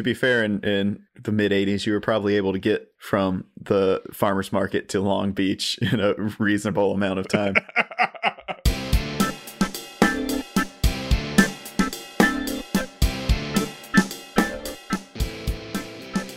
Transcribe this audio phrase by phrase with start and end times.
[0.00, 3.44] to be fair, in, in the mid 80s, you were probably able to get from
[3.60, 7.54] the farmer's market to Long Beach in a reasonable amount of time.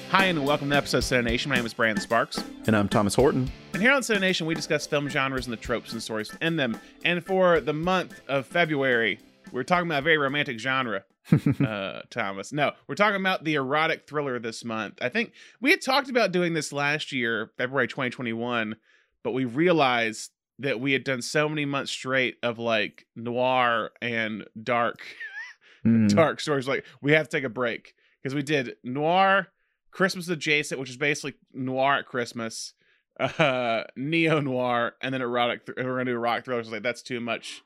[0.09, 1.49] Hi, and welcome to episode of Cinema Nation.
[1.49, 2.43] My name is Brandon Sparks.
[2.67, 3.49] and I'm Thomas Horton.
[3.71, 6.57] And here on Cinema Nation, we discuss film genres and the tropes and stories in
[6.57, 6.77] them.
[7.05, 9.19] And for the month of February,
[9.53, 11.05] we're talking about a very romantic genre,
[11.65, 12.51] uh, Thomas.
[12.51, 14.95] No, we're talking about the erotic thriller this month.
[15.01, 18.75] I think we had talked about doing this last year, February 2021,
[19.23, 24.45] but we realized that we had done so many months straight of like noir and
[24.61, 24.99] dark,
[25.85, 26.07] Mm.
[26.15, 26.65] dark stories.
[26.65, 29.47] Like, we have to take a break because we did noir,
[29.91, 32.73] Christmas adjacent, which is basically noir at Christmas,
[33.19, 35.65] uh, neo noir, and then erotic.
[35.65, 36.71] Th- we're gonna do erotic thrillers.
[36.71, 37.63] Like that's too much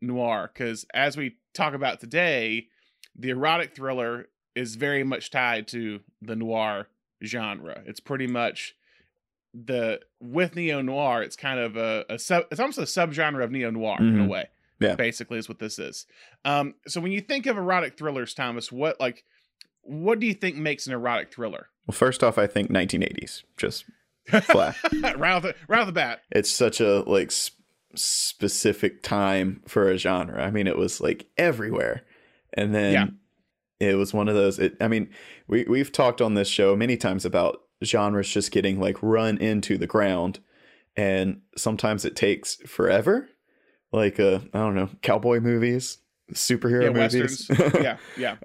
[0.00, 2.68] noir because as we talk about today,
[3.16, 6.88] the erotic thriller is very much tied to the noir
[7.24, 7.82] genre.
[7.86, 8.74] It's pretty much
[9.52, 11.22] the with neo noir.
[11.22, 12.44] It's kind of a, a sub.
[12.50, 14.28] It's almost a subgenre of neo noir in a Mhm.
[14.28, 14.48] way.
[14.80, 14.94] Yeah.
[14.94, 16.06] basically is what this is.
[16.42, 19.24] Um, so when you think of erotic thrillers, Thomas, what like
[19.82, 21.68] what do you think makes an erotic thriller?
[21.86, 23.42] Well, first off, I think 1980s.
[23.58, 23.84] Just
[24.42, 24.76] flat.
[25.02, 26.22] right off the right off the bat.
[26.30, 27.60] it's such a like sp-
[27.94, 30.42] specific time for a genre.
[30.42, 32.02] I mean, it was like everywhere,
[32.54, 32.92] and then
[33.80, 33.90] Yeah.
[33.90, 34.58] it was one of those.
[34.58, 35.08] It, I mean,
[35.48, 39.78] we we've talked on this show many times about genres just getting like run into
[39.78, 40.38] the ground,
[40.96, 43.28] and sometimes it takes forever.
[43.92, 45.98] Like uh, I don't know, cowboy movies,
[46.32, 48.36] superhero Yeah, movies, yeah, yeah.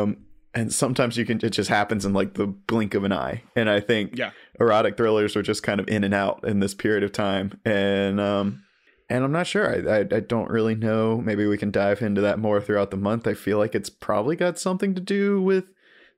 [0.00, 0.16] um,
[0.54, 3.42] and sometimes you can it just happens in like the blink of an eye.
[3.54, 4.30] And I think Yeah.
[4.58, 7.60] erotic thrillers were just kind of in and out in this period of time.
[7.66, 8.63] And um,
[9.08, 9.68] and I'm not sure.
[9.88, 11.20] I, I I don't really know.
[11.20, 13.26] Maybe we can dive into that more throughout the month.
[13.26, 15.64] I feel like it's probably got something to do with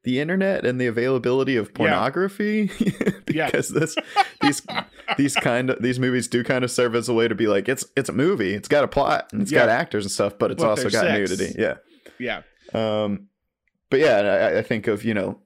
[0.05, 2.71] the internet and the availability of pornography
[3.29, 3.47] Yeah.
[3.47, 3.97] because this
[4.41, 4.63] these
[5.17, 7.69] these kind of these movies do kind of serve as a way to be like
[7.69, 10.53] it's it's a movie it's got a plot and it's got actors and stuff but
[10.53, 11.31] it's But also got sex.
[11.31, 11.75] nudity yeah
[12.21, 12.43] Yeah.
[12.73, 13.27] um,
[13.91, 14.17] but yeah,
[14.55, 15.41] I, I think of you know,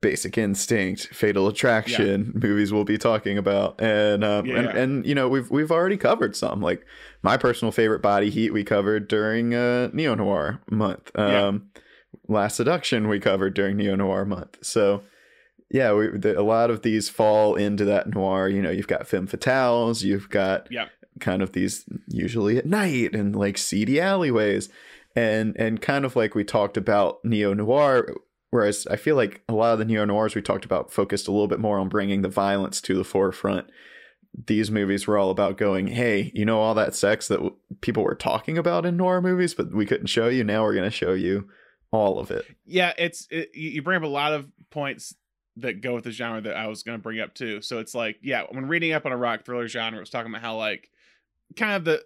[0.00, 4.76] Basic Instinct, Fatal Attraction movies we'll be talking about, and um, Yeah, and, yeah.
[4.82, 6.60] and you know we've we've already covered some.
[6.60, 6.86] Like
[7.22, 11.10] my personal favorite, Body Heat, we covered during uh, Neo Noir month.
[11.16, 11.46] Yeah.
[11.48, 11.70] Um,
[12.28, 14.58] Last Seduction we covered during Neo Noir month.
[14.62, 15.02] So
[15.70, 18.48] yeah, we, the, a lot of these fall into that noir.
[18.48, 20.86] You know, you've got femme fatales, you've got Yeah.
[21.20, 24.68] kind of these usually at night and like seedy alleyways
[25.14, 28.14] and and kind of like we talked about neo noir
[28.50, 31.32] whereas i feel like a lot of the neo noirs we talked about focused a
[31.32, 33.66] little bit more on bringing the violence to the forefront.
[34.46, 38.04] These movies were all about going hey you know all that sex that w- people
[38.04, 40.44] were talking about in noir movies but we couldn't show you?
[40.44, 41.48] Now we're going to show you
[41.92, 42.44] all of it.
[42.64, 45.14] Yeah, it's it, you bring up a lot of points
[45.56, 47.60] that go with the genre that I was going to bring up too.
[47.62, 50.42] So it's like, yeah, when reading up on erotic thriller genre, it was talking about
[50.42, 50.90] how like
[51.56, 52.04] kind of the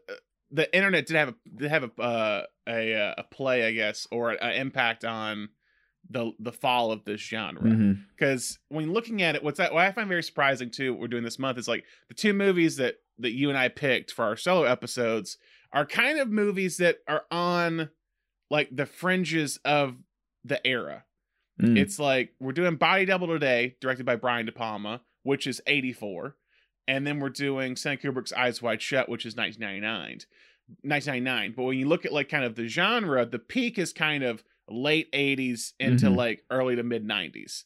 [0.51, 4.07] the internet did have a did have a uh, a uh, a play, I guess,
[4.11, 5.51] or an impact on
[6.11, 7.63] the the fall of this genre.
[8.17, 9.73] Because when looking at it, what's that?
[9.73, 12.33] What I find very surprising too, what we're doing this month is like the two
[12.33, 15.39] movies that that you and I picked for our solo episodes
[15.73, 17.91] are kind of movies that are on
[18.51, 19.97] like the fringes of
[20.45, 21.05] the era.
[21.61, 21.79] Mm.
[21.79, 26.37] It's like we're doing Body Double today, directed by Brian De Palma, which is '84,
[26.87, 30.21] and then we're doing Stanley Kubrick's Eyes Wide Shut, which is 1999.
[30.83, 31.55] 1999.
[31.57, 34.43] But when you look at like kind of the genre, the peak is kind of
[34.69, 36.17] late 80s into Mhm.
[36.17, 37.65] like early to mid 90s.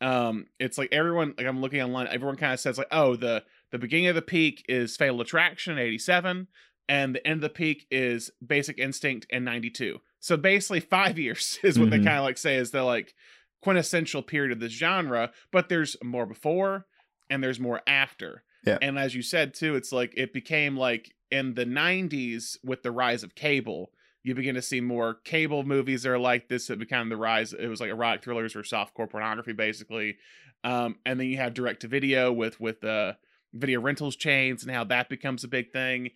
[0.00, 3.44] Um, it's like everyone like I'm looking online, everyone kind of says like, oh, the
[3.70, 6.48] the beginning of the peak is Fatal Attraction 87,
[6.88, 10.00] and the end of the peak is Basic Instinct in 92.
[10.18, 12.04] So basically five years is what they Mhm.
[12.04, 13.14] kind of like say is the like
[13.62, 16.86] quintessential period of this genre, but there's more before
[17.28, 18.42] and there's more after.
[18.66, 18.78] Yeah.
[18.82, 22.90] And as you said too, it's like it became like in the 90s with the
[22.90, 26.78] rise of cable, you begin to see more cable movies that are like this that
[26.78, 27.52] became the rise.
[27.52, 30.18] It was like erotic thrillers or softcore pornography, basically.
[30.62, 33.16] Um, and then you have direct to video with with the
[33.54, 36.10] video rentals chains and how that becomes a big thing.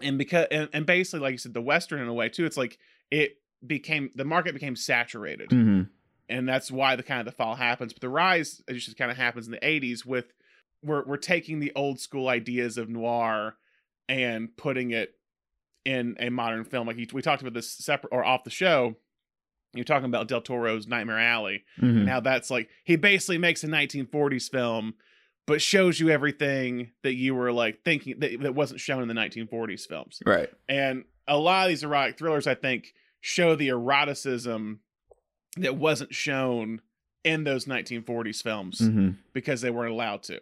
[0.00, 2.44] And because and, and basically, like you said, the western in a way too.
[2.44, 2.78] It's like
[3.10, 3.36] it
[3.66, 5.88] became the market became saturated Mhm.
[6.28, 7.92] and that's why the kind of the fall happens.
[7.92, 10.32] But the rise it just kind of happens in the '80s with
[10.82, 13.56] we're we're taking the old school ideas of noir
[14.08, 15.14] and putting it
[15.86, 16.86] in a modern film.
[16.86, 18.96] Like you, we talked about this separate or off the show.
[19.74, 22.00] You're talking about Del Toro's Nightmare Alley Mhm.
[22.00, 24.94] and how that's like he basically makes a 1940s film,
[25.46, 29.14] but shows you everything that you were like thinking that, that wasn't shown in the
[29.14, 30.20] 1940s films.
[30.26, 34.80] right And a lot of these erotic thrillers, I think, show the eroticism
[35.58, 36.80] that wasn't shown
[37.24, 40.40] in those 1940s films hmm because they weren't allowed to.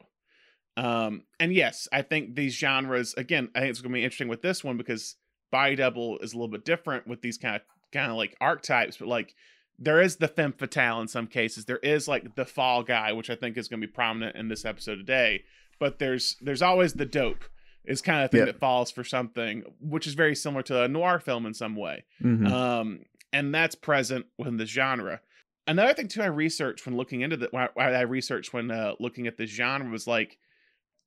[0.76, 3.48] Um, and yes, I think these genres again.
[3.54, 5.16] I think it's going to be interesting with this one because
[5.58, 7.62] body double is a little bit different with these kind of
[7.92, 9.34] kind of like archetypes, but like
[9.78, 11.64] there is the femme fatale in some cases.
[11.64, 14.48] There is like the fall guy, which I think is going to be prominent in
[14.48, 15.42] this episode today.
[15.80, 17.44] But there's there's always the dope
[17.84, 18.46] is kind of thing Yeah.
[18.46, 22.04] that falls for something, which is very similar to a noir film in some way
[22.20, 23.00] hmm um,
[23.32, 25.20] and that's present within the genre.
[25.66, 29.26] Another thing too, I researched when looking into the, why I researched when uh, looking
[29.26, 30.38] at this genre was like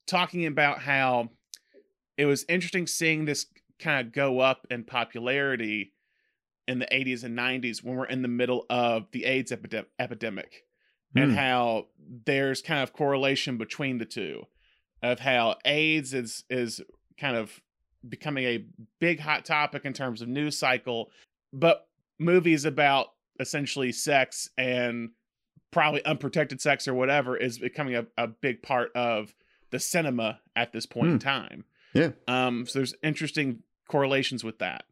[0.07, 1.29] talking about how
[2.17, 3.45] it was interesting seeing this
[3.79, 5.93] kind of go up in popularity
[6.67, 10.63] in the 80s and 90s when we're in the middle of the AIDS epidem- epidemic
[11.15, 11.35] and Mm.
[11.35, 11.87] how
[12.25, 14.43] there's kind of correlation between the two
[15.01, 16.81] of how AIDS is is
[17.19, 17.61] kind of
[18.07, 18.65] becoming a
[18.99, 21.09] big hot topic in terms of news cycle,
[21.53, 21.87] but
[22.19, 23.07] movies about
[23.39, 25.11] essentially sex and
[25.71, 29.33] probably unprotected sex or whatever is becoming a, a big part of
[29.71, 31.65] the cinema at this point in time.
[31.97, 32.11] Yeah.
[32.27, 34.83] Um, so there's interesting correlations with that.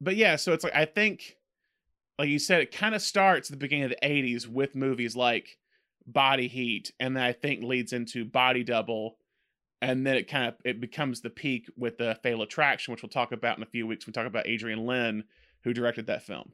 [0.00, 1.36] But yeah, so it's like I think
[2.18, 5.14] like you said, it kind of starts at the beginning of the 80s with movies
[5.14, 5.58] like
[6.06, 9.18] Body Heat, and then I think leads into Body Double,
[9.82, 13.10] and then it kind of it becomes the peak with the Fatal Attraction, which we'll
[13.10, 14.06] talk about in a few weeks.
[14.06, 15.24] We talk about Adrian Lyne,
[15.64, 16.52] who directed that film.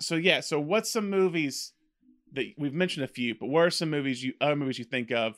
[0.00, 1.72] So yeah, so what's some movies
[2.32, 5.10] that we've mentioned a few, but what are some movies you other movies you think
[5.10, 5.36] of?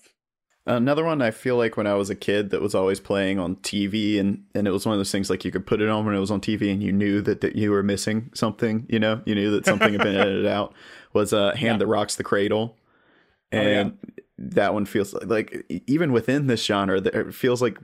[0.68, 3.54] Another one I feel like when I was a kid that was always playing on
[3.56, 6.04] TV and and it was one of those things like you could put it on
[6.04, 8.98] when it was on TV and you knew that, that you were missing something, you
[8.98, 10.74] know, you knew that something had been edited out
[11.12, 11.76] was uh Hand Yeah.
[11.78, 12.76] That Rocks the Cradle.
[13.52, 13.80] Oh, yeah.
[13.80, 13.98] And
[14.38, 17.78] that one feels like, like even within this genre it feels like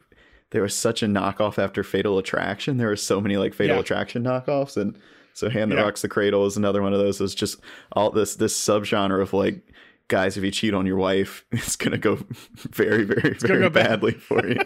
[0.50, 2.78] there was such a knockoff after Fatal Attraction.
[2.78, 3.80] There were so many like Fatal Yeah.
[3.82, 4.98] Attraction knockoffs and
[5.34, 5.76] so Hand That.
[5.76, 7.20] Rocks the Cradle is another one of those.
[7.20, 7.60] It's just
[7.92, 9.60] all this this subgenre of like
[10.08, 12.16] guys if you cheat on your wife it's gonna go
[12.56, 13.88] very very gonna very go bad.
[13.88, 14.60] badly for you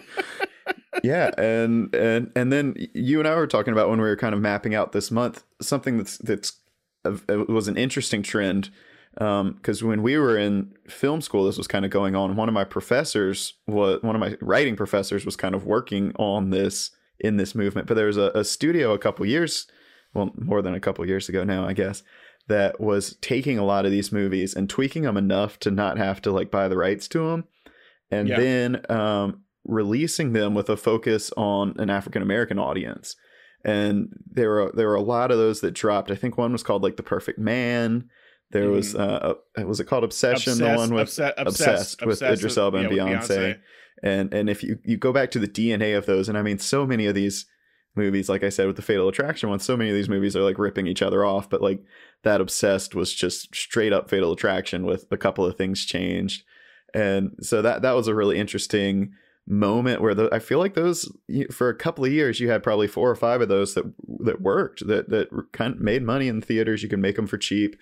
[1.03, 4.33] yeah and and and then you and i were talking about when we were kind
[4.33, 6.53] of mapping out this month something that's that's
[7.05, 8.69] uh, it was an interesting trend
[9.19, 12.47] um, because when we were in film school this was kind of going on one
[12.47, 16.91] of my professors was one of my writing professors was kind of working on this
[17.19, 19.67] in this movement but there was a, a studio a couple years
[20.13, 22.03] well more than a couple years ago now i guess
[22.47, 26.21] that was taking a lot of these movies and tweaking them enough to not have
[26.21, 27.43] to like buy the rights to them
[28.09, 28.39] and Yeah.
[28.39, 33.15] then um, releasing them with a focus on an African American audience.
[33.65, 36.09] And there were there were a lot of those that dropped.
[36.11, 38.09] I think one was called like The Perfect Man.
[38.51, 40.57] There was uh, uh, was it called Obsession?
[40.59, 43.59] the one with obsessed, Obsessed with Idris Elba and yeah, with Beyonce.
[44.03, 46.59] and and if you you go back to the DNA of those, and I mean,
[46.59, 47.45] so many of these
[47.97, 50.43] movies, like I said, with the Fatal Attraction one, so many of these movies are
[50.43, 51.49] like ripping each other off.
[51.49, 51.83] But like
[52.23, 56.43] that Obsessed was just straight up Fatal Attraction with a couple of things changed,
[56.93, 59.13] and so that that was a really interesting
[59.47, 61.09] moment where the, I feel like those
[61.51, 63.85] for a couple of years you had probably four or five of those that
[64.19, 66.83] that worked that that kind of made money in theaters.
[66.83, 67.77] You can make them for cheap,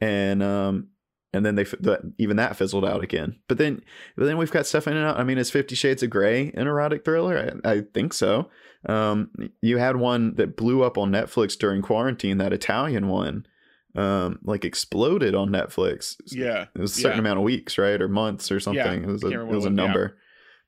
[0.00, 0.88] and um
[1.32, 3.38] and then they that, even that fizzled out again.
[3.46, 3.82] But then
[4.16, 5.18] but then we've got stuff in and out.
[5.18, 7.58] I mean, is Fifty Shades of Grey an erotic thriller?
[7.64, 8.50] I, I think so.
[8.86, 9.30] Um,
[9.60, 12.38] you had one that blew up on Netflix during quarantine.
[12.38, 13.46] That Italian one,
[13.94, 16.16] um, like exploded on Netflix.
[16.26, 16.66] Yeah.
[16.74, 17.20] It was a certain Yeah.
[17.20, 19.02] amount of weeks, right, or months, or something.
[19.02, 19.84] Yeah, it was a it was a what- yeah.
[19.86, 20.16] number.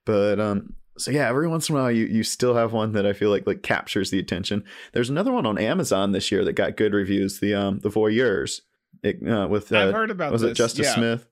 [0.04, 3.06] But um, so yeah, every once in a while you you still have one that
[3.06, 4.64] I feel like like captures the attention.
[4.92, 7.40] There's another one on Amazon this year that got good reviews.
[7.40, 8.60] The um the Voyeurs,
[9.02, 10.50] it, uh, with uh, I've heard about was this.
[10.50, 10.94] it Justice yeah.
[10.94, 11.28] Smith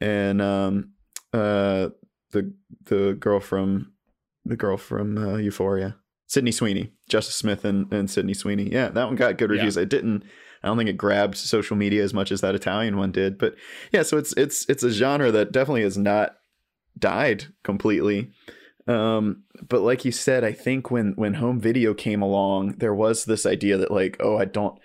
[0.00, 0.90] and um
[1.32, 1.88] uh
[2.32, 2.52] the
[2.84, 3.92] the girl from
[4.44, 5.96] the girl from uh, Euphoria,
[6.28, 8.70] Sydney Sweeney, Justice Smith and and Sydney Sweeney.
[8.70, 9.56] Yeah, that one got good Yeah.
[9.56, 9.76] reviews.
[9.76, 10.22] It didn't.
[10.62, 13.38] I don't think it grabbed social media as much as that Italian one did.
[13.38, 13.54] But
[13.92, 16.36] yeah, so it's it's it's a genre that definitely has not
[16.98, 18.30] died completely.
[18.86, 23.24] Um, but like you said, I think when when home video came along, there was
[23.24, 24.78] this idea that like, oh, I don't.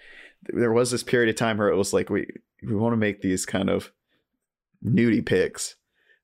[0.43, 2.27] There was this period of time where it was like we
[2.62, 3.91] we want to make these kind of
[4.85, 5.75] nudie pics,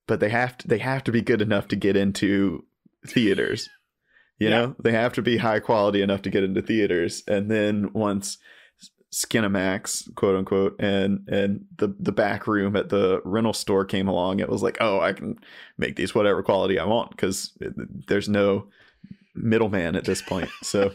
[0.08, 2.66] but they have to they have to be good enough to get into
[3.08, 3.70] theaters.
[4.40, 4.56] You Yeah.
[4.62, 8.38] know, they have to be high quality enough to get into theaters, and then once
[9.12, 14.40] Skinamax, quote unquote, and and the the back room at the rental store came along,
[14.40, 15.40] it was like, oh, I can
[15.78, 17.52] make these whatever quality I want because
[18.08, 18.68] there's no
[19.36, 20.50] middleman at this point.
[20.64, 20.92] So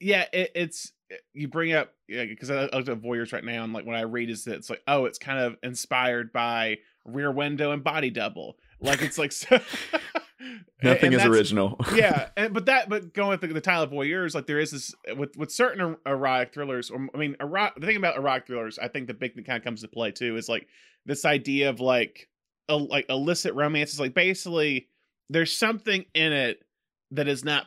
[0.00, 0.92] yeah it, it's
[1.32, 4.02] you bring up because I I looked at voyeurs right now and like what I
[4.02, 8.10] read is that it's like oh it's kind of inspired by Rear Window and Body
[8.10, 9.60] Double like it's like so,
[10.82, 11.78] nothing and is original.
[11.94, 14.70] yeah and, but that but going with the, the title of voyeurs like there is
[14.70, 18.46] this with with certain er- erotic thrillers or I mean ero- the thing about erotic
[18.46, 20.66] thrillers I think the big thing kind of comes to play too is like
[21.06, 22.28] this idea of like
[22.68, 24.88] a, like illicit romance is like basically
[25.30, 26.62] there's something in it
[27.10, 27.66] that is not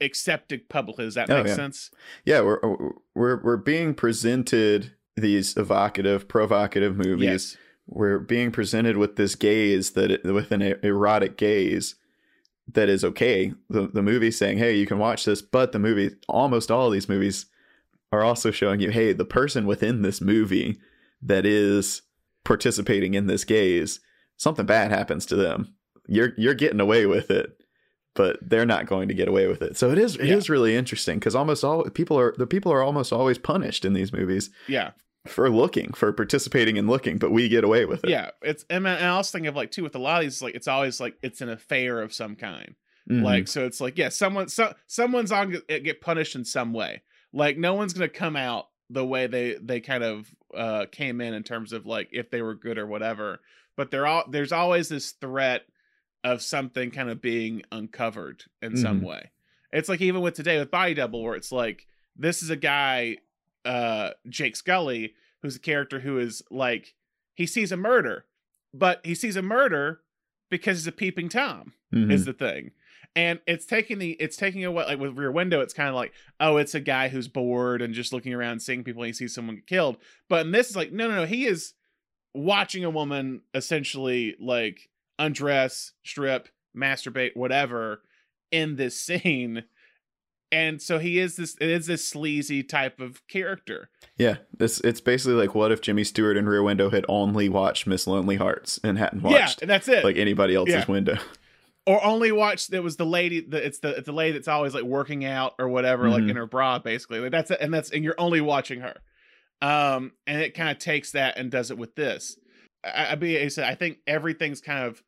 [0.00, 1.04] accepted publicly.
[1.04, 1.54] Does that Oh, make yeah.
[1.54, 1.90] sense?
[2.24, 2.60] Yeah, we're
[3.14, 7.22] we're we're being presented these evocative, provocative movies.
[7.54, 7.56] Yes.
[7.92, 11.96] We're being presented with this gaze that it, with an erotic gaze
[12.72, 13.52] that is okay.
[13.68, 16.92] The the movie saying, "Hey, you can watch this," but the movie, almost all of
[16.92, 17.46] these movies,
[18.12, 20.78] are also showing you, "Hey, the person within this movie
[21.20, 22.02] that is
[22.44, 24.00] participating in this gaze,
[24.36, 25.74] something bad happens to them.
[26.06, 27.56] You're you're getting away with it."
[28.14, 29.76] But they're not going to get away with it.
[29.76, 30.52] So it is it is Yeah.
[30.52, 34.12] really interesting because almost all people are the people are almost always punished in these
[34.12, 34.90] movies Yeah.
[35.26, 38.10] For looking, for participating in looking, but we get away with it.
[38.10, 38.30] Yeah.
[38.42, 40.54] It's and I and also think of like too with a lot of these like
[40.54, 42.74] it's always like it's an affair of some kind.
[43.10, 43.22] Mhm.
[43.22, 47.02] Like so it's like yeah, someone so someone's on get get punished in some way.
[47.32, 51.34] Like no one's gonna come out the way they they kind of uh came in
[51.34, 53.40] in terms of like if they were good or whatever.
[53.76, 55.62] But there all there's always this threat
[56.24, 59.04] of something kind of being uncovered in some Mhm.
[59.06, 59.30] way.
[59.72, 61.86] It's like even with today with Body Double, where it's like
[62.16, 63.18] this is a guy,
[63.64, 66.94] uh, Jake Scully, who's a character who is like
[67.34, 68.26] he sees a murder,
[68.74, 70.00] but he sees a murder
[70.50, 72.12] because he's a peeping tom Mhm.
[72.12, 72.72] is the thing.
[73.16, 76.12] And it's taking the it's taking away like with Rear Window, it's kind of like,
[76.38, 79.34] oh, it's a guy who's bored and just looking around seeing people and he sees
[79.34, 79.96] someone get killed.
[80.28, 81.74] But in this is like, no, no, no, he is
[82.34, 84.88] watching a woman essentially like
[85.18, 88.02] undress, strip, masturbate, whatever
[88.52, 89.64] in this scene.
[90.52, 93.88] And so he is this it is this sleazy type of character.
[94.18, 97.86] yeah, this it's basically like what if Jimmy Stewart and Rear Window had only watched
[97.86, 100.02] Miss Lonely Hearts and hadn't watched Yeah, and that's it.
[100.04, 100.84] like anybody else's Yeah.
[100.90, 101.16] window.
[101.86, 104.74] or only watched it was the lady the, it's the it's the lady that's always
[104.74, 106.30] like working out or whatever like Mhm.
[106.30, 108.96] in her bra basically like that's it and that's and you're only watching her
[109.62, 112.36] um and it kind of takes that and does it with this
[112.84, 115.02] I, I be I said I think everything's kind of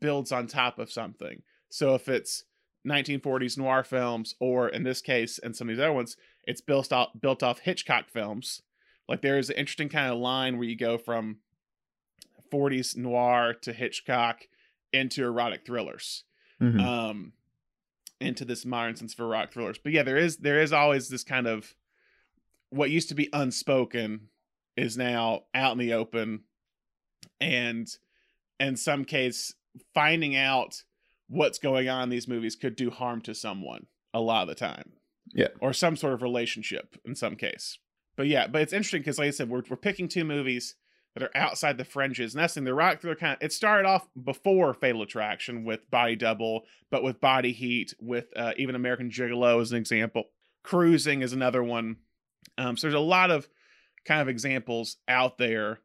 [0.00, 2.44] builds on top of something so if it's
[2.86, 6.92] 1940s noir films or in this case and some of these other ones it's built
[6.92, 8.62] off built off Hitchcock films.
[9.08, 11.38] Like there's an interesting kind of line where you go from
[12.52, 14.42] 40s noir to Hitchcock
[14.92, 16.24] into erotic thrillers
[16.60, 16.80] Mhm.
[16.80, 17.32] um
[18.20, 19.78] into this modern sense of rock thrillers.
[19.78, 21.74] But yeah there is there is always this kind of
[22.70, 24.28] what used to be unspoken
[24.76, 26.44] is now out in the open.
[27.40, 27.88] And
[28.60, 29.54] in some case
[29.92, 30.82] finding out
[31.28, 34.54] what's going on in these movies could do harm to someone a lot of the
[34.54, 34.92] time
[35.34, 35.48] Yeah.
[35.60, 37.78] or some sort of relationship in some case
[38.16, 40.74] but yeah but it's interesting because like i said we're, we're picking two movies
[41.14, 42.34] that are outside the fringes.
[42.34, 46.14] And that's the rock thriller kind of it started off before Fatal Attraction with Body
[46.14, 50.24] Double, but with Body Heat, with uh, even American Gigolo as an example.
[50.62, 51.96] Cruising is another one.
[52.58, 53.48] Um, so there's a lot of
[54.04, 55.80] kind of examples out there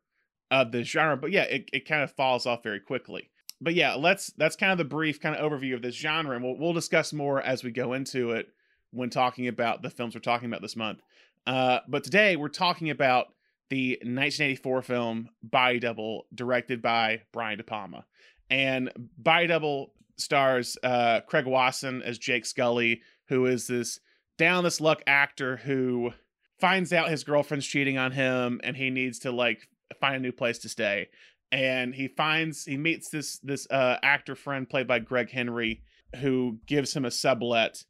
[0.52, 1.16] of this genre.
[1.16, 3.31] But yeah, it, it kind of falls off very quickly.
[3.62, 6.44] But yeah, let's that's kind of the brief kind of overview of this genre, and
[6.44, 8.48] we'll we'll discuss more as we go into it
[8.92, 11.00] when talking about the films we're talking about this month.
[11.46, 13.28] Uh, but today we're talking about
[13.70, 18.06] the 1984 film Body Double, directed by Brian De Palma.
[18.50, 24.00] And Body Double stars uh, Craig Wasson as Jake Scully, who is this
[24.38, 26.12] down this luck actor who
[26.60, 29.68] finds out his girlfriend's cheating on him and he needs to like
[30.00, 31.10] find a new place to stay.
[31.52, 35.82] And he finds he meets this this uh, actor friend played by Greg Henry
[36.18, 37.84] who gives him a sublet.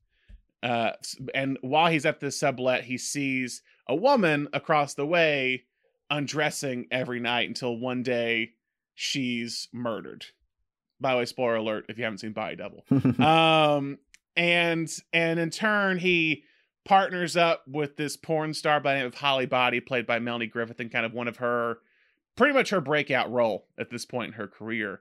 [0.64, 0.92] Uh,
[1.34, 5.64] and while he's at this sublet, he sees a woman across the way
[6.10, 8.52] undressing every night until one day
[8.94, 10.26] she's murdered.
[11.00, 12.86] By the way, spoiler alert if you haven't seen Body Double.
[13.26, 13.98] um,
[14.36, 16.44] and and in turn he
[16.86, 20.48] partners up with this porn star by the name of Holly Body, played by Melanie
[20.48, 21.80] Griffith, and kind of one of her
[22.36, 25.00] pretty much her breakout role at this point in her career,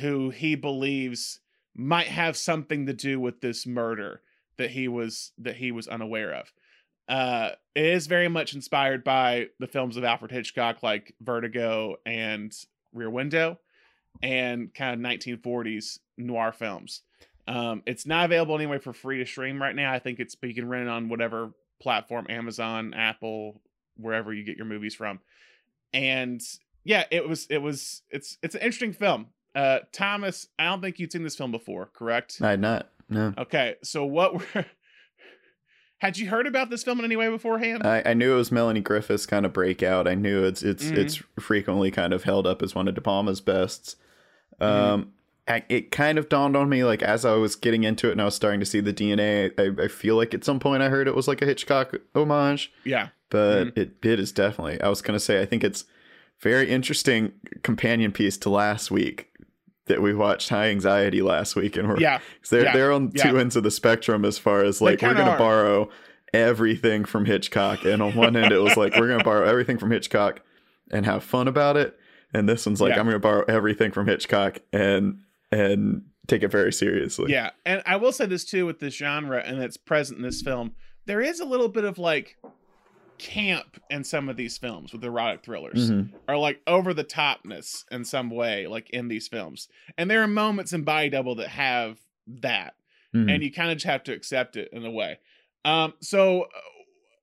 [0.00, 1.40] who he believes
[1.74, 4.22] might have something to do with this murder
[4.56, 6.52] that he was that he was unaware of.
[7.08, 12.52] Uh it is very much inspired by the films of alfred hitchcock like vertigo and
[12.94, 13.58] rear window
[14.22, 17.02] and kind of 1940s noir films.
[17.46, 19.92] Um it's not available anyway for free to stream right now.
[19.92, 23.60] I think it's but you can rent it on whatever platform amazon apple
[23.98, 25.20] wherever you get your movies from.
[25.92, 26.40] And
[26.86, 30.98] yeah it was it was it's it's an interesting film uh thomas i don't think
[30.98, 32.88] you'd seen this film before correct I had not.
[33.08, 33.32] No.
[33.38, 34.64] okay so what were
[35.98, 38.52] had you heard about this film in any way beforehand I, I knew it was
[38.52, 40.06] Melanie Griffith's kind of breakout.
[40.06, 40.98] I knew it's it's Mhm.
[40.98, 43.96] it's frequently kind of held up as one of De Palma's bests.
[44.60, 44.92] Mm-hmm.
[44.94, 45.12] Um,
[45.48, 48.20] I, it kind of dawned on me like as I was getting into it and
[48.20, 49.52] I was starting to see the DNA.
[49.58, 52.72] I, I feel like at some point I heard it was like a Hitchcock homage,
[52.84, 53.80] yeah but Mm-hmm.
[53.80, 54.80] it it is definitely.
[54.80, 55.84] I was gonna say I think it's
[56.40, 59.32] very interesting companion piece to last week
[59.86, 63.30] that we watched High Anxiety last week, and we're Yeah, they're yeah, they're on yeah.
[63.30, 65.38] two ends of the spectrum as far as like we're gonna are.
[65.38, 65.88] borrow
[66.32, 69.90] everything from Hitchcock, and on one end it was like we're gonna borrow everything from
[69.90, 70.40] Hitchcock
[70.90, 71.96] and have fun about it,
[72.34, 73.00] and this one's like Yeah.
[73.00, 75.20] I'm gonna borrow everything from Hitchcock and
[75.52, 77.30] and take it very seriously.
[77.30, 77.50] yeah.
[77.64, 80.74] And I will say this too with this genre, and it's present in this film.
[81.06, 82.36] There is a little bit of like
[83.18, 85.90] camp in some of these films with erotic thrillers.
[85.90, 86.10] Mhm.
[86.28, 89.68] Or like over the topness in some way, like in these films.
[89.98, 92.74] And there are moments in Body Double that have that.
[93.14, 93.32] Mhm.
[93.32, 95.18] and you kind of just have to accept it in a way.
[95.64, 96.46] Um, so uh,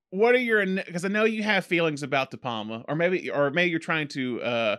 [0.09, 3.51] what are your because I know you have feelings about De Palma, or maybe or
[3.51, 4.77] maybe you're trying to uh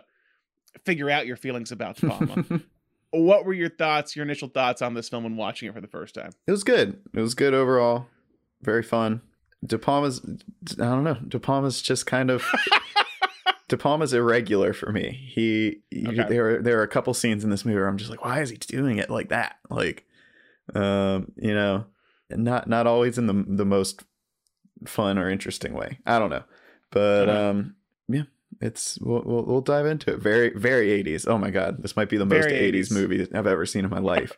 [0.83, 2.43] figure out your feelings about De Palma.
[3.11, 5.87] what were your thoughts, your initial thoughts on this film when watching it for the
[5.87, 6.31] first time?
[6.47, 6.99] It was good.
[7.13, 8.07] It was good overall.
[8.61, 9.21] Very fun.
[9.65, 10.21] De Palma's
[10.73, 11.17] I don't know.
[11.27, 12.43] De Palma's just kind of
[13.67, 15.29] De Palma's irregular for me.
[15.33, 16.29] He, he Okay.
[16.29, 18.41] there are there are a couple scenes in this movie where I'm just like, why
[18.41, 19.57] is he doing it like that?
[19.69, 20.05] Like
[20.73, 21.85] um, you know,
[22.29, 24.03] not not always in the the most
[24.85, 25.99] fun or interesting way.
[26.05, 26.43] I don't know.
[26.91, 27.75] But um
[28.07, 28.23] yeah,
[28.61, 30.19] it's we'll, we'll we'll dive into it.
[30.19, 31.27] Very very 80s.
[31.27, 32.91] Oh my god, this might be the most 80s 80s.
[32.91, 34.37] movie I've ever seen in my life.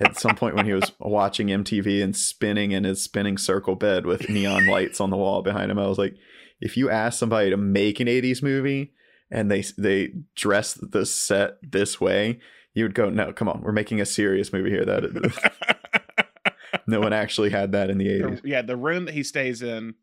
[0.00, 4.06] At some point when he was watching MTV and spinning in his spinning circle bed
[4.06, 6.14] with neon lights on the wall behind him, I was like,
[6.60, 8.92] if you ask somebody to make an 80s movie
[9.30, 12.40] and they they dress the set this way,
[12.74, 13.62] you would go, "No, come on.
[13.62, 16.24] We're making a serious movie here that
[16.86, 19.94] no one actually had that in the 80s." Yeah, the room that he stays in,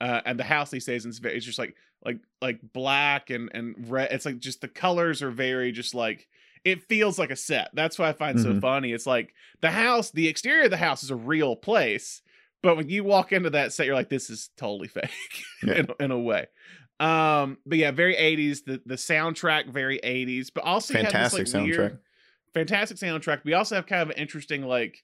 [0.00, 3.30] uh, and the house he stays in is very, it's just like like like black
[3.30, 4.08] and and red.
[4.12, 6.26] It's like just the colors are very just like
[6.64, 7.70] it feels like a set.
[7.74, 8.60] That's what I find so Mhm.
[8.60, 8.92] funny.
[8.92, 12.20] It's like the house, the exterior of the house is a real place,
[12.62, 15.10] but when you walk into that set, you're like, this is totally fake
[15.62, 15.74] Yeah.
[15.74, 16.46] in, in a way.
[16.98, 18.64] Um, but yeah, very 80s.
[18.64, 21.76] The the soundtrack very 80s, but also have this, Fantastic like, soundtrack.
[21.78, 21.98] weird-
[22.52, 23.44] fantastic soundtrack.
[23.44, 25.02] We also have kind of an interesting like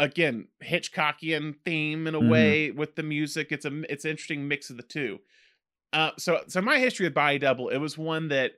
[0.00, 2.28] again Hitchcockian theme in a Mhm.
[2.30, 3.52] way with the music.
[3.52, 5.20] It's a it's an interesting mix of the two.
[5.92, 8.52] Uh, so so my history with Body Double, it was one that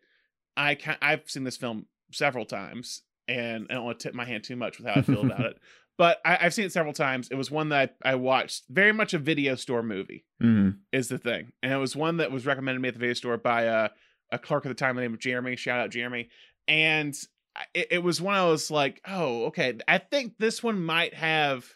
[0.57, 4.25] I ki- I've seen this film several times, and I don't want to tip my
[4.25, 5.59] hand too much with how I feel about it.
[5.99, 7.29] But I, I've seen it several times.
[7.31, 10.79] It was one that I, I watched very much a video store movie Mhm.
[10.91, 11.53] is the thing.
[11.63, 13.91] And it was one that was recommended to me at the video store by a,
[14.33, 15.55] a clerk at the time, the name of Jeremy.
[15.55, 16.31] Shout out Jeremy.
[16.67, 17.15] And
[17.75, 19.79] it, it was one I was like, oh, okay.
[19.88, 21.67] I think this one might have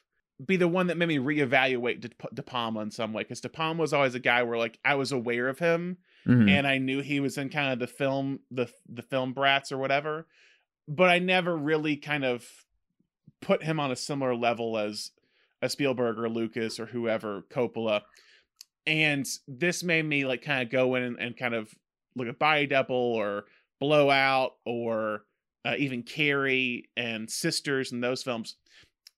[0.45, 3.23] be the one that made me reevaluate De, De Palma in some way.
[3.23, 6.51] Because De Palma was always a guy where like I was aware of him Mhm.
[6.51, 9.79] and I knew he was in kind of the film, the the film brats or
[9.79, 10.27] whatever.
[10.89, 12.45] But I never really kind of
[13.41, 15.11] put him on a similar level as
[15.63, 18.03] a Spielberg or Lucas or whoever Coppola.
[18.87, 21.73] And this made me like kind of go in and, and kind of
[22.15, 23.45] look at Body Double or
[23.81, 25.23] Blowout or
[25.67, 28.57] uh, even Carrie and Sisters and those films.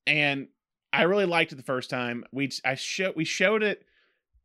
[0.06, 0.48] And
[0.92, 2.24] I really liked it the first time.
[2.32, 3.84] We I show we showed it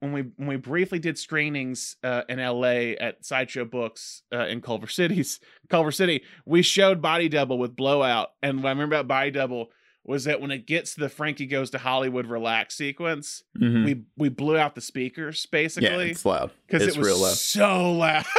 [0.02, 4.60] when we when we briefly did screenings uh, in LA at Sideshow Books uh, in
[4.60, 5.40] Culver City's
[5.70, 6.24] Culver City.
[6.46, 9.70] We showed Body Double with Blowout, and what I remember about Body Double
[10.06, 13.86] was that when it gets to the Frankie goes to Hollywood relax sequence, Mhm.
[13.86, 15.90] we we blew out the speakers basically.
[15.90, 16.52] yeah, it's loud.
[16.68, 17.38] because it was real loud.
[17.38, 18.26] so loud.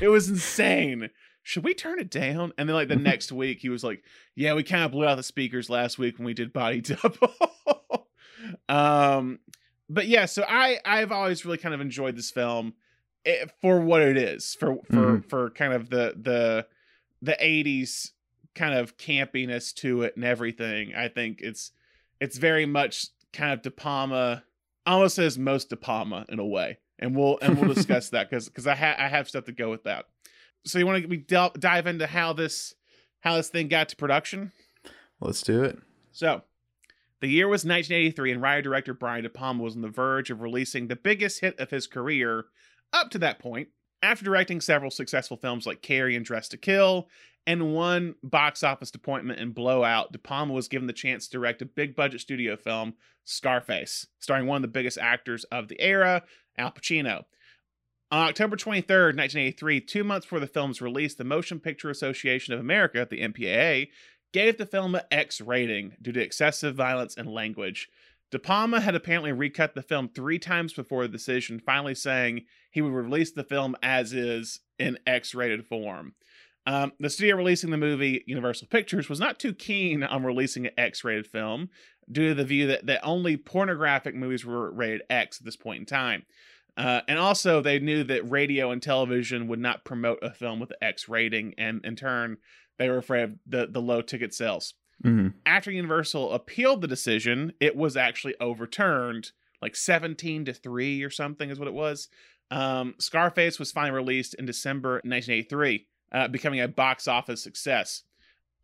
[0.00, 1.10] it was insane.
[1.48, 2.52] Should we turn it down?
[2.58, 5.14] And then like the next week, he was like, "Yeah, we kind of blew out
[5.14, 7.32] the speakers last week when we did Body Double."
[8.68, 9.38] um,
[9.88, 12.74] but yeah, so I I've always really kind of enjoyed this film
[13.24, 16.66] eh, for what it is for for for kind of the the
[17.22, 18.10] the 80s
[18.54, 20.94] kind of campiness to it and everything.
[20.94, 21.72] I think it's
[22.20, 24.44] it's very much kind of De Palma,
[24.84, 28.50] almost as most De Palma in a way, and we'll and we'll discuss that because
[28.50, 30.04] because I ha- I have stuff to go with that.
[30.64, 32.74] So you want to we del- dive into how this
[33.20, 34.52] how this thing got to production?
[35.20, 35.78] Let's do it.
[36.12, 36.42] So,
[37.20, 40.40] the year was 1983, and writer director Brian De Palma was on the verge of
[40.40, 42.46] releasing the biggest hit of his career
[42.92, 43.68] up to that point.
[44.00, 47.08] After directing several successful films like Carrie and Dress to Kill,
[47.48, 51.62] and one box office appointment in Blowout, De Palma was given the chance to direct
[51.62, 52.94] a big budget studio film,
[53.24, 56.22] Scarface, starring one of the biggest actors of the era,
[56.56, 57.24] Al Pacino.
[58.10, 62.60] On October 23rd, 1983, two months before the film's release, the Motion Picture Association of
[62.60, 63.88] America, the MPAA,
[64.32, 67.90] gave the film an X rating due to excessive violence and language.
[68.30, 72.80] De Palma had apparently recut the film three times before the decision, finally saying he
[72.80, 76.14] would release the film as is in X rated form.
[76.66, 80.72] Um, the studio releasing the movie, Universal Pictures, was not too keen on releasing an
[80.78, 81.68] X rated film
[82.10, 85.80] due to the view that, that only pornographic movies were rated X at this point
[85.80, 86.24] in time.
[86.78, 90.72] Uh, and also, they knew that radio and television would not promote a film with
[90.80, 92.36] X rating, and in turn,
[92.78, 94.74] they were afraid of the, the low ticket sales.
[95.04, 95.34] Mhm.
[95.44, 101.50] After Universal appealed the decision, it was actually overturned, like 17 to 3 or something
[101.50, 102.08] is what it was.
[102.50, 108.04] Um, Scarface was finally released in December 1983, uh, becoming a box office success.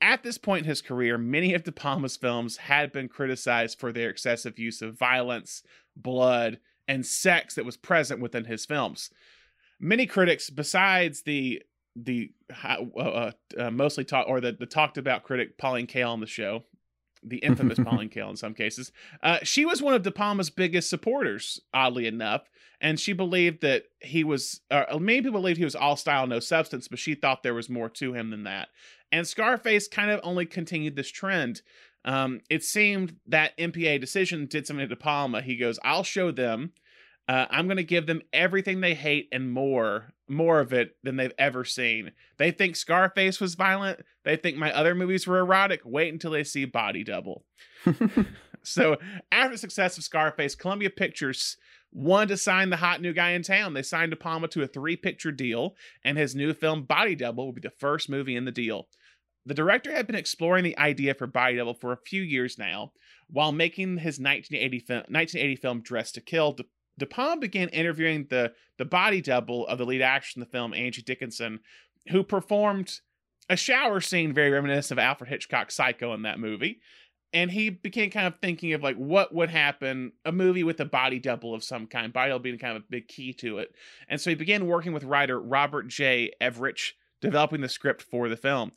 [0.00, 3.92] At this point in his career, many of De Palma's films had been criticized for
[3.92, 5.62] their excessive use of violence,
[5.96, 9.10] blood, and sex that was present within his films.
[9.80, 11.62] Many critics, besides the
[11.96, 12.32] the
[12.64, 16.26] uh, uh, uh, mostly talk or the, the talked about critic Pauline Kael on the
[16.26, 16.64] show,
[17.22, 18.92] the infamous Pauline Kael in some cases,
[19.22, 23.84] uh, she was one of De Palma's biggest supporters, oddly enough, and she believed that
[24.00, 24.60] he was.
[24.70, 27.70] Uh, many people believed he was all style, no substance, but she thought there was
[27.70, 28.68] more to him than that.
[29.12, 31.62] And Scarface kind of only continued this trend.
[32.04, 35.42] Um, it seemed that MPA decision did something to Palma.
[35.42, 36.72] He goes, "I'll show them."
[37.26, 41.16] Uh, I'm going to give them everything they hate and more, more of it than
[41.16, 42.12] they've ever seen.
[42.36, 44.00] They think Scarface was violent.
[44.26, 45.80] They think my other movies were erotic.
[45.86, 47.46] Wait until they see Body Double.
[48.64, 48.96] So
[49.30, 51.56] after the success of Scarface, Columbia Pictures
[51.92, 53.74] wanted to sign the hot new guy in town.
[53.74, 57.52] They signed De Palma to a three-picture deal, and his new film Body Double will
[57.52, 58.88] be the first movie in the deal.
[59.46, 62.92] The director had been exploring the idea for Body Double for a few years now,
[63.28, 66.52] while making his 1980 film, 1980 film Dress to Kill.
[66.52, 66.64] De,
[66.98, 70.74] De Palma began interviewing the the body double of the lead actress in the film,
[70.74, 71.60] Angie Dickinson,
[72.08, 73.00] who performed
[73.48, 76.80] a shower scene very reminiscent of Alfred Hitchcock's Psycho in that movie.
[77.32, 80.84] And he began kind of thinking of like what would happen a movie with a
[80.84, 83.74] body double of some kind body double being kind of a big key to it.
[84.08, 86.32] And so he began working with writer robert j.
[86.40, 88.70] Avrech developing the script for the film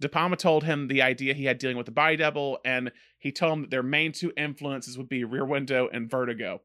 [0.00, 3.30] de palma told him the idea he had dealing with the body double and he
[3.30, 6.60] told him that their main two influences would be rear window and vertigo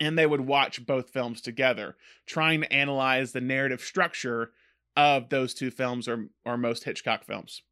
[0.00, 4.52] and they would watch both films together trying to analyze the narrative structure
[4.96, 7.62] of those two films or, or most hitchcock films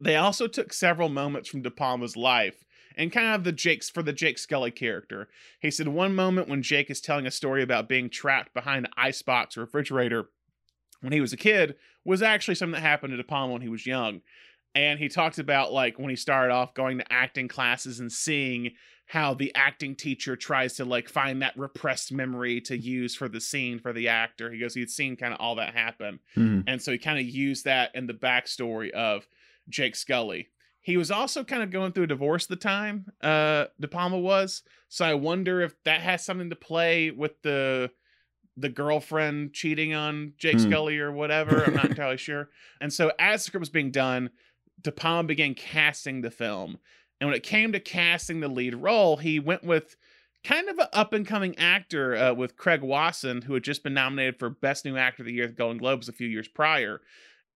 [0.00, 2.64] they also took several moments from De Palma's life
[2.96, 5.28] and kind of the Jake's for the Jake Scully character.
[5.60, 8.92] He said one moment when Jake is telling a story about being trapped behind an
[8.96, 10.28] icebox or refrigerator
[11.04, 13.68] when he was a kid was actually something that happened to De Palma when he
[13.68, 14.22] was young.
[14.74, 18.72] And he talked about like when he started off going to acting classes and seeing
[19.06, 23.40] how the acting teacher tries to like find that repressed memory to use for the
[23.40, 24.50] scene for the actor.
[24.50, 26.20] He goes, he'd seen kind of all that happen.
[26.36, 26.64] Mhm.
[26.66, 29.28] And so he kind of used that in the backstory of
[29.68, 30.48] Jake Scully.
[30.80, 34.18] He was also kind of going through a divorce at the time, uh, De Palma
[34.18, 34.62] was.
[34.88, 37.90] So I wonder if that has something to play with the
[38.56, 40.70] the girlfriend cheating on Jake Hmm.
[40.70, 41.64] Scully or whatever.
[41.64, 42.50] I'm not entirely sure.
[42.80, 44.30] And so as the script was being done,
[44.80, 46.78] De Palma began casting the film.
[47.20, 49.96] And when it came to casting the lead role, he went with
[50.44, 53.94] kind of an up and coming actor uh, with Craig Wasson, who had just been
[53.94, 56.48] nominated for Best New Actor of the Year at the Golden Globes a few years
[56.48, 57.00] prior.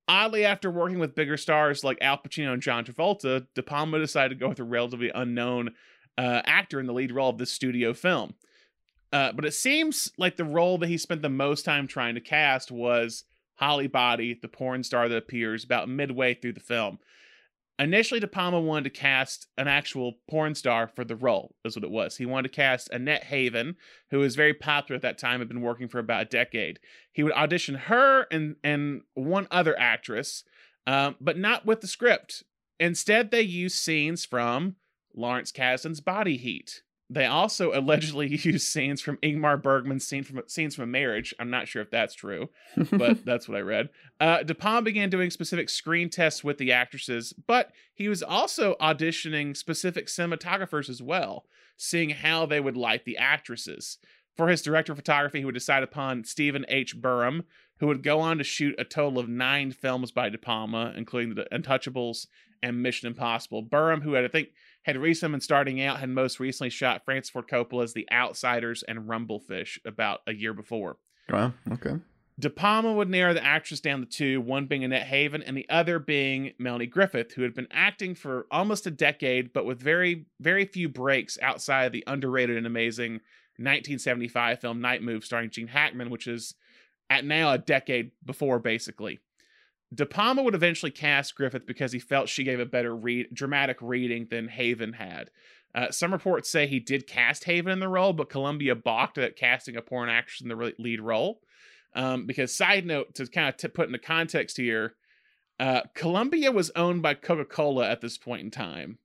[0.08, 4.30] Oddly, after working with bigger stars like Al Pacino and John Travolta, De Palma decided
[4.30, 5.74] to go with a relatively unknown
[6.16, 8.34] uh, actor in the lead role of this studio film.
[9.12, 12.20] Uh, but it seems like the role that he spent the most time trying to
[12.20, 16.98] cast was Holly Body, the porn star that appears about midway through the film.
[17.80, 21.84] Initially, De Palma wanted to cast an actual porn star for the role, is what
[21.84, 22.16] it was.
[22.16, 23.76] He wanted to cast Annette Haven,
[24.10, 26.80] who was very popular at that time, had been working for about a decade.
[27.12, 30.42] He would audition her and and one other actress,
[30.88, 32.42] um, but not with the script.
[32.80, 34.74] Instead, they used scenes from
[35.14, 36.82] Lawrence Kasdan's Body Heat.
[37.10, 41.34] They also allegedly used scenes from Ingmar Bergman's scene from scenes from a marriage.
[41.38, 42.50] I'm not sure if that's true,
[42.90, 43.88] but that's what I read.
[44.20, 48.76] Uh, De Palma began doing specific screen tests with the actresses, but he was also
[48.80, 51.44] auditioning specific cinematographers as well,
[51.76, 53.98] seeing how they would light the actresses.
[54.36, 56.96] For his director of photography, he would decide upon Stephen H.
[56.96, 57.44] Burum,
[57.80, 61.34] who would go on to shoot a total of nine films by De Palma, including
[61.34, 62.26] The Untouchables
[62.62, 63.64] and Mission Impossible.
[63.64, 64.50] Burum, who had, I think,
[64.88, 69.00] had recently been starting out, had most recently shot Francis Ford Coppola's The Outsiders and
[69.00, 70.96] Rumblefish about a year before.
[71.28, 71.52] wow.
[71.70, 71.96] Okay.
[72.40, 75.68] De Palma would narrow the actress down to two, one being Annette Haven and the
[75.68, 80.24] other being Melanie Griffith, who had been acting for almost a decade, but with very,
[80.40, 83.20] very few breaks outside of the underrated and amazing
[83.58, 86.54] 1975 film Night Move starring Gene Hackman, which is
[87.10, 89.18] at now a decade before, basically.
[89.94, 93.78] De Palma would eventually cast Griffith because he felt she gave a better read, dramatic
[93.80, 95.30] reading than Haven had.
[95.74, 99.36] Uh, some reports say he did cast Haven in the role, but Columbia balked at
[99.36, 101.40] casting a porn actress in the lead role.
[101.94, 104.94] Um, because, side note, to kind of t- put into context here,
[105.58, 108.98] uh, Columbia was owned by Coca Cola at this point in time.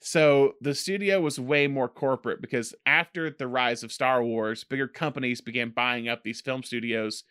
[0.00, 4.88] So the studio was way more corporate because after the rise of Star Wars, bigger
[4.88, 7.22] companies began buying up these film studios,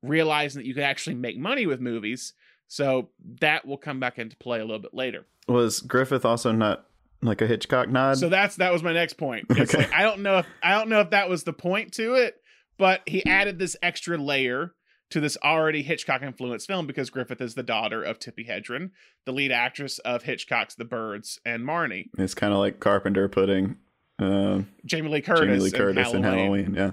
[0.00, 2.34] realizing that you could actually make money with movies.
[2.72, 3.08] So
[3.40, 5.26] that will come back into play a little bit later.
[5.48, 6.86] Was Griffith also not
[7.20, 8.16] like a Hitchcock nod?
[8.18, 9.46] So that's that was my next point.
[9.50, 9.82] It's Okay.
[9.84, 12.36] like, I don't know if I don't know if that was the point to it,
[12.78, 14.72] but he added this extra layer
[15.10, 18.90] to this already Hitchcock influenced film because Griffith is the daughter of Tippi Hedren,
[19.26, 22.10] the lead actress of Hitchcock's The Birds and Marnie.
[22.18, 23.78] it's kind of like Carpenter putting
[24.20, 26.74] um, Jamie Lee Curtis, Jamie Lee in Curtis in Halloween.
[26.74, 26.90] Yeah.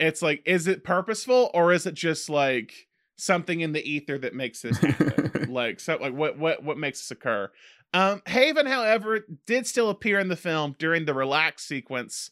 [0.00, 2.88] It's like, is it purposeful or is it just like
[3.22, 5.46] something in the ether that makes this happen?
[5.52, 7.50] like, so like what what what makes this occur?
[7.94, 12.30] Um, Haven, however, did still appear in the film during the relax sequence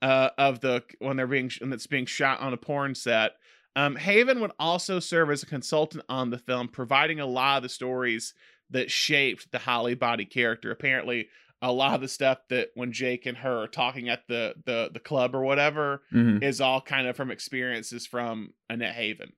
[0.00, 3.32] uh, of the when they're being when it's being shot on a porn set.
[3.74, 7.62] Um, Haven would also serve as a consultant on the film, providing a lot of
[7.62, 8.34] the stories
[8.70, 10.70] that shaped the Holly body character.
[10.70, 11.28] Apparently,
[11.62, 14.90] a lot of the stuff that when Jake and her are talking at the the
[14.92, 16.42] the club or whatever Mhm.
[16.42, 19.32] is all kind of from experiences from Annette Haven.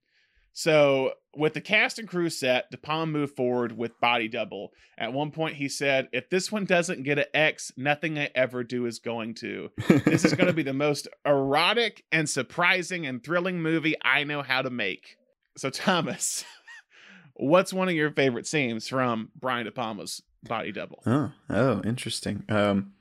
[0.56, 4.72] So, with the cast and crew set, De Palma moved forward with Body Double.
[4.96, 8.62] At one point, he said, If this one doesn't get an X, nothing I ever
[8.62, 9.72] do is going to.
[10.04, 14.42] This is going to be the most erotic and surprising and thrilling movie I know
[14.42, 15.16] how to make.
[15.56, 16.44] So, Thomas,
[17.34, 21.02] what's one of your favorite scenes from Brian De Palma's Body Double?
[21.04, 22.44] Oh, oh, interesting.
[22.48, 22.92] Um,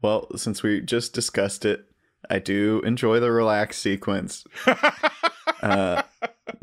[0.00, 1.84] well, since we just discussed it,
[2.30, 4.44] I do enjoy the relax sequence.
[5.62, 6.02] Uh,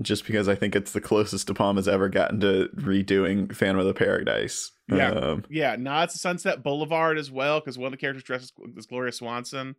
[0.02, 3.86] just because I think it's the closest De Palma's ever gotten to redoing Phantom of
[3.86, 4.72] the Paradise.
[4.88, 5.12] Yeah.
[5.12, 8.86] Um, Yeah, Nods to Sunset Boulevard as well, because one of the characters dresses as
[8.86, 9.76] Gloria Swanson,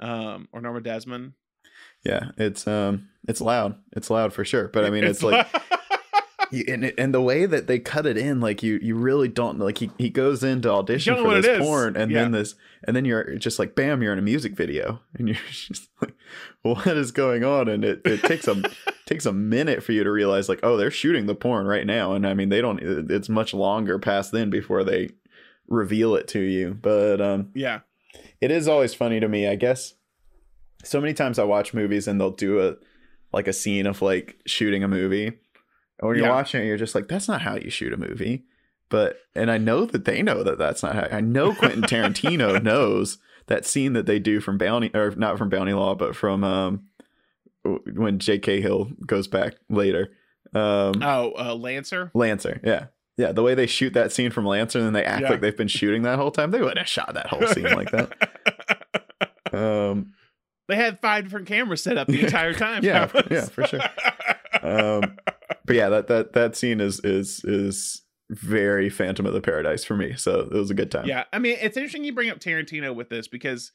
[0.00, 1.32] um, or Norma Desmond.
[2.04, 3.76] yeah, it's um, it's loud.
[3.92, 4.68] It's loud for sure.
[4.68, 5.46] But I mean, it's, like
[6.52, 9.78] and and the way that they cut it in, like you you really don't like
[9.78, 12.22] he he goes into audition for this porn, and Yeah.
[12.22, 15.36] then this, and then you're just like, bam, you're in a music video, and you're
[15.50, 16.14] just like,
[16.62, 17.68] what is going on?
[17.68, 18.62] And it it takes a
[19.06, 22.12] takes a minute for you to realize, like, oh, they're shooting the porn right now,
[22.12, 22.80] and I mean, they don't.
[22.82, 25.10] It's much longer past then before they
[25.66, 27.80] reveal it to you, but um yeah,
[28.40, 29.94] it is always funny to me i guess
[30.82, 32.74] so many times i watch movies and they'll do a
[33.32, 35.32] like a scene of like shooting a movie
[35.98, 36.32] and when you're Yeah.
[36.34, 38.44] watching it you're just like that's not how you shoot a movie
[38.88, 42.62] but and i know that they know that that's not how i know quentin tarantino
[42.62, 46.44] knows that scene that they do from bounty or not from bounty law but from
[46.44, 46.84] um
[47.94, 50.10] when Jake Cahill goes back later
[50.54, 52.10] um Oh, uh, Lancer.
[52.14, 52.86] lancer yeah
[53.18, 55.30] yeah the way they shoot that scene from lancer and then they act Yeah.
[55.30, 57.90] like they've been shooting that whole time they wouldn't have shot that whole scene like
[57.90, 58.12] that
[59.52, 60.12] um
[60.68, 62.84] they had five different cameras set up the entire time.
[62.84, 63.80] Yeah, yeah, for sure.
[64.62, 65.16] um
[65.64, 69.96] but yeah that that that scene is is is very phantom of the paradise for
[69.96, 72.38] me so it was a good time yeah, I mean, it's interesting you bring up
[72.38, 73.72] Tarantino with this because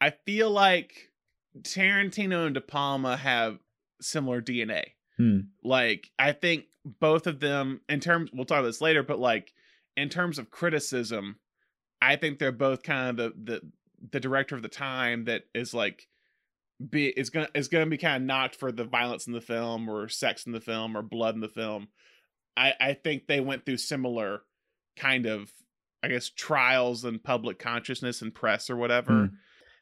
[0.00, 1.12] I feel like
[1.60, 3.58] Tarantino and De Palma have
[4.00, 4.82] similar DNA.
[5.16, 5.40] Hmm.
[5.62, 9.52] Like, I think both of them, in terms, we'll talk about this later, but like
[9.96, 11.36] in terms of criticism,
[12.00, 13.72] I think they're both kind of the the
[14.10, 16.08] the director of the time that is like
[16.90, 19.88] be is gonna is gonna be kind of knocked for the violence in the film
[19.88, 21.88] or sex in the film or blood in the film.
[22.56, 24.42] I I think they went through similar
[24.96, 25.52] kind of
[26.02, 29.12] I guess trials and public consciousness and press or whatever.
[29.12, 29.34] Hmm.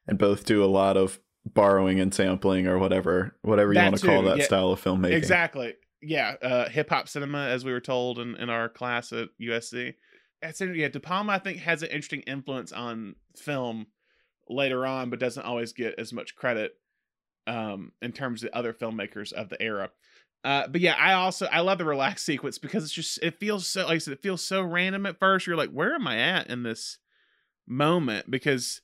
[0.07, 4.07] and both do a lot of borrowing and sampling or whatever whatever you want to
[4.07, 4.45] call that yeah.
[4.45, 5.75] style of filmmaking Exactly.
[6.03, 6.37] Yeah.
[6.41, 9.95] Uh, Hip hop cinema, as we were told in, in our class at USC.
[10.41, 10.61] That's.
[10.61, 10.89] Yeah.
[10.89, 13.87] De Palma, I think, has an interesting influence on film
[14.49, 16.73] later on, but doesn't always get as much credit
[17.47, 19.91] um, in terms of other filmmakers of the era.
[20.43, 23.67] Uh, but yeah, I also I love the relaxed sequence because it's just it feels
[23.67, 25.47] so like I said, it feels so random at first.
[25.47, 26.99] You're like, where am I at in this
[27.67, 28.31] moment?
[28.31, 28.81] Because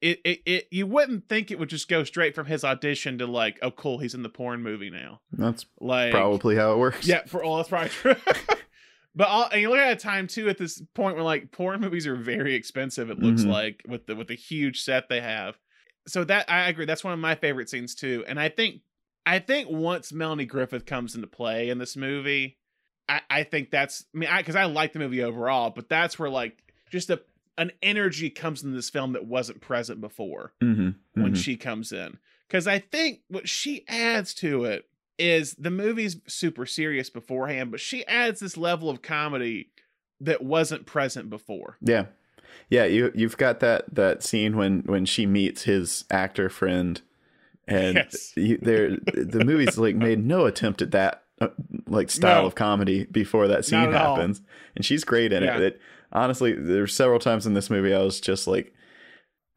[0.00, 3.26] it, it it you wouldn't think it would just go straight from his audition to
[3.26, 5.20] like, oh cool, he's in the porn movie now.
[5.32, 8.16] that's Like probably how it works yeah, for all that's probably true.
[9.14, 11.80] but all, and you look at a time too at this point where like porn
[11.80, 13.10] movies are very expensive.
[13.10, 13.50] It looks Mhm.
[13.50, 15.58] like with the with the huge set they have.
[16.06, 16.84] So that I agree.
[16.84, 18.24] That's one of my favorite scenes too.
[18.26, 18.80] And I think
[19.26, 22.58] I think once Melanie Griffith comes into play in this movie,
[23.08, 26.18] I, I think that's I mean I because I like the movie overall, but that's
[26.18, 26.58] where like
[26.90, 27.20] just a
[27.56, 32.18] an energy comes in this film that wasn't present before hmm when she comes in
[32.48, 34.88] because i think what she adds to it
[35.18, 39.70] is the movie's super serious beforehand but she adds this level of comedy
[40.20, 42.06] that wasn't present before yeah
[42.70, 47.00] yeah you you've got that that scene when when she meets his actor friend
[47.66, 48.32] and Yes.
[48.36, 51.48] you, there the movie's like made no attempt at that uh,
[51.86, 52.46] like style No.
[52.48, 54.16] of comedy before that scene at all.
[54.16, 54.40] happens
[54.76, 55.56] and she's great in Yeah.
[55.56, 55.62] it.
[55.62, 55.80] it
[56.12, 58.72] honestly, there's several times in this movie I was just like,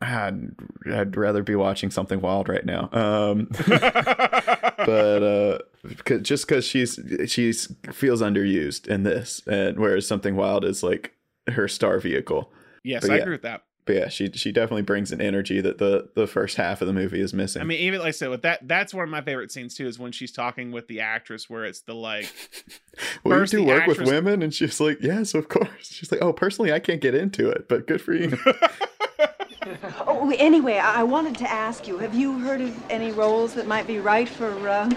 [0.01, 0.51] I'd,
[0.91, 2.89] I'd rather be watching something wild right now.
[2.91, 5.57] Um, but uh,
[6.05, 11.13] cause, just because she's she's feels underused in this, and whereas something wild is like
[11.47, 12.51] her star vehicle.
[12.88, 13.21] Yes, But I yeah.
[13.21, 13.63] agree with that.
[13.86, 16.93] But yeah, she she definitely brings an energy that the the first half of the
[16.93, 17.62] movie is missing.
[17.62, 19.88] I mean, even like I said, with that, that's one of my favorite scenes too.
[19.88, 22.30] Is when she's talking with the actress, where it's the like,
[23.23, 24.41] Will you do work actress- with women?
[24.41, 25.69] And she's like, yes, of course.
[25.82, 28.38] She's like, oh, personally, I can't get into it, but good for you.
[30.10, 33.67] Oh, anyway, I I wanted to ask you, have you heard of any roles that
[33.67, 34.89] might be right for, uh...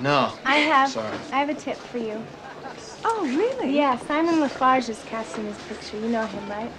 [0.00, 0.32] No.
[0.44, 0.90] I have.
[0.90, 1.16] Sorry.
[1.32, 2.22] I have a tip for you.
[3.04, 3.76] Oh, really?
[3.76, 5.98] Yeah, Simon Lafarge is casting this picture.
[5.98, 6.70] You know him, right?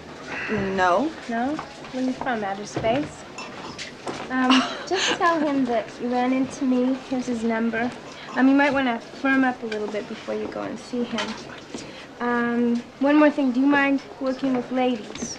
[0.52, 1.12] No.
[1.30, 1.56] No?
[1.92, 2.44] Where you from?
[2.44, 3.24] Outer space?
[4.30, 4.50] Um,
[4.88, 6.96] just tell him that you ran into me.
[7.10, 7.92] Here's his number.
[8.36, 11.04] Um, you might want to firm up a little bit before you go and see
[11.04, 11.34] him.
[12.22, 13.52] Um, one more thing.
[13.52, 15.38] Do you mind working with ladies?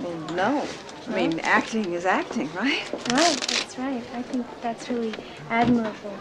[0.00, 0.66] Well, no.
[1.06, 2.82] I mean, acting is acting, right?
[3.10, 4.02] Right, that's right.
[4.14, 5.14] I think that's really
[5.50, 6.16] admirable.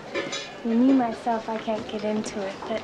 [0.65, 2.53] Me, myself, I can't get into it.
[2.67, 2.81] But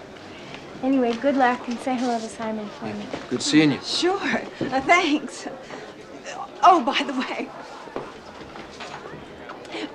[0.84, 3.06] anyway, good luck and say hello to Simon for me.
[3.30, 3.80] Good seeing you.
[3.82, 4.20] Sure.
[4.20, 5.48] Uh, thanks.
[6.62, 7.50] Oh, by the way.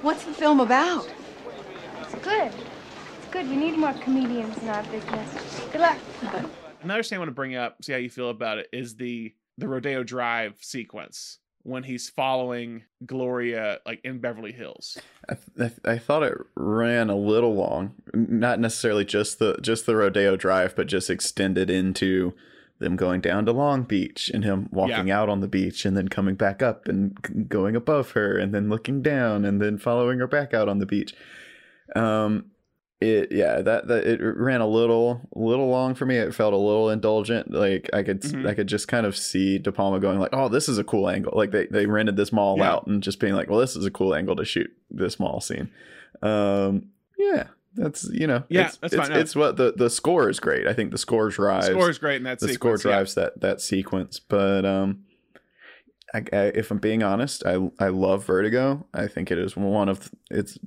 [0.02, 1.08] What's the film about?
[2.00, 2.52] It's good.
[2.52, 3.48] It's good.
[3.48, 5.60] We need more comedians in our business.
[5.72, 5.98] Good luck.
[6.82, 9.34] another thing I want to bring up, see how you feel about it, is the
[9.56, 14.96] the Rodeo Drive sequence when he's following Gloria like in Beverly Hills.
[15.28, 19.96] I, th- I thought it ran a little long, not necessarily just the just the
[19.96, 22.34] rodeo drive, but just extended into
[22.78, 26.08] them going down to Long Beach and him walking out on the beach and then
[26.08, 30.26] coming back up and going above her and then looking down and then following her
[30.26, 31.14] back out on the beach.
[31.96, 32.50] Um,
[33.10, 36.16] it yeah that that it ran a little little long for me.
[36.16, 37.50] It felt a little indulgent.
[37.52, 38.48] Like I could Mhm.
[38.48, 41.08] I could just kind of see De Palma going like, oh, this is a cool
[41.08, 41.32] angle.
[41.36, 42.72] Like they they rented this mall Yeah.
[42.72, 45.40] out and just being like, well, this is a cool angle to shoot this mall
[45.40, 45.70] scene.
[46.22, 46.86] Um,
[47.18, 49.18] yeah, that's you know, Yeah, it's, that's it's, fine, no.
[49.20, 50.66] it's what the the score is great.
[50.66, 52.80] I think the score drives Score is great in that the sequence.
[52.82, 52.96] score yeah.
[52.96, 54.20] drives that that sequence.
[54.20, 55.04] But um,
[56.14, 58.86] I, I, if I'm being honest, I I love Vertigo.
[58.94, 60.58] I think it is one of it's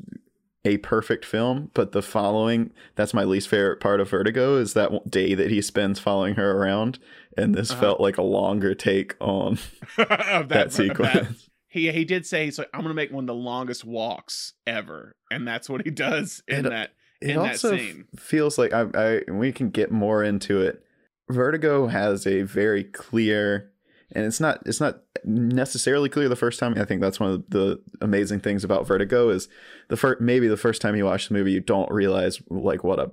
[0.67, 1.71] a perfect film.
[1.73, 5.61] But the following that's my least favorite part of Vertigo is that day that he
[5.61, 6.99] spends following her around,
[7.37, 7.79] and this Uh-huh.
[7.81, 9.53] felt like a longer take on
[9.97, 11.13] of that, that, sequence.
[11.13, 11.27] that-
[11.69, 15.15] He he did say he's like I'm gonna make one of the longest walks ever,
[15.29, 16.91] and that's what he does in It- that.
[17.21, 18.05] it in also f- scene.
[18.17, 20.81] feels like I, I we can get more into it
[21.29, 23.71] vertigo has a very clear
[24.13, 27.49] and it's not it's not necessarily clear the first time i think that's one of
[27.49, 29.47] the amazing things about vertigo is
[29.89, 32.99] the first maybe the first time you watch the movie you don't realize like what
[32.99, 33.11] a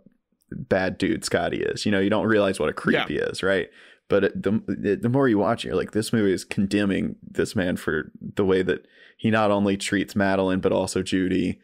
[0.52, 3.06] bad dude scotty is you know you don't realize what a creep Yeah.
[3.08, 3.68] he is right
[4.08, 7.16] but it, the it, the more you watch it you're like this movie is condemning
[7.22, 8.86] this man for the way that
[9.16, 11.60] he not only treats madeline but also judy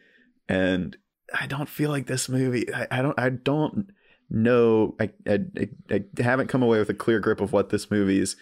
[0.49, 0.97] and
[1.33, 2.73] I don't feel like this movie.
[2.73, 3.17] I, I don't.
[3.17, 3.89] I don't
[4.29, 4.95] know.
[4.99, 5.39] I, I
[5.89, 8.35] I I haven't come away with a clear grip of what this movie's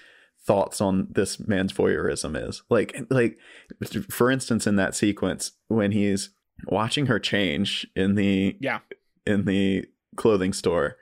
[0.50, 2.64] thoughts on this man's voyeurism is.
[2.70, 3.38] Like like
[4.10, 6.32] for instance, in that sequence when he's
[6.66, 8.80] watching her change in the Yeah.
[9.26, 9.86] in the
[10.18, 10.98] clothing store.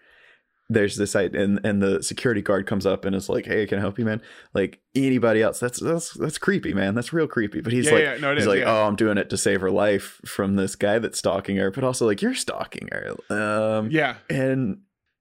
[0.69, 3.77] There's this site and and the security guard comes up and is like, "Hey, can
[3.77, 4.21] I help you, man?"
[4.53, 6.93] Like anybody else, that's that's that's creepy, man.
[6.93, 7.61] That's real creepy.
[7.61, 8.69] But he's Yeah, like, yeah, no, he's is, like, yeah.
[8.83, 11.85] "Oh, I'm doing it to save her life from this guy that's stalking her." But
[11.85, 13.15] also, like, you're stalking her.
[13.33, 14.79] Um, Yeah, and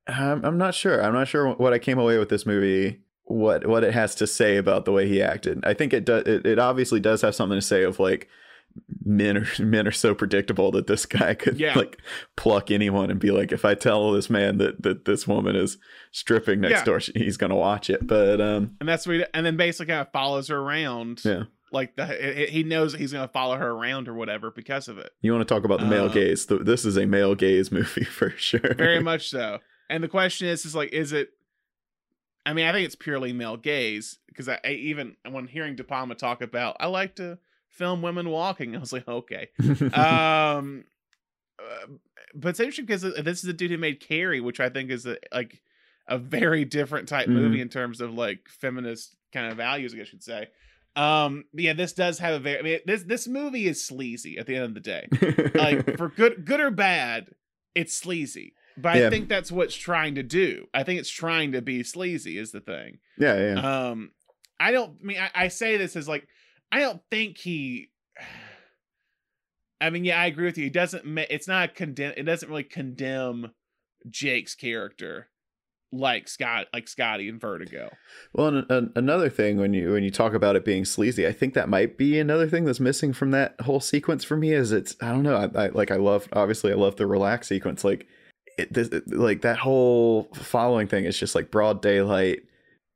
[0.09, 1.01] I'm, I'm not sure.
[1.01, 3.03] I'm not sure what I came away with this movie.
[3.29, 5.61] What what it has to say about the way he acted.
[5.65, 6.23] I think it does.
[6.25, 8.29] It, it obviously does have something to say of like
[9.05, 11.75] men are men are so predictable that this guy could Yeah.
[11.77, 11.99] like
[12.37, 15.77] pluck anyone and be like, if I tell this man that that this woman is
[16.13, 16.85] stripping next Yeah.
[16.85, 18.07] door, she- he's gonna watch it.
[18.07, 19.17] But um, and that's what.
[19.17, 21.23] He, and then basically kind of follows her around.
[21.25, 21.45] yeah.
[21.73, 24.99] like the he- he knows that he's gonna follow her around or whatever because of
[24.99, 25.11] it.
[25.21, 26.47] You want to talk about the male Uh, gaze?
[26.47, 28.75] Th- This is a male gaze movie for sure.
[28.75, 29.59] Very much so.
[29.91, 31.31] And the question is, is like, is it?
[32.47, 35.85] I mean, I think it's purely male gaze because I, I even when hearing De
[35.85, 38.75] Palma talk about, I like to film women walking.
[38.77, 39.49] I was like, okay.
[39.93, 40.85] um,
[41.59, 41.87] uh,
[42.35, 45.07] but it's interesting because this is the dude who made Carrie, which I think is
[45.07, 45.61] a, like
[46.07, 47.33] a very different type Mhm.
[47.33, 50.49] movie in terms of like feminist kind of values, I guess you'd say.
[50.95, 52.59] Um, yeah, this does have a very.
[52.59, 55.09] I mean, this this movie is sleazy at the end of the day.
[55.55, 57.31] Like for good good or bad,
[57.75, 58.55] it's sleazy.
[58.77, 59.07] But Yeah.
[59.07, 60.67] I think that's what's trying to do.
[60.75, 62.99] I think it's trying to be sleazy is the thing.
[63.19, 63.89] yeah, yeah.
[63.89, 64.11] Um,
[64.59, 64.99] I don't.
[65.03, 66.27] I mean, I, I say this as like,
[66.73, 67.91] I don't think he.
[69.81, 70.65] I mean, yeah, I agree with you.
[70.65, 71.03] He doesn't.
[71.31, 72.15] It's not a condemn.
[72.17, 73.53] It doesn't really condemn
[74.09, 75.29] Jake's character
[75.93, 77.91] like Scott, like Scotty and Vertigo.
[78.33, 81.33] Well, and, and another thing when you when you talk about it being sleazy, I
[81.33, 84.53] think that might be another thing that's missing from that whole sequence for me.
[84.53, 87.49] Is it's I don't know, I, I like I love obviously I love the relax
[87.49, 88.07] sequence, like
[88.59, 92.41] it, this, like that whole following thing is just like broad daylight,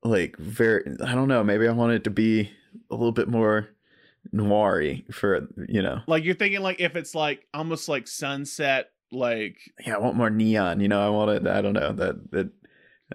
[0.03, 2.51] like very I don't know, maybe I want it to be
[2.91, 3.69] a little bit more
[4.33, 9.57] noir for you know Like you're thinking like if it's like almost like sunset, like
[9.87, 10.81] yeah, I want more neon.
[10.81, 11.47] You know, I want it.
[11.47, 12.51] I don't know that that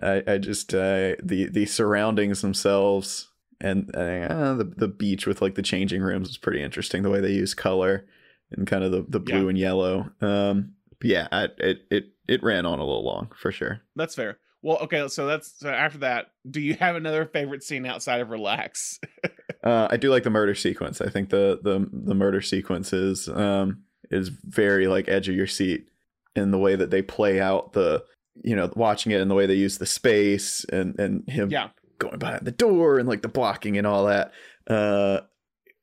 [0.01, 3.29] I I just uh, the the surroundings themselves
[3.61, 7.01] and uh, the the beach with like the changing rooms is pretty interesting.
[7.01, 8.05] The way they use color
[8.51, 9.49] and kind of the the blue Yeah.
[9.49, 10.11] and yellow.
[10.21, 13.81] Um, yeah, I, it it it ran on a little long for sure.
[13.95, 14.39] that's fair.
[14.61, 18.29] Well, okay, so that's so after that, do you have another favorite scene outside of
[18.29, 18.99] relax?
[19.63, 21.01] Uh, I do like the murder sequence.
[21.01, 25.47] I think the the the murder sequence is um is very like edge of your
[25.47, 25.87] seat
[26.35, 28.03] in the way that they play out the
[28.43, 31.69] you know watching it and the way they use the space and and him yeah.
[31.97, 34.33] going behind the door and like the blocking and all that
[34.69, 35.21] uh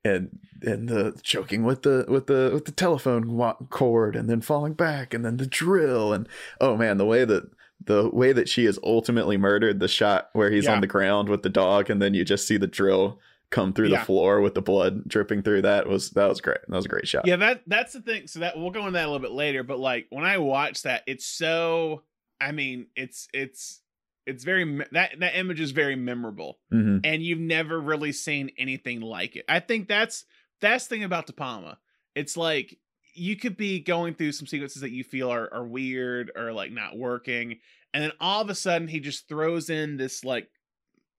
[0.05, 3.37] and and the choking with the with the with the telephone
[3.71, 6.29] cord and then falling back and then the drill and
[6.61, 7.51] oh man the way that
[7.85, 10.75] the way that she is ultimately murdered the shot where he's Yeah.
[10.75, 13.19] on the ground with the dog and then you just see the drill
[13.51, 13.99] come through Yeah.
[14.01, 16.89] the floor with the blood dripping through that was that was great that was a
[16.89, 18.27] great shot Yeah, that that's the thing.
[18.29, 20.83] So that we'll go into that a little bit later, but like when I watch
[20.83, 22.03] that, it's so
[22.41, 23.81] I mean, it's it's
[24.25, 26.59] it's very that that image is very memorable.
[26.71, 29.45] hmm and you've never really seen anything like it.
[29.49, 30.25] I think that's
[30.63, 31.79] that's the thing about De Palma.
[32.15, 32.79] It's like
[33.15, 36.73] you could be going through some sequences that you feel are, are weird or like
[36.73, 37.59] not working,
[37.93, 40.49] and then all of a sudden he just throws in this like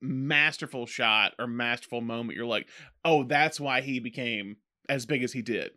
[0.01, 2.35] masterful shot or masterful moment.
[2.35, 2.67] You're like,
[3.05, 4.57] oh, that's why he became
[4.89, 5.71] as big as he did.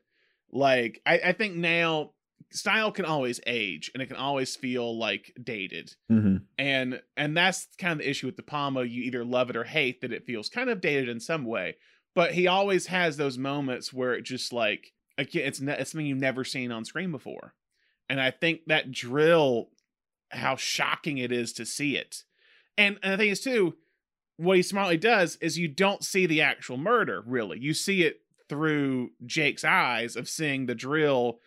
[0.50, 2.12] Like I, I think now
[2.52, 7.66] style can always age and it can always feel like dated hmm and and that's
[7.78, 8.84] kind of the issue with De Palma.
[8.84, 11.76] You either love it or hate that it feels kind of dated in some way.
[12.16, 16.06] But he always has those moments where it just like again, it's ne- it's something
[16.06, 17.54] you've never seen on screen before,
[18.08, 19.68] and I think that drill,
[20.30, 22.24] how shocking it is to see it,
[22.76, 23.76] and and the thing is too,
[24.38, 27.58] what he smartly does is you don't see the actual murder really.
[27.60, 31.38] You see it through Jake's eyes of seeing the drill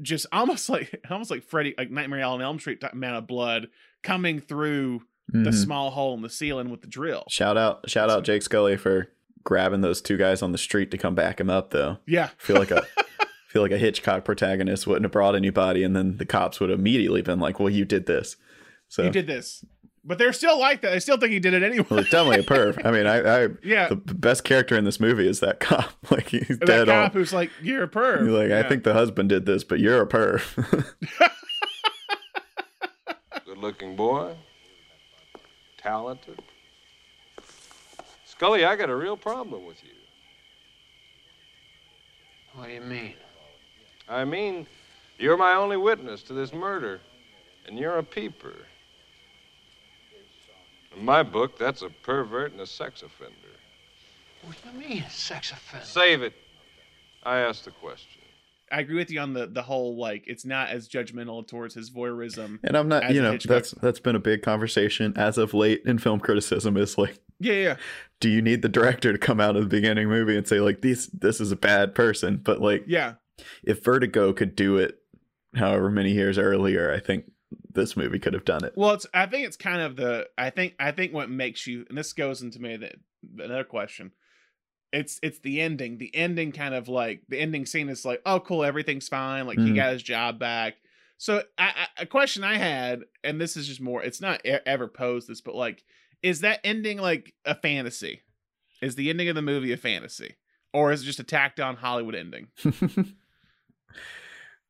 [0.00, 3.68] just almost like almost like Freddy like Nightmare on Elm Street amount of blood
[4.02, 5.54] coming through the Mhm.
[5.54, 7.24] small hole in the ceiling with the drill.
[7.30, 9.08] shout out shout out jake scully for
[9.44, 12.28] grabbing those two guys on the street to come back him up though Yeah.
[12.38, 12.86] feel like a
[13.48, 16.78] feel like a Hitchcock protagonist wouldn't have brought anybody, and then the cops would have
[16.78, 18.36] immediately been like, "Well, you did this."
[18.88, 19.64] So You did this.
[20.04, 20.90] But they're still like that.
[20.90, 21.86] They still think he did it anyway.
[21.88, 22.84] well, it's definitely a perv.
[22.84, 23.88] I mean, I, I Yeah.
[23.88, 25.92] the best character in this movie is that cop.
[26.10, 27.10] Like he's that dead cop on.
[27.12, 28.22] who's like, You're a perv.
[28.22, 30.42] He's like, I think the husband did this, but you're a perv.
[33.44, 34.36] Good looking boy.
[35.78, 36.40] Talented.
[38.42, 39.90] Scully, I got a real problem with you.
[42.54, 43.14] What do you mean?
[44.08, 44.66] I mean,
[45.16, 47.00] you're my only witness to this murder,
[47.68, 48.56] and you're a peeper.
[50.96, 53.36] In my book, that's a pervert and a sex offender.
[54.42, 55.86] What do you mean, sex offender?
[55.86, 56.34] Save it.
[57.22, 58.22] I asked the question.
[58.72, 61.90] I agree with you on the the whole like it's not as judgmental towards his
[61.90, 62.58] voyeurism.
[62.64, 63.50] and I'm not, you know, Hitchcock.
[63.50, 66.78] that's that's been a big conversation as of late in film criticism.
[66.78, 67.76] Is like, Yeah, yeah.
[68.20, 70.80] do you need the director to come out of the beginning movie and say like,
[70.82, 72.36] this this is a bad person?
[72.36, 73.14] But like, Yeah.
[73.64, 74.98] if Vertigo could do it,
[75.56, 77.24] however many years earlier, I think
[77.74, 78.72] this movie could have done it.
[78.76, 81.84] Well, it's I think it's kind of the I think I think what makes you
[81.88, 82.88] and this goes into maybe
[83.36, 84.12] the, another question.
[84.92, 85.98] It's it's the ending.
[85.98, 89.46] The ending kind of like the ending scene is like, oh cool, everything's fine.
[89.46, 89.76] Like he Mhm.
[89.76, 90.74] got his job back.
[91.18, 94.02] So I, I, a question I had, and this is just more.
[94.02, 95.84] It's not e- ever posed this, but like,
[96.22, 98.20] is that ending like a fantasy?
[98.80, 100.36] Is the ending of the movie a fantasy,
[100.72, 102.48] or is it just a tacked on Hollywood ending?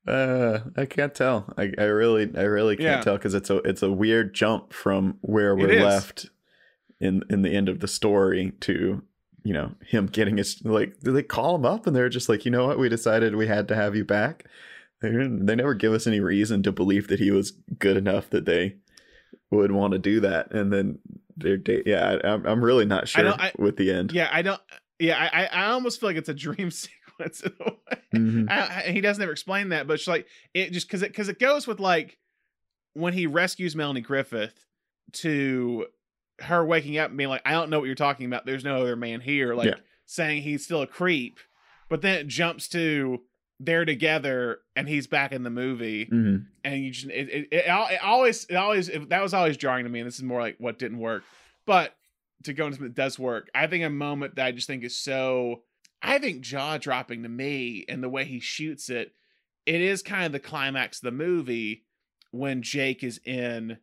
[0.06, 1.52] uh, I can't tell.
[1.56, 3.00] I, I really, I really can't Yeah.
[3.02, 6.26] tell because it's a it's a weird jump from where we're left
[7.00, 9.02] in in the end of the story to
[9.44, 11.00] you know him getting his like.
[11.00, 12.78] Do they call him up and they're just like, you know what?
[12.78, 14.44] We decided we had to have you back.
[15.00, 18.30] They didn't, they never give us any reason to believe that he was good enough
[18.30, 18.76] that they
[19.58, 20.52] would want to do that.
[20.52, 20.98] And then
[21.36, 24.12] they're yeah, I, I'm I'm really not sure don't- I- with the end.
[24.12, 24.60] Yeah, I don't.
[24.98, 27.98] Yeah, I I I almost feel like it's a dream sequence in a way.
[28.14, 28.50] Mhm.
[28.50, 31.28] I, I, he doesn't ever explain that, but it's like it just because it because
[31.28, 32.18] it goes with like
[32.94, 34.66] when he rescues Melanie Griffith
[35.12, 35.86] to
[36.40, 38.44] her waking up and being like, I don't know what you're talking about.
[38.46, 39.74] There's no other man here, like Yeah.
[40.06, 41.38] saying he's still a creep.
[41.88, 43.20] But then it jumps to
[43.64, 46.06] they're together and he's back in the movie.
[46.06, 49.56] Hmm and you just it, it, it, it always it always it, that was always
[49.56, 50.00] jarring to me.
[50.00, 51.24] And this is more like what didn't work.
[51.66, 51.94] But
[52.44, 53.48] to go into something that does work.
[53.54, 55.62] I think a moment that i just think is so
[56.02, 59.12] i think jaw dropping to me and the way he shoots it
[59.66, 61.84] it is kind of the climax of the movie
[62.30, 63.78] when jake is in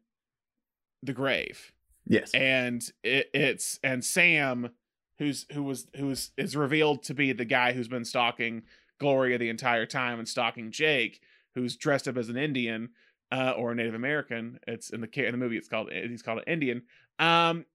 [1.03, 1.71] the grave.
[2.05, 2.31] Yes.
[2.33, 4.71] and it, it's and Sam,
[5.19, 8.63] who's who was who's is revealed to be the guy who's been stalking
[8.99, 11.21] Gloria the entire time and stalking Jake,
[11.55, 12.89] who's dressed up as an Indian
[13.31, 14.59] uh, or a Native American.
[14.67, 15.57] It's in the in the movie.
[15.57, 16.83] It's called he's called an Indian.
[17.17, 17.65] Um,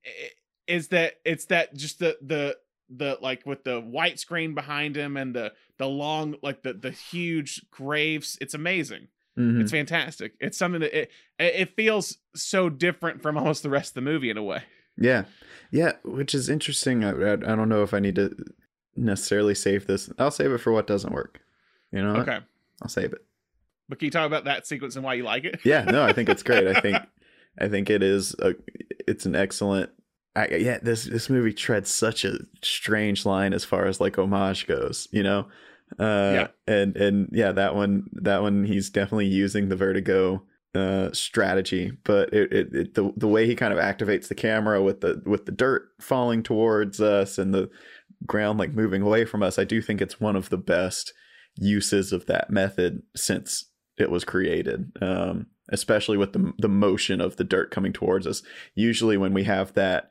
[0.66, 2.56] is that it's that just the the
[2.94, 6.90] the like with the white screen behind him and the the long like the the
[6.90, 8.38] huge graves.
[8.40, 9.08] It's amazing.
[9.38, 9.60] Mhm.
[9.60, 10.34] It's fantastic.
[10.40, 14.30] It's something that it it feels so different from almost the rest of the movie
[14.30, 14.62] in a way.
[14.96, 15.24] Yeah,
[15.72, 17.02] yeah, which is interesting.
[17.02, 18.32] I, I, I don't know if I need to
[18.96, 20.10] necessarily save this.
[20.18, 21.40] I'll save it for what doesn't work.
[21.92, 22.28] You know, what?
[22.28, 22.38] Okay.
[22.82, 23.24] I'll save it.
[23.88, 25.60] But can you talk about that sequence and why you like it?
[25.64, 26.66] Yeah, no, I think it's great.
[26.66, 26.96] I think,
[27.58, 28.54] I think it is a,
[29.06, 29.90] it's an excellent.
[30.36, 34.66] I, yeah, this this movie treads such a strange line as far as like homage
[34.66, 35.06] goes.
[35.12, 35.40] You know,
[36.00, 36.46] uh, Yeah.
[36.66, 40.42] and and yeah, that one that one he's definitely using the Vertigo
[40.74, 44.82] uh strategy but it, it, it the the way he kind of activates the camera
[44.82, 47.70] with the with the dirt falling towards us and the
[48.26, 51.12] ground like moving away from us i do think it's one of the best
[51.56, 53.66] uses of that method since
[53.96, 58.42] it was created um especially with the the motion of the dirt coming towards us
[58.74, 60.10] usually when we have that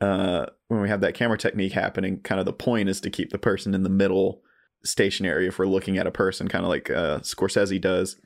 [0.00, 3.30] uh when we have that camera technique happening kind of the point is to keep
[3.30, 4.42] the person in the middle
[4.84, 8.16] stationary if we're looking at a person kind of like uh Scorsese does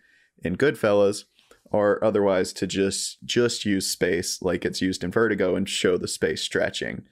[0.43, 1.25] in Goodfellas
[1.71, 6.09] or otherwise to just just use space like it's used in Vertigo and show the
[6.09, 7.05] space stretching.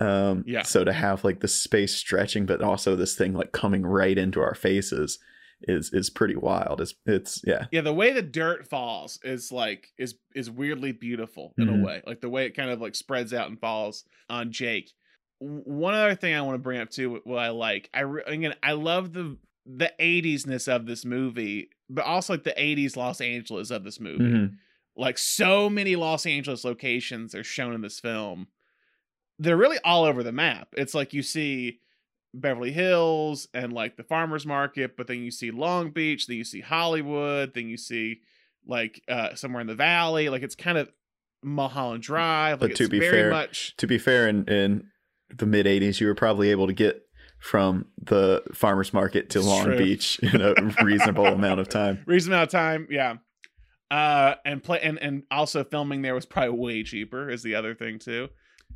[0.00, 0.62] Um, Yeah.
[0.62, 4.40] So to have like the space stretching, but also this thing like coming right into
[4.40, 5.18] our faces
[5.66, 6.80] is is pretty wild.
[6.80, 11.54] It's it's yeah Yeah, the way the dirt falls is like is is weirdly beautiful
[11.56, 11.80] in Mhm.
[11.80, 12.02] a way.
[12.06, 14.90] Like the way it kind of like spreads out and falls on Jake.
[15.38, 18.54] One other thing I want to bring up too, what I like, I re- again,
[18.62, 19.36] I love the
[19.66, 24.24] the 80s-ness of this movie, but also like the 80s Los Angeles of this movie.
[24.24, 24.56] Mhm.
[24.96, 28.48] Like so many Los Angeles locations are shown in this film.
[29.38, 30.68] They're really all over the map.
[30.76, 31.80] It's like you see
[32.32, 36.44] Beverly Hills and like the farmers market, but then you see Long Beach, then you
[36.44, 38.20] see Hollywood, then you see
[38.66, 40.28] like uh somewhere in the valley.
[40.28, 40.90] Like it's kind of
[41.42, 42.60] Mulholland Drive.
[42.60, 44.86] Like But to be fair- much To be fair, in in
[45.36, 47.02] the mid '80s, you were probably able to get
[47.40, 49.76] from the farmers market to It's Long true.
[49.78, 50.54] Beach in a
[50.84, 52.02] reasonable amount of time.
[52.06, 52.86] reasonable amount of time.
[52.90, 53.16] Yeah.
[53.90, 57.74] Uh and play and, and also filming there was probably way cheaper is the other
[57.74, 58.28] thing too.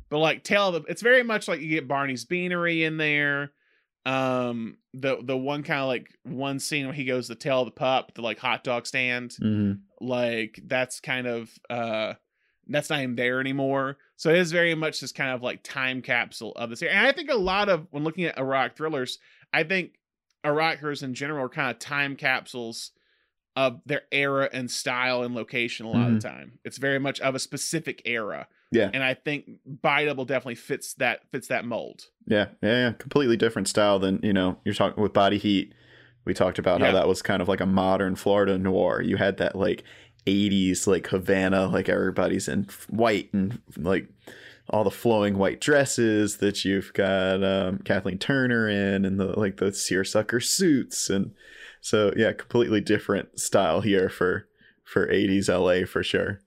[0.09, 3.51] But like tell the it's very much like you get Barney's Beanery in there.
[4.05, 7.71] Um the the one kind of like one scene where he goes to tell the
[7.71, 9.35] pup, the like hot dog stand.
[9.39, 12.13] hmm like that's kind of uh
[12.67, 16.01] that's not even there anymore so it is very much this kind of like time
[16.01, 19.19] capsule of this and i think a lot of when looking at erotic thrillers
[19.53, 19.95] i think
[20.45, 22.91] thrillers in general are kind of time capsules
[23.57, 27.19] of their era and style and location a lot of the time it's very much
[27.19, 28.89] of a specific era Yeah.
[28.93, 32.91] and i think Body Double definitely fits that fits that mold Yeah, yeah, yeah.
[32.93, 35.73] Completely different style than, you know, you're talking with Body Heat.
[36.25, 36.87] We talked about Yeah.
[36.87, 39.01] how that was kind of like a modern Florida noir.
[39.01, 39.83] You had that like
[40.27, 44.07] 80s, like Havana, like everybody's in white and like
[44.69, 49.57] all the flowing white dresses that you've got um, Kathleen Turner in and the like
[49.57, 51.09] the seersucker suits.
[51.09, 51.31] And
[51.81, 54.45] so, yeah, completely different style here for
[54.83, 56.41] for 80s LA for sure.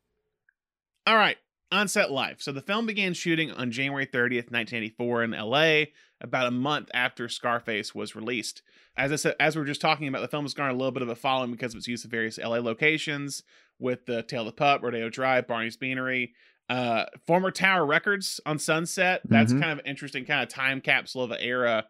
[1.08, 1.38] All right,
[1.72, 2.40] on-set life.
[2.40, 5.84] So the film began shooting on January 30th, 1984 in LA,
[6.20, 8.62] about a month after Scarface was released.
[8.96, 10.92] As I said, as we were just talking about, the film has garnered a little
[10.92, 13.42] bit of a following because of its use of various LA locations,
[13.78, 16.34] with the Tail of the Pup, Rodeo Drive, Barney's Beanery,
[16.68, 19.22] uh, former Tower Records on Sunset.
[19.24, 19.60] That's Mhm.
[19.60, 21.86] kind of an interesting kind of time capsule of an era.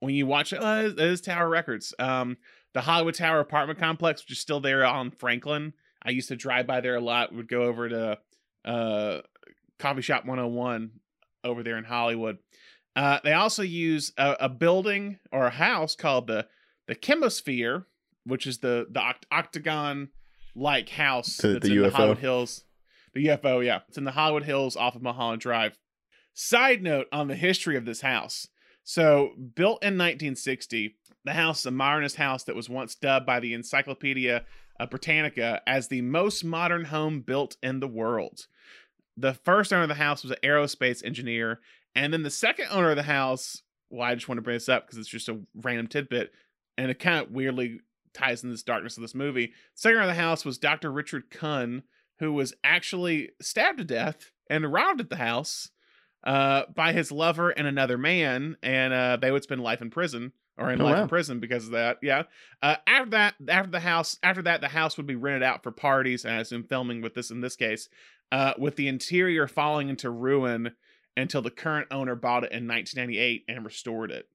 [0.00, 1.94] When you watch it, uh, it is Tower Records.
[1.98, 2.36] Um,
[2.72, 5.74] the Hollywood Tower apartment complex, which is still there on Franklin.
[6.02, 7.32] I used to drive by there a lot.
[7.34, 8.18] Would go over to
[8.68, 9.22] uh,
[9.78, 10.90] Coffee Shop 101
[11.44, 12.38] over there in Hollywood.
[12.94, 16.46] Uh, they also use a, a building or a house called the
[16.86, 17.84] the Chemosphere,
[18.24, 20.08] which is the the oct- octagon
[20.54, 21.92] like house The- that's the in the UFO?
[21.92, 22.64] Hollywood Hills.
[23.14, 25.78] The UFO, yeah, it's in the Hollywood Hills off of Mulholland Drive.
[26.34, 28.46] Side note on the history of this house.
[28.84, 33.40] So, built in 1960, the house is a modernist house that was once dubbed by
[33.40, 34.44] the Encyclopedia
[34.90, 38.46] Britannica as the most modern home built in the world.
[39.20, 41.60] The first owner of the house was an aerospace engineer,
[41.94, 44.68] and then the second owner of the house, well, I just want to bring this
[44.68, 46.32] up because it's just a random tidbit,
[46.76, 47.80] and it kind of weirdly
[48.14, 49.52] ties in this darkness of this movie.
[49.74, 50.92] Second owner of the house was Dr.
[50.92, 51.82] Richard Kuhn,
[52.20, 55.70] who was actually stabbed to death and robbed at the house
[56.24, 60.32] uh, by his lover and another man, and uh, they would spend life in prison
[60.56, 61.02] or in Oh, life wow.
[61.02, 61.98] in prison because of that.
[62.02, 62.24] Yeah.
[62.60, 65.70] Uh, after that, after the house, after that, the house would be rented out for
[65.70, 67.88] parties, and I assume filming with this in this case,
[68.32, 70.72] uh, with the interior falling into ruin
[71.16, 74.28] until the current owner bought it in 1998 and restored it.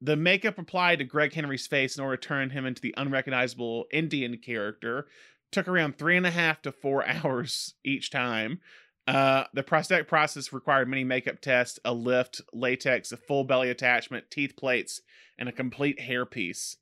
[0.00, 3.86] The makeup applied to Greg Henry's face in order to turn him into the unrecognizable
[3.92, 5.06] Indian character
[5.52, 8.60] took around three and a half to four hours each time.
[9.06, 14.30] Uh, the prosthetic process required many makeup tests, a lift, latex, a full belly attachment,
[14.30, 15.00] teeth plates,
[15.38, 16.76] and a complete hairpiece.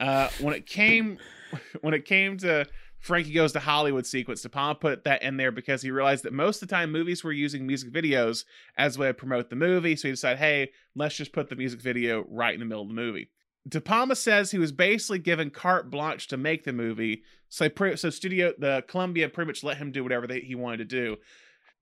[0.00, 1.18] Uh, when it came,
[1.80, 2.66] when it came to
[3.04, 6.32] Frankie Goes to Hollywood sequence, De Palma put that in there because he realized that
[6.32, 8.46] most of the time movies were using music videos
[8.78, 9.94] as a way to promote the movie.
[9.94, 12.88] So he decided, hey, let's just put the music video right in the middle of
[12.88, 13.28] the movie.
[13.68, 18.08] De Palma says he was basically given carte blanche to make the movie, so so
[18.08, 21.16] studio the Columbia pretty much let him do whatever they, he wanted to do.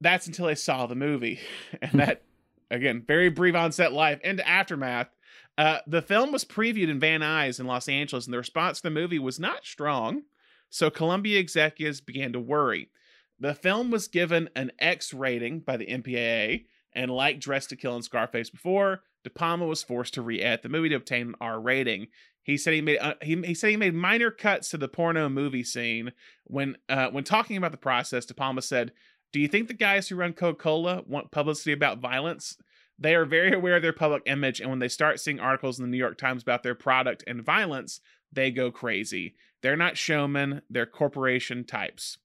[0.00, 1.38] That's until they saw the movie,
[1.82, 2.22] and that
[2.68, 5.08] again very brief onset life into aftermath.
[5.56, 8.84] Uh, the film was previewed in Van Nuys in Los Angeles, and the response to
[8.84, 10.22] the movie was not strong.
[10.72, 12.88] So Columbia executives began to worry.
[13.38, 16.64] The film was given an X rating by the MPAA,
[16.94, 20.70] and like Dressed to Kill and Scarface before, De Palma was forced to re-edit the
[20.70, 22.06] movie to obtain an R rating.
[22.42, 25.28] He said he made uh, he, he said he made minor cuts to the porno
[25.28, 26.12] movie scene.
[26.44, 28.92] When uh, when talking about the process, De Palma said,
[29.30, 32.56] "Do you think the guys who run Coca-Cola want publicity about violence?
[32.98, 35.84] They are very aware of their public image, and when they start seeing articles in
[35.84, 38.00] the New York Times about their product and violence,
[38.32, 39.34] they go crazy.
[39.62, 42.18] They're not showmen; they're corporation types."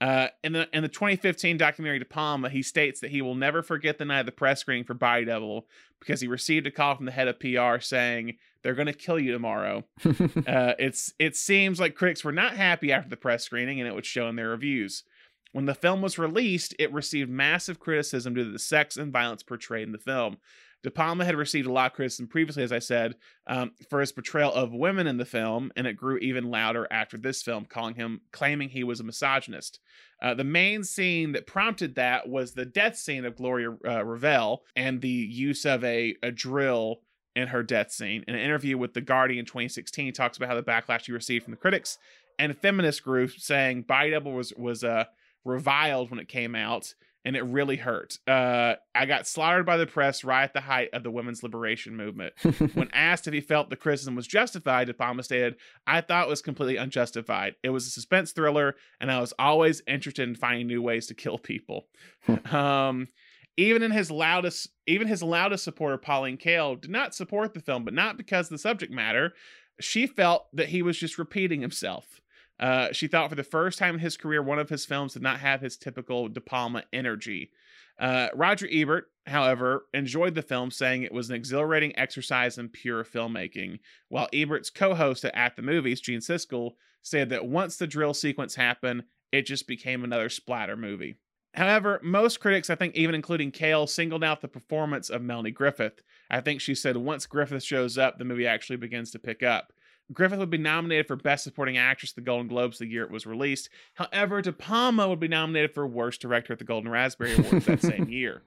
[0.00, 3.62] Uh, in the in the 2015 documentary De Palma, he states that he will never
[3.62, 5.66] forget the night of the press screening for Body Double
[5.98, 9.18] because he received a call from the head of PR saying they're going to kill
[9.18, 9.84] you tomorrow.
[10.04, 13.94] uh, it's it seems like critics were not happy after the press screening, and it
[13.94, 15.04] would show in their reviews.
[15.52, 19.42] When the film was released, it received massive criticism due to the sex and violence
[19.42, 20.38] portrayed in the film.
[20.82, 23.16] De Palma had received a lot of criticism previously, as I said,
[23.46, 27.18] um, for his portrayal of women in the film, and it grew even louder after
[27.18, 29.78] this film, calling him claiming he was a misogynist.
[30.22, 34.58] Uh, the main scene that prompted that was the death scene of Gloria uh, Revelle
[34.74, 37.00] and the use of a, a drill
[37.36, 38.24] in her death scene.
[38.26, 41.44] In an interview with The Guardian 2016, he talks about how the backlash he received
[41.44, 41.98] from the critics
[42.40, 45.04] and feminist groups saying Body Double was was uh,
[45.44, 46.94] reviled when it came out,
[47.24, 48.18] and it really hurt.
[48.26, 51.96] Uh, I got slaughtered by the press right at the height of the women's liberation
[51.96, 52.32] movement.
[52.74, 55.56] when asked if he felt the criticism was justified, De Palma stated,
[55.86, 57.56] I thought it was completely unjustified.
[57.62, 61.14] It was a suspense thriller, and I was always interested in finding new ways to
[61.14, 61.86] kill people.
[62.50, 63.08] um,
[63.56, 67.84] even in his loudest, even his loudest supporter, Pauline Kael, did not support the film,
[67.84, 69.34] but not because of the subject matter.
[69.80, 72.20] She felt that he was just repeating himself.
[72.60, 75.22] Uh, she thought for the first time in his career, one of his films did
[75.22, 77.50] not have his typical De Palma energy.
[77.98, 83.02] Uh, Roger Ebert, however, enjoyed the film, saying it was an exhilarating exercise in pure
[83.02, 83.78] filmmaking.
[84.08, 88.54] While Ebert's co-host at At the Movies, Gene Siskel, said that once the drill sequence
[88.54, 91.16] happened, it just became another splatter movie.
[91.54, 96.02] However, most critics, I think even including Kael, singled out the performance of Melanie Griffith.
[96.30, 99.72] I think she said once Griffith shows up, the movie actually begins to pick up.
[100.12, 103.10] Griffith would be nominated for Best Supporting Actress at the Golden Globes the year it
[103.10, 103.70] was released.
[103.94, 107.82] However, De Palma would be nominated for Worst Director at the Golden Raspberry Awards that
[107.82, 108.42] same year.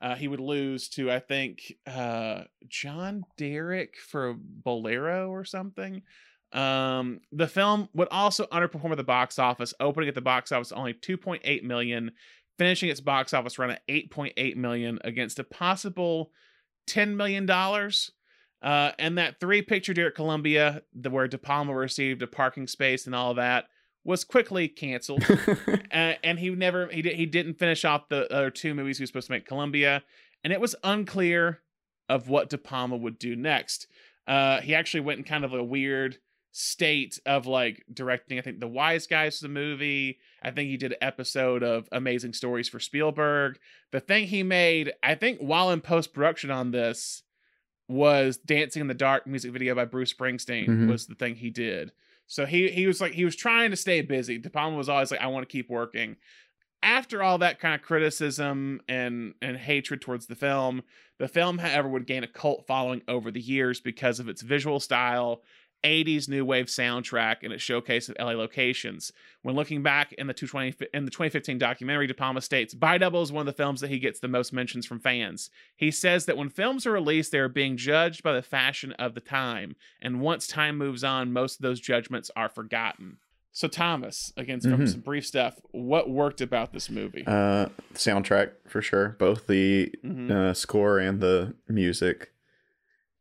[0.00, 6.02] Uh, he would lose to, I think, uh, John Derek for Bolero or something.
[6.52, 10.72] Um, the film would also underperform at the box office, opening at the box office
[10.72, 12.12] only 2.8 million,
[12.58, 16.30] finishing its box office run at 8.8 million against a possible
[16.86, 18.12] 10 million dollars.
[18.62, 22.66] Uh, and that three picture deal at Columbia, the, where De Palma received a parking
[22.66, 23.66] space and all that,
[24.04, 25.24] was quickly canceled.
[25.92, 29.02] uh, and he never he did, he didn't finish off the other two movies he
[29.02, 30.02] was supposed to make Columbia,
[30.42, 31.60] and it was unclear
[32.08, 33.86] of what De Palma would do next.
[34.26, 36.18] Uh, he actually went in kind of a weird
[36.52, 38.38] state of like directing.
[38.38, 40.18] I think The Wise Guys a movie.
[40.42, 43.58] I think he did an episode of Amazing Stories for Spielberg.
[43.92, 47.22] The thing he made, I think, while in post production on this,
[47.88, 50.88] was Dancing in the Dark music video by Bruce Springsteen Mhm.
[50.90, 51.92] was the thing he did.
[52.26, 54.36] So he he was like he was trying to stay busy.
[54.38, 56.16] De Palma was always like, I want to keep working.
[56.82, 60.82] After all that kind of criticism and and hatred towards the film,
[61.18, 64.78] the film, however, would gain a cult following over the years because of its visual
[64.78, 65.42] style
[65.84, 69.12] 80s new wave soundtrack and its showcase of LA locations.
[69.42, 73.22] When looking back in the 220 in the 2015 documentary, De Palma states, "Body Double
[73.22, 75.50] is one of the films that he gets the most mentions from fans.
[75.76, 79.14] He says that when films are released, they are being judged by the fashion of
[79.14, 83.18] the time, and once time moves on, most of those judgments are forgotten."
[83.50, 84.88] So Thomas, again, from Mhm.
[84.88, 87.24] some brief stuff, what worked about this movie?
[87.26, 90.30] Uh, soundtrack for sure, both the Mhm.
[90.30, 92.30] uh, score and the music.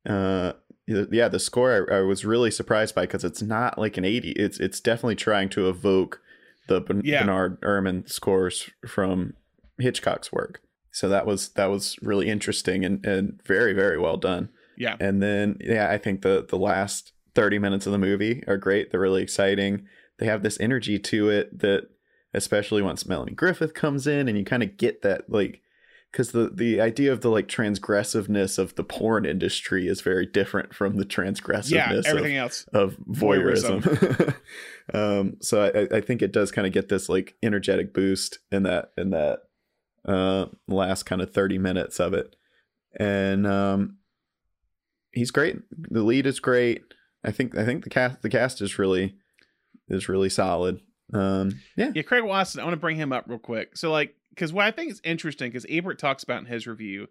[0.06, 0.54] Uh,
[0.88, 4.32] yeah, the score I, I was really surprised by because it's not like an 80.
[4.32, 6.22] It's it's definitely trying to evoke
[6.68, 7.22] the ben- Yeah.
[7.22, 9.34] Bernard Herrmann scores from
[9.78, 10.62] Hitchcock's work.
[10.92, 14.50] So that was that was really interesting and, and very very well done.
[14.78, 18.58] yeah, And then yeah, I think the the last 30 minutes of the movie are
[18.58, 18.90] great.
[18.92, 19.86] They're really exciting.
[20.18, 21.90] They have this energy to it that
[22.34, 25.62] especially once Melanie Griffith comes in and you kind of get that like
[26.18, 30.74] cuz the the idea of the like transgressiveness of the porn industry is very different
[30.74, 32.66] from the transgressiveness yeah, of, everything else.
[32.74, 34.36] of voyeurism.
[34.94, 38.64] um, so I, I think it does kind of get this like energetic boost in
[38.64, 39.42] that in that
[40.06, 42.36] uh, last kind of thirty minutes of it,
[43.00, 43.98] and um,
[45.12, 45.58] he's great.
[45.72, 46.94] The lead is great.
[47.24, 49.18] I think I think the cast the cast is really
[49.88, 50.82] is really solid.
[51.14, 52.60] Um, yeah, Yeah, Craig Wasson.
[52.62, 53.78] I want to bring him up real quick.
[53.78, 57.08] So, like, because what I think is interesting, because Ebert talks about in his review,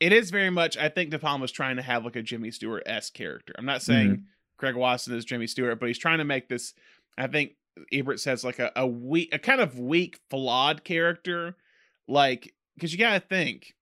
[0.00, 0.78] it is very much.
[0.78, 3.52] I think De Palma's trying to have like a Jimmy Stewart s character.
[3.58, 4.22] I'm not saying mm-hmm.
[4.56, 6.72] Craig Wasson is Jimmy Stewart, but he's trying to make this.
[7.18, 7.52] I think
[7.92, 11.56] Ebert says like a a weak, a kind of weak, flawed character,
[12.08, 13.74] like because you got to think.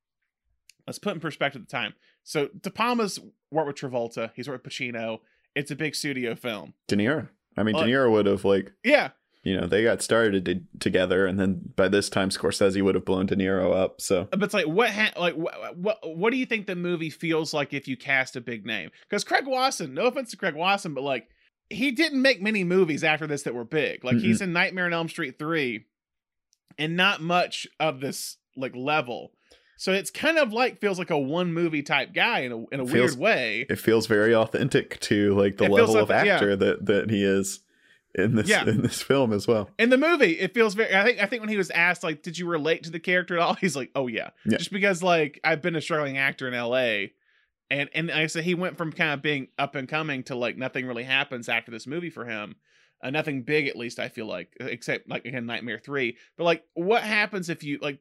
[0.86, 1.94] Let's put in perspective the time.
[2.24, 3.20] So De Palma's
[3.52, 4.32] worked with Travolta.
[4.34, 5.20] He's worked with Pacino.
[5.54, 6.74] It's a big studio film.
[6.88, 7.28] De Niro.
[7.56, 9.10] I mean, Well, De Niro would have like Yeah,
[9.43, 13.05] you know they got started to, together, and then by this time Scorsese would have
[13.05, 14.01] blown De Niro up.
[14.01, 17.11] So But it's like what ha- like what, what what do you think the movie
[17.11, 18.90] feels like if you cast a big name?
[19.09, 21.28] Because Craig Wasson, no offense to Craig Wasson, but like
[21.70, 24.05] he didn't make many movies after this that were big.
[24.05, 25.86] Like he's in Nightmare on Elm Street three,
[26.78, 29.32] and not much of this like level.
[29.78, 32.80] So it's kind of like feels like a one movie type guy in a in
[32.80, 33.66] a Feels- weird way.
[33.68, 36.34] it feels very authentic to like the It level of like- yeah.
[36.34, 37.61] actor that that he is
[38.14, 38.68] in this Yeah.
[38.68, 39.70] in this film as well.
[39.78, 40.94] In the movie, it feels very.
[40.94, 41.20] I think.
[41.22, 43.54] I think when he was asked, like, "Did you relate to the character at all?"
[43.60, 44.58] He's like, "Oh yeah," Yeah.
[44.58, 47.12] just because like I've been a struggling actor in L.A.
[47.70, 50.34] and and like I said he went from kind of being up and coming to
[50.34, 52.56] like nothing really happens after this movie for him.
[53.02, 56.16] Uh, nothing big, at least I feel like, except like again Nightmare Three.
[56.36, 57.98] But like, what happens if you like,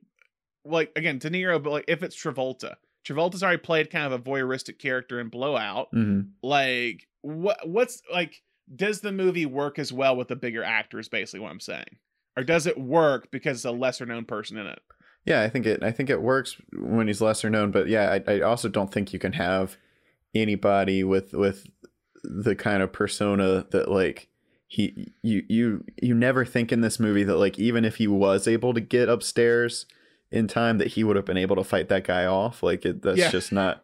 [0.66, 2.76] like again De Niro, but like if it's Travolta,
[3.08, 8.44] Travolta's already played kind of a voyeuristic character in Blowout hmm like what what's like
[8.76, 11.98] does the movie work as well with the bigger actors basically what i'm saying
[12.38, 14.80] or does it work because it's a lesser known person in it
[15.26, 15.84] Yeah, I think it.
[15.84, 19.14] I think it works when he's lesser known, but yeah, I, I also don't think
[19.14, 19.78] you can have
[20.34, 21.68] anybody with with
[22.24, 24.30] the kind of persona that like
[24.68, 28.48] he you you you never think in this movie that like even if he was
[28.48, 29.86] able to get upstairs
[30.32, 32.64] in time that he would have been able to fight that guy off.
[32.64, 33.30] Like it, that's Yeah.
[33.30, 33.84] just not.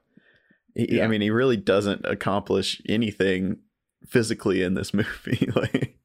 [0.76, 1.04] He, Yeah.
[1.06, 3.58] I mean, he really doesn't accomplish anything
[4.08, 5.50] physically in this movie.
[5.56, 5.96] like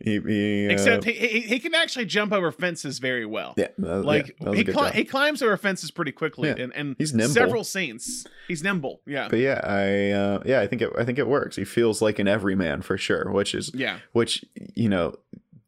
[0.00, 3.68] he, he, uh, except he, he he can actually jump over fences very well yeah,
[3.78, 6.56] that- like yeah, that was a he, cli- he climbs over fences pretty quickly Yeah.
[6.58, 7.32] and, and He's nimble.
[7.32, 11.18] several scenes he's nimble yeah but yeah, I uh, yeah, I think it I think
[11.18, 11.54] it works.
[11.56, 14.44] He feels like an everyman for sure, which is yeah which
[14.74, 15.14] you know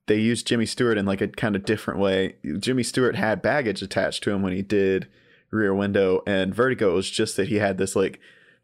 [0.07, 2.35] they used Jimmy Stewart in like a kind of different way.
[2.59, 5.07] Jimmy Stewart had baggage attached to him when he did
[5.51, 6.91] Rear Window and Vertigo.
[6.91, 8.21] It was just that he had this like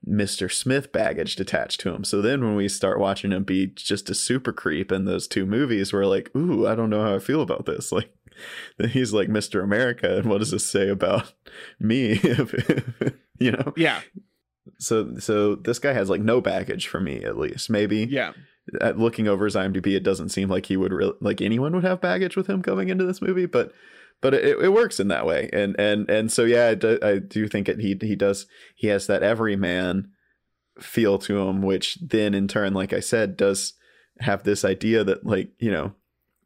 [0.09, 0.51] Mr.
[0.51, 2.05] Smith baggage attached to him.
[2.05, 5.45] So then when we start watching him be just a super creep in those two
[5.45, 7.93] movies, we're like, ooh, I don't know how I feel about this.
[8.01, 8.13] Like
[8.79, 9.63] then he's like Mr.
[9.63, 11.35] America, and what does this say about
[11.79, 12.19] me?
[13.39, 13.75] you know?
[13.77, 14.01] yeah
[14.79, 17.69] So so this guy has like no baggage for me at least.
[17.69, 18.33] Maybe yeah
[18.81, 21.85] at looking over his IMDb, it doesn't seem like he would really like anyone would
[21.85, 23.73] have baggage with him coming into this movie, but
[24.21, 27.19] but it, it works in that way, and and and so yeah, I do, I
[27.19, 30.11] do think it, he he does he has that everyman
[30.79, 33.75] feel to him, which then in turn, like I said, does
[34.21, 35.95] have this idea that like you know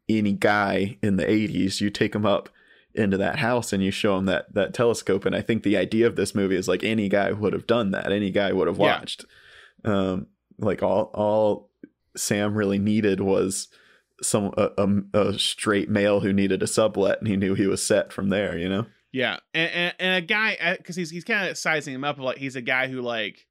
[0.09, 2.49] any guy in the '80s, you take him up
[2.93, 6.07] into that house and you show him that that telescope, and I think the idea
[6.07, 8.77] of this movie is like any guy would have done that, any guy would have
[8.77, 8.97] Yeah.
[8.99, 9.25] watched,
[9.83, 11.69] um, like all all
[12.15, 13.67] Sam really needed was
[14.21, 17.81] some a, a, a straight male who needed a sublet, and he knew he was
[17.83, 18.57] set from there.
[18.57, 22.03] You know, Yeah, and and, and a guy because he's he's kind of sizing him
[22.03, 23.45] up like he's a guy who like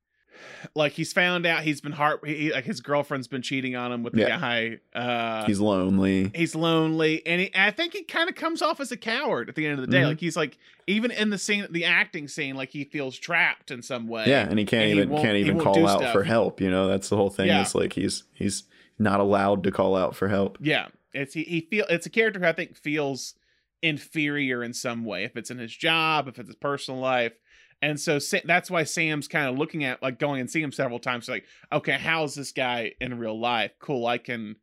[0.74, 4.02] like he's found out he's been heart he, like his girlfriend's been cheating on him
[4.02, 4.38] with the Yeah.
[4.40, 4.78] guy.
[4.94, 6.32] Uh, He's lonely.
[6.34, 9.48] he's lonely and, he, and I think he kind of comes off as a coward
[9.48, 10.02] at the end of the day.
[10.02, 10.08] Mhm.
[10.08, 10.58] Like he's like
[10.88, 14.24] even in the scene, the acting scene, like he feels trapped in some way.
[14.26, 16.12] Yeah, and he can't and even won't- can't even call out stuff.
[16.12, 16.60] for help.
[16.60, 17.46] You know, that's the whole thing.
[17.46, 17.60] Yeah.
[17.62, 18.64] It's like he's he's
[18.98, 20.58] not allowed to call out for help.
[20.60, 23.34] Yeah, it's he, he feel it's a character who I think feels
[23.82, 27.34] inferior in some way if it's in his job, if it's his personal life.
[27.82, 30.72] And so Sa- that's why Sam's kind of looking at like going and seeing him
[30.72, 33.72] several times like, okay, how's this guy in real life?
[33.78, 34.56] Cool, I can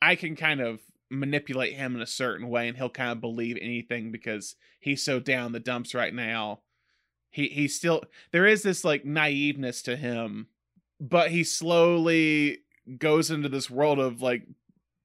[0.00, 3.58] I can kind of manipulate him in a certain way and he'll kind of believe
[3.60, 6.60] anything because he's so down the dumps right now.
[7.30, 10.46] He he's still there is this like naiveness to him,
[11.00, 12.61] but he slowly
[12.98, 14.42] goes into this world of like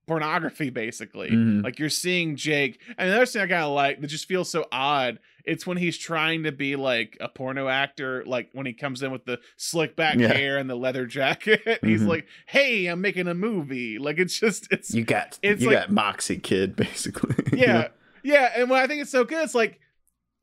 [0.08, 1.30] pornography basically.
[1.30, 1.64] Mhm.
[1.64, 2.80] Like you're seeing Jake.
[2.98, 5.20] And another thing I kind of like that just feels so odd.
[5.44, 9.12] It's when he's trying to be like a porno actor, like when he comes in
[9.12, 10.30] with the slick back Yeah.
[10.34, 11.62] hair and the leather jacket.
[11.84, 12.08] He's Mhm.
[12.08, 15.78] like, "Hey, I'm making a movie." Like it's just it's You got It's you like-
[15.78, 17.36] got Moxie Kid basically.
[17.58, 17.88] you yeah, know?
[18.24, 18.52] yeah.
[18.58, 19.80] And what I think it's so good, it's like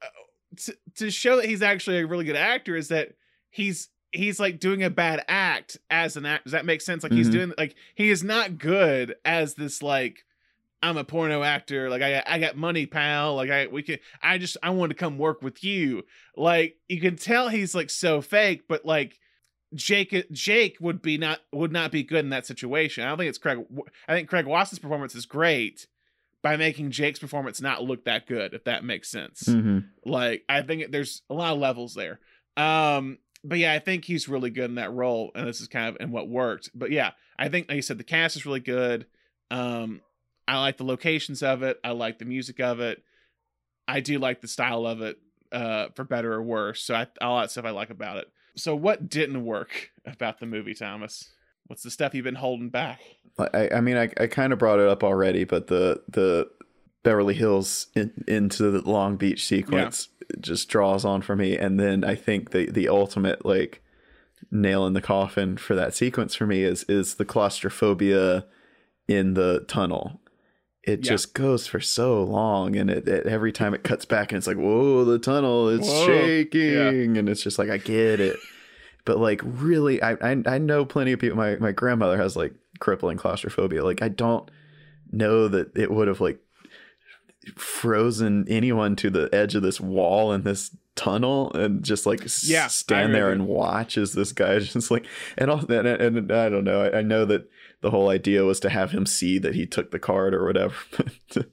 [0.03, 0.07] uh,
[0.65, 3.11] to, to show that he's actually a really good actor is that
[3.51, 6.45] he's he's like doing a bad act as an act.
[6.45, 7.03] Does that make sense?
[7.03, 7.33] Like he's Mhm.
[7.33, 10.25] doing like he is not good as this like
[10.83, 11.89] I'm a porno actor.
[11.91, 13.35] Like I I got money, pal.
[13.37, 16.05] Like I we can I just I want to come work with you.
[16.37, 19.19] Like you can tell he's like so fake, but like.
[19.75, 23.03] Jake Jake would be not would not be good in that situation.
[23.03, 23.59] I don't think it's Craig.
[24.07, 25.89] I think Craig Wasson's performance is great
[26.43, 29.43] by making Jake's performance not look that good, if that makes sense.
[29.49, 29.89] Mhm.
[30.05, 32.21] Like I think there's a lot of levels there.
[32.57, 35.89] Um, but yeah, I think he's really good in that role, and this is kind
[35.89, 36.71] of and what worked.
[36.75, 39.07] But yeah, I think like you said, the cast is really good.
[39.51, 40.01] Um,
[40.49, 41.79] I like the locations of it.
[41.85, 43.03] I like the music of it.
[43.87, 45.19] I do like the style of it,
[45.53, 46.83] uh, for better or worse.
[46.83, 48.29] So I all that stuff I like about it.
[48.57, 51.31] So what didn't work about the movie, Thomas?
[51.67, 53.01] What's the stuff you've been holding back?
[53.39, 56.49] I, I mean, I, I kind of brought it up already, but the the
[57.05, 60.09] Beverly Hills in, into the Long Beach sequence
[60.41, 63.81] just draws on for me, and then I think the the ultimate like
[64.51, 68.47] nail in the coffin for that sequence for me is is the claustrophobia
[69.07, 70.21] in the tunnel.
[70.83, 71.13] It Yeah.
[71.13, 74.47] just goes for so long, and it, it every time it cuts back, and it's
[74.47, 78.37] like, whoa, the tunnel is shaking, and it's just like I get it.
[79.05, 82.55] But like really I, I i know plenty of people my my grandmother has like
[82.81, 83.85] crippling claustrophobia.
[83.85, 84.51] Like i don't
[85.13, 86.39] know that it would have like
[87.57, 92.69] frozen anyone to the edge of this wall and this tunnel and just like Yeah,
[92.69, 96.65] stand there and watch as this guy just like and all and, and i don't
[96.65, 96.83] know.
[96.83, 99.91] I, I know that the whole idea was to have him see that he took
[99.91, 100.75] the card or whatever
[101.35, 101.47] but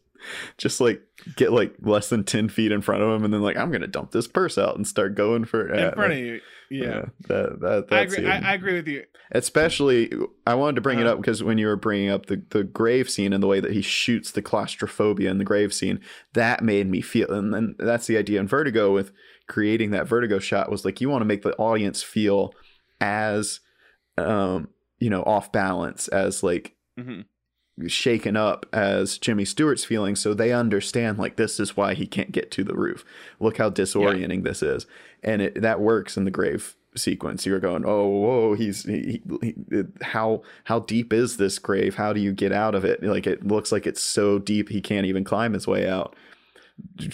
[0.58, 1.02] just like
[1.36, 3.88] get like less than 10 feet in front of him and then like i'm gonna
[3.88, 6.42] dump this purse out and start going for In front of you.
[6.72, 7.06] Yeah.
[7.28, 8.26] that, that I agree.
[8.26, 9.04] I, I agree with you.
[9.34, 10.12] especially
[10.48, 11.14] i wanted to bring it Uh-huh.
[11.14, 13.72] up because when you were bringing up the, the grave scene and the way that
[13.74, 16.00] he shoots the claustrophobia in the grave scene
[16.34, 19.12] that made me feel and then that's the idea in vertigo with
[19.48, 22.54] creating that vertigo shot was like you want to make the audience feel
[23.02, 23.60] as
[24.18, 24.70] um
[25.00, 27.26] you know off balance as like Mhm.
[27.88, 32.32] Shaken up as Jimmy Stewart's feeling so they understand like this is why he can't
[32.32, 33.04] get to the roof.
[33.40, 34.86] Look how disorienting this is.
[35.24, 37.46] And it that works in the grave sequence.
[37.46, 39.54] You're going, "Oh, whoa, he's he, he,
[40.02, 41.96] how how deep is this grave?
[41.96, 44.82] How do you get out of it?" Like it looks like it's so deep he
[44.82, 46.16] can't even climb his way out.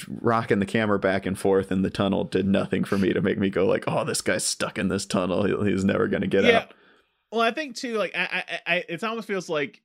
[0.08, 3.38] Rocking the camera back and forth in the tunnel did nothing for me to make
[3.38, 5.44] me go like, "Oh, this guy's stuck in this tunnel.
[5.44, 6.60] He- He's never going to get Yeah.
[6.60, 6.74] out."
[7.32, 9.82] Well, I think too, like I, I, I it almost feels like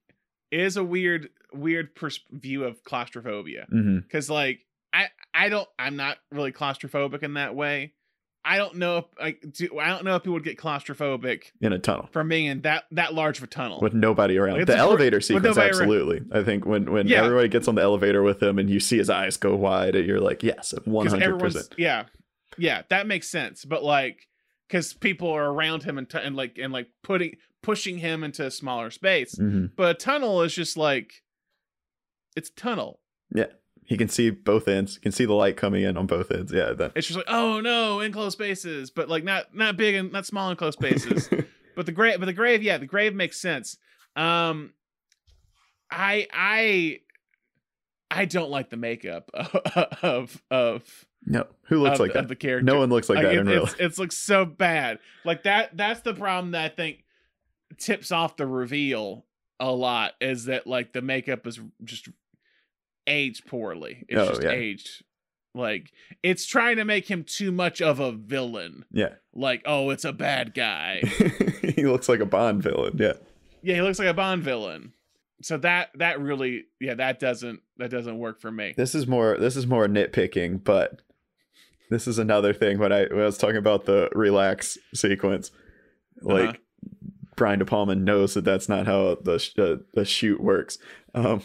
[0.53, 3.99] is a weird, weird pers- view of claustrophobia mm-hmm.
[4.01, 4.61] because, like,
[4.93, 7.95] I, I don't, I'm not really claustrophobic in that way.
[8.45, 11.73] I don't know if like, do, I don't know if people would get claustrophobic In
[11.73, 12.09] a tunnel.
[12.13, 13.79] from being in that that large of a tunnel.
[13.81, 14.57] with nobody around.
[14.59, 15.71] Like, the elevator sequence, nobody around.
[15.71, 16.21] absolutely.
[16.33, 17.23] I think when when Yeah.
[17.23, 20.07] everybody gets on the elevator with him and you see his eyes go wide, and
[20.09, 22.07] you're like, yes, 100% yeah,
[22.59, 23.65] yeah, that makes sense.
[23.65, 24.27] But like,
[24.67, 28.45] because people are around him and, t- and like and like putting pushing him into
[28.45, 29.35] a smaller space.
[29.37, 29.67] Mm-hmm.
[29.77, 31.23] But a tunnel is just like
[32.37, 33.01] it's a tunnel.
[33.35, 33.47] Yeah,
[33.85, 34.97] he can see both ends.
[34.97, 36.53] He can see the light coming in on both ends.
[36.53, 36.93] Yeah, that.
[36.95, 40.51] It's just like, oh no, enclosed spaces, but like not not big and not small
[40.51, 41.29] enclosed spaces.
[41.77, 43.77] but the grave, but the grave, yeah, the grave makes sense.
[44.17, 44.73] Um,
[45.91, 47.01] I I
[48.11, 49.55] I don't like the makeup of
[50.03, 52.29] of of no, who looks of, like of that?
[52.29, 52.65] the character.
[52.65, 53.65] No one looks like that it, in real.
[53.65, 54.99] it's, it's looks so bad.
[55.25, 55.77] Like that.
[55.77, 57.02] That's the problem that I think
[57.79, 59.25] tips off the reveal
[59.61, 60.13] a lot.
[60.21, 62.09] Is that like the makeup is just
[63.07, 64.05] aged poorly.
[64.09, 64.51] It's Oh, just yeah.
[64.51, 65.03] aged
[65.55, 65.93] Like
[66.23, 68.85] it's trying to make him too much of a villain.
[68.91, 69.15] Yeah.
[69.35, 71.01] Like, oh, it's a bad guy.
[71.77, 72.97] he looks like a Bond villain.
[72.99, 73.15] Yeah.
[73.63, 74.93] yeah, he looks like a Bond villain.
[75.43, 78.75] So that that really yeah, that doesn't that doesn't work for me.
[78.77, 81.03] This is more this is more nitpicking, but
[81.91, 85.51] this is another thing when I when I was talking about the relax sequence.
[86.21, 86.59] Like Uh-huh.
[87.37, 90.79] Brian De Palma knows that that's not how the sh- uh, the shoot works.
[91.15, 91.43] Um,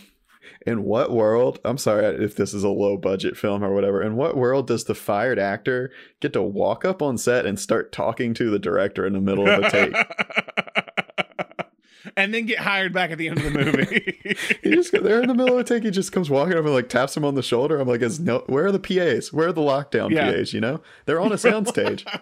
[0.66, 1.60] in what world?
[1.64, 4.02] I'm sorry if this is a low budget film or whatever.
[4.02, 7.92] In what world does the fired actor get to walk up on set and start
[7.92, 9.96] talking to the director in the middle of a take?
[12.18, 14.18] and then get hired back at the end of the movie.
[14.64, 15.84] he just they're in the middle of a take.
[15.84, 17.80] He just comes walking up and like taps him on the shoulder.
[17.80, 19.32] I'm like, is no, where are the PAs?
[19.32, 20.32] Where are the lockdown Yeah.
[20.32, 20.54] PAs?
[20.54, 22.06] You know, they're on a soundstage.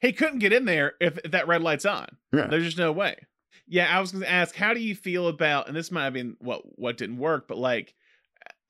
[0.00, 2.06] he couldn't get in there if, if that red light's on.
[2.32, 2.46] Yeah.
[2.46, 3.16] There's just no way.
[3.66, 6.12] Yeah, I was going to ask, how do you feel about, and this might have
[6.12, 7.94] been what what didn't work, but like,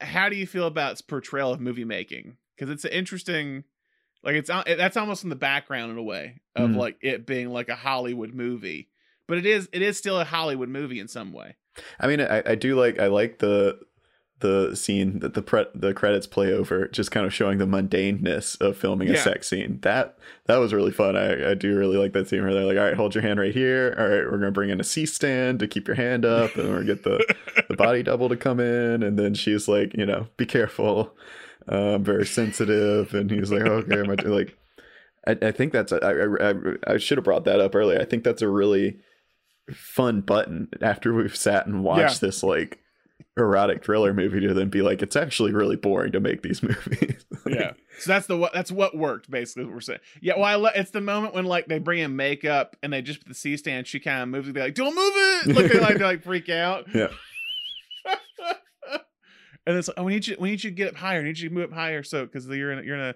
[0.00, 2.36] how do you feel about its portrayal of movie making?
[2.56, 3.64] Because it's an interesting,
[4.22, 6.76] like it's al- that's almost in the background in a way of Mhm.
[6.76, 8.90] like it being like a Hollywood movie,
[9.26, 11.56] but it is it is still a Hollywood movie in some way.
[11.98, 13.78] I mean, I, I do like I like the
[14.40, 18.60] the scene that the pre- the credits play over, just kind of showing the mundaneness
[18.60, 19.78] of filming a sex scene.
[19.82, 21.16] That that was really fun.
[21.16, 23.38] I, I do really like that scene where they're like, all right, hold your hand
[23.38, 23.94] right here.
[23.98, 26.68] All right, we're gonna bring in a C stand to keep your hand up, and
[26.68, 27.34] we're gonna get the
[27.68, 31.14] the body double to come in, and then she's like, you know, be careful.
[31.70, 34.56] Uh, I'm very sensitive, and he's like, okay, I like?
[35.26, 36.48] I, I think that's a, I,
[36.90, 38.00] I, I should have brought that up earlier.
[38.00, 38.98] I think that's a really
[39.70, 42.28] fun button after we've sat and watched Yeah.
[42.28, 42.78] this like
[43.36, 47.24] erotic thriller movie to then be like, it's actually really boring to make these movies.
[47.46, 47.72] yeah.
[47.98, 49.64] So that's the what that's what worked basically.
[49.64, 50.00] What we're saying.
[50.20, 50.34] Yeah.
[50.36, 53.20] Well, I lo- it's the moment when like they bring in makeup and they just
[53.20, 53.86] put the C stand.
[53.86, 54.48] She kind of moves.
[54.48, 56.86] it, They're like, "Don't move it!" Like they like they like freak out.
[56.94, 57.08] yeah.
[59.66, 60.36] and it's like, "Oh, we need you.
[60.38, 61.20] We need you to get up higher.
[61.20, 63.14] We need you to move up higher." So because you're in you're in a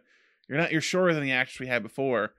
[0.49, 2.33] you're not you're shorter than the actress we had before.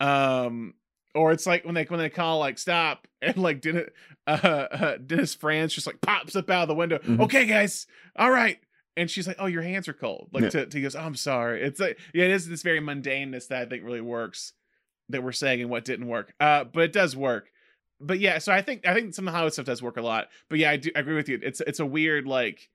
[0.00, 0.74] Um.
[1.14, 3.90] Or it's like when they when they call like stop and like Dennis
[4.26, 6.98] uh, uh Dennis Franz just like pops up out of the window.
[6.98, 7.20] Mhm.
[7.22, 7.86] Okay, guys,
[8.16, 8.58] all right.
[8.96, 10.48] And she's like, "Oh, your hands are cold." Like Yeah.
[10.50, 13.48] to, to he goes, oh, "I'm sorry." It's like yeah, it is this very mundaneness
[13.48, 14.52] that I think really works
[15.08, 16.32] that we're saying and what didn't work.
[16.38, 17.50] Uh, but it does work.
[18.00, 20.02] But yeah, so I think I think some of the Hollywood stuff does work a
[20.02, 20.28] lot.
[20.48, 21.38] But yeah, I do I agree with you.
[21.42, 22.68] It's it's a weird like,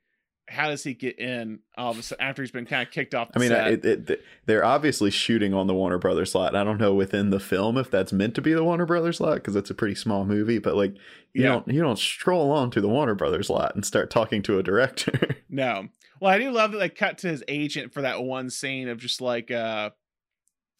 [0.47, 3.15] how does he get in all of a sudden after he's been kind of kicked
[3.15, 3.31] off?
[3.31, 6.55] The I mean, it, it, they're obviously shooting on the Warner Brothers lot.
[6.55, 9.35] I don't know within the film if that's meant to be the Warner Brothers lot
[9.35, 10.59] because it's a pretty small movie.
[10.59, 10.91] But like,
[11.33, 11.49] you Yeah.
[11.49, 15.37] don't you don't stroll onto the Warner Brothers lot and start talking to a director.
[15.49, 15.87] No.
[16.19, 18.97] Well, I do love that they cut to his agent for that one scene of
[18.97, 19.91] just like uh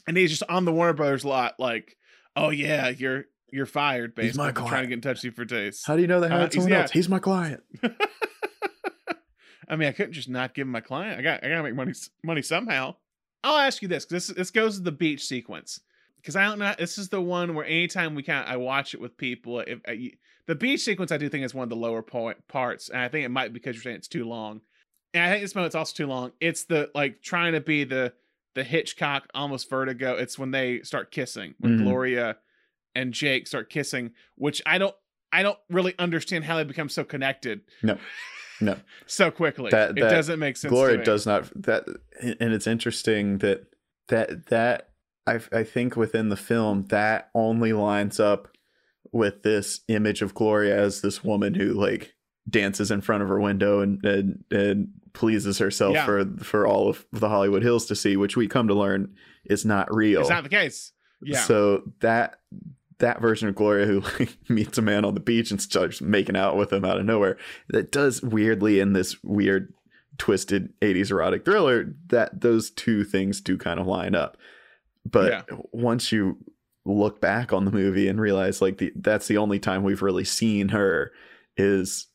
[0.05, 1.95] and he's just on the Warner Brothers lot like,
[2.35, 5.23] "Oh yeah, you're you're fired He's basically my for trying to get in touch with
[5.25, 6.81] you for days." How do you know they Uh, hired he's- someone yeah.
[6.81, 6.91] else?
[6.91, 7.63] He's my client.
[9.67, 11.19] I mean, I couldn't just not give my client.
[11.19, 11.93] I got I got to make money
[12.23, 12.95] money somehow.
[13.43, 15.81] I'll ask you this 'cause this this goes to the beach sequence
[16.17, 16.73] because I don't know.
[16.77, 20.11] This is the one where anytime we of I watch it with people, if I,
[20.47, 23.07] the beach sequence I do think is one of the lower point parts, and I
[23.07, 24.61] think it might be because you're saying it's too long.
[25.13, 26.31] And I think this moment's also too long.
[26.39, 28.13] It's the like trying to be the
[28.55, 30.15] the Hitchcock almost vertigo.
[30.15, 31.83] It's when they start kissing when Mhm.
[31.83, 32.37] Gloria
[32.95, 34.95] and Jake start kissing, which I don't
[35.31, 37.97] I don't really understand how they become so connected No,
[38.61, 38.77] no.
[39.05, 39.71] so quickly.
[39.71, 40.71] That- it doesn't make sense.
[40.73, 40.97] Me.
[41.03, 41.85] does not that,
[42.21, 43.65] and it's interesting that
[44.09, 44.89] that that
[45.27, 48.47] I I think within the film that only lines up
[49.11, 52.13] with this image of Gloria as this woman who like
[52.49, 56.05] dances in front of her window and and, and pleases herself Yeah.
[56.05, 59.65] for for all of the Hollywood Hills to see, which we come to learn is
[59.65, 60.21] not real.
[60.21, 60.91] It's not the case.
[61.21, 61.39] Yeah.
[61.39, 62.39] So that
[62.99, 66.35] that version of Gloria who like, meets a man on the beach and starts making
[66.35, 67.37] out with him out of nowhere,
[67.69, 69.73] that does weirdly in this weird
[70.17, 74.37] twisted 80s erotic thriller that those two things do kind of line up.
[75.09, 75.57] But Yeah.
[75.71, 76.37] once you
[76.85, 80.23] look back on the movie and realize like the that's the only time we've really
[80.23, 81.11] seen her
[81.57, 82.07] is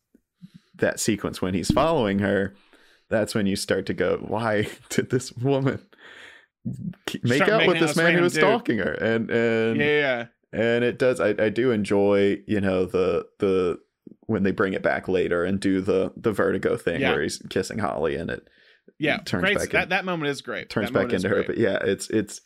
[0.77, 2.55] that sequence when he's following her
[3.09, 5.81] that's when you start to go why did this woman
[7.25, 8.43] make Start out with this man who was dude.
[8.43, 12.87] stalking her and and yeah, yeah, and it does I, I do enjoy you know
[12.87, 13.79] the the
[14.27, 17.13] when they bring it back later and do the the vertigo thing Yeah.
[17.13, 18.49] where he's kissing holly and it
[18.99, 19.19] yeah.
[19.19, 19.59] turns great.
[19.59, 20.69] back that in- that moment is great.
[20.71, 22.41] turns That back into her but yeah it's it's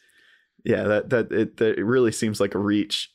[0.65, 3.13] yeah that that it, that it really seems like a reach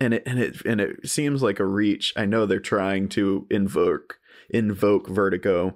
[0.00, 3.46] and it and it and it seems like a reach i know they're trying to
[3.50, 4.18] invoke
[4.50, 5.74] invoke vertigo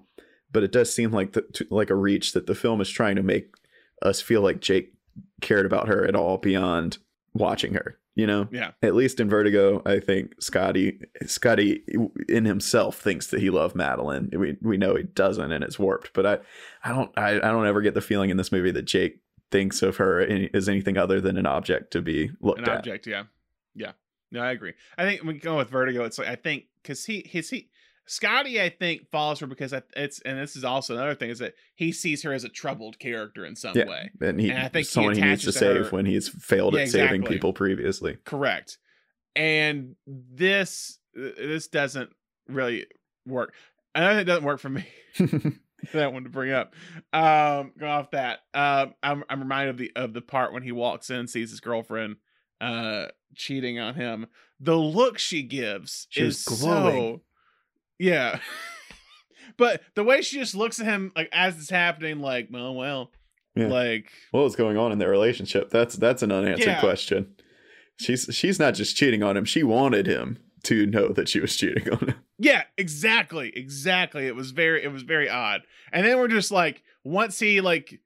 [0.52, 3.16] but it does seem like the, to, like a reach that the film is trying
[3.16, 3.54] to make
[4.02, 4.92] us feel like jake
[5.40, 6.98] cared about her at all beyond
[7.34, 8.72] watching her You know, Yeah.
[8.82, 11.82] at least in Vertigo, I think Scotty Scotty
[12.28, 14.28] in himself thinks that he loved Madeleine.
[14.36, 16.12] We we know he doesn't, and it's warped.
[16.12, 16.38] But I
[16.84, 19.80] I don't I, I don't ever get the feeling in this movie that Jake thinks
[19.82, 20.20] of her
[20.52, 22.76] as anything other than an object to be looked An at.
[22.80, 23.24] object, yeah.
[23.74, 23.92] Yeah.
[24.30, 24.74] No, I agree.
[24.98, 27.69] I think when we go with Vertigo, it's like I think because he his he
[28.12, 31.54] Scotty, I think follows her because it's and this is also another thing is that
[31.76, 33.86] he sees her as a troubled character in some Yeah.
[33.86, 34.10] way.
[34.20, 36.74] And he And I think someone he, needs to to save her- when he's failed
[36.74, 38.16] Yeah, at saving people previously.
[38.24, 38.78] Correct.
[39.36, 42.10] And this this doesn't
[42.48, 42.86] really
[43.26, 43.54] work.
[43.94, 44.84] Another thing doesn't work for me
[45.92, 46.74] that one to bring up.
[47.12, 48.40] Um, go off that.
[48.54, 51.60] Um, I'm I'm reminded of the of the part when he walks in sees his
[51.60, 52.16] girlfriend
[52.60, 53.06] uh
[53.36, 54.26] cheating on him.
[54.58, 57.18] The look she gives She is glowing.
[57.18, 57.22] so
[58.00, 58.40] yeah.
[59.56, 63.10] but the way she just looks at him like as it's happening, like, well, well,
[63.54, 63.68] Yeah.
[63.68, 65.70] like what was going on in their relationship?
[65.70, 66.80] That's that's an unanswered Yeah.
[66.80, 67.34] question.
[68.00, 71.56] She's she's not just cheating on him; she wanted him to know that she was
[71.56, 72.14] cheating on him.
[72.38, 73.52] Yeah, exactly.
[73.54, 74.26] Exactly.
[74.26, 75.62] It was very it was very odd.
[75.92, 78.00] And then we're just like once he like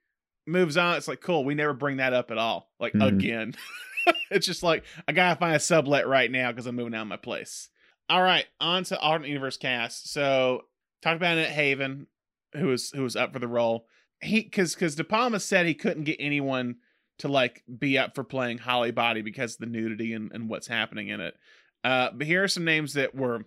[0.45, 2.69] moves on, it's like cool, we never bring that up at all.
[2.79, 3.07] Like Mhm.
[3.07, 3.53] again.
[4.31, 7.07] it's just like I gotta find a sublet right now because I'm moving out of
[7.07, 7.69] my place.
[8.09, 10.11] All right, on to alternate universe cast.
[10.11, 10.61] So
[11.01, 12.07] talked about Annette Haven,
[12.55, 13.87] who was who was up for the role.
[14.21, 16.77] He because because De Palma said he couldn't get anyone
[17.19, 20.67] to like be up for playing Holly Body because of the nudity and, and what's
[20.67, 21.35] happening in it.
[21.83, 23.45] Uh, but here are some names that were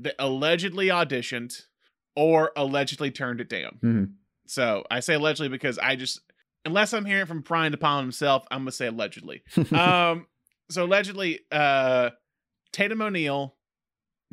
[0.00, 1.62] that allegedly auditioned
[2.16, 3.78] or allegedly turned it down.
[3.82, 4.12] Mhm.
[4.46, 6.20] So I say allegedly because I just
[6.64, 9.42] unless I'm hearing from Brian De Palma himself, I'm gonna say allegedly.
[9.72, 10.26] um,
[10.70, 12.10] so allegedly, uh,
[12.72, 13.53] Tatum O'Neal,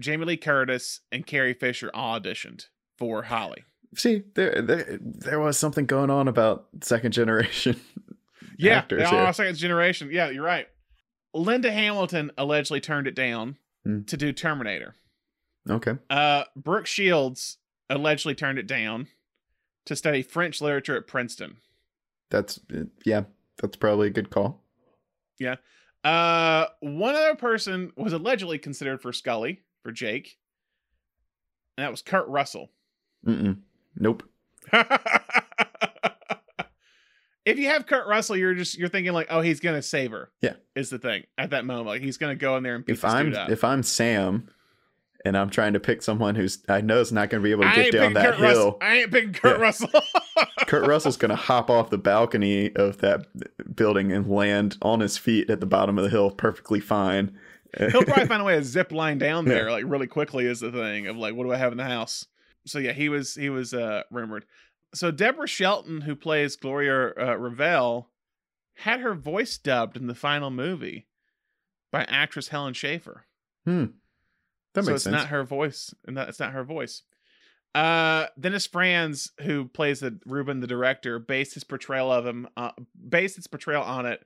[0.01, 3.63] Jamie Lee Curtis, and Carrie Fisher all auditioned for Holly.
[3.95, 7.79] See, there, there there was something going on about second generation.
[8.57, 9.33] Yeah, actors they here.
[9.33, 10.09] second generation.
[10.11, 10.67] Yeah, you're right.
[11.33, 14.03] Linda Hamilton allegedly turned it down Hmm.
[14.03, 14.93] to do Terminator.
[15.67, 17.57] Okay, Uh, Brooke Shields
[17.89, 19.07] allegedly turned it down
[19.85, 21.57] to study French literature at Princeton.
[22.29, 22.59] that's
[23.03, 23.23] yeah,
[23.57, 24.63] that's probably a good call.
[25.39, 25.55] Yeah.
[26.03, 30.37] Uh, one other person was allegedly considered for Scully for Jake,
[31.77, 32.69] and that was Kurt Russell.
[33.25, 33.57] Mm-mm.
[33.97, 34.23] Nope.
[37.45, 40.29] if you have Kurt Russell, you're just you're thinking like, oh, he's gonna save her.
[40.41, 40.53] Yeah.
[40.75, 41.87] is the thing at that moment.
[41.87, 43.49] Like he's gonna go in there and If I'm up.
[43.49, 44.49] if I'm Sam,
[45.25, 47.61] and I'm trying to pick someone who's I know is not going to be able
[47.63, 48.63] to I get down that Kurt Russell.
[48.63, 48.77] hill.
[48.81, 49.63] I ain't picking Kurt Yeah.
[49.63, 49.89] Russell.
[50.67, 53.27] Kurt Russell's going to hop off the balcony of that
[53.75, 57.37] building and land on his feet at the bottom of the hill perfectly fine.
[57.77, 59.71] He'll probably find a way to zip line down there Yeah.
[59.73, 62.25] like really quickly is the thing of like what do I have in the house?
[62.65, 64.45] So yeah, he was he was uh rumored.
[64.93, 68.07] So Deborah Shelton, who plays Gloria uh, Revelle,
[68.75, 71.07] had her voice dubbed in the final movie
[71.91, 73.25] by actress Helen Shaver.
[73.65, 73.85] hmm.
[74.73, 75.13] That so it's sense.
[75.13, 77.03] not her voice, and that it's not her voice.
[77.75, 82.71] Uh, Dennis Franz, who plays the Ruben, the director, based his portrayal of him, uh,
[83.09, 84.25] based its portrayal on it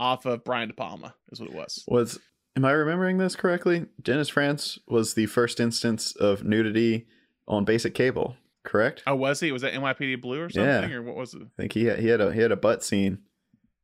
[0.00, 1.84] off of Brian De Palma, is what it was.
[1.86, 2.18] was
[2.56, 3.86] am I remembering this correctly?
[4.00, 7.06] Dennis Franz was the first instance of nudity
[7.48, 9.02] on basic cable, correct?
[9.06, 9.52] Oh, was he?
[9.52, 10.96] Was that NYPD Blue or something, Yeah.
[10.96, 11.42] or what was it?
[11.42, 13.18] I think he had, he had a he had a butt scene.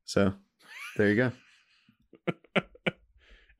[0.04, 0.34] So
[0.96, 1.32] there you go.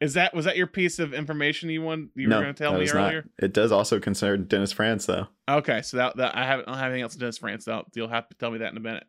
[0.00, 2.62] Is that was that your piece of information you want you no, were going to
[2.62, 3.06] tell me was not.
[3.08, 3.28] earlier?
[3.36, 5.26] It does also concern Dennis Franz though.
[5.48, 7.64] Okay, so that, that I haven't I don't have anything else to Dennis Franz.
[7.64, 9.04] So you'll have to tell me that in a minute.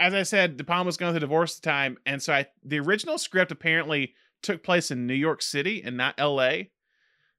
[0.00, 2.80] As I said, De Palma's going through divorce at the time, and so I the
[2.80, 6.70] original script apparently took place in New York City and not L.A.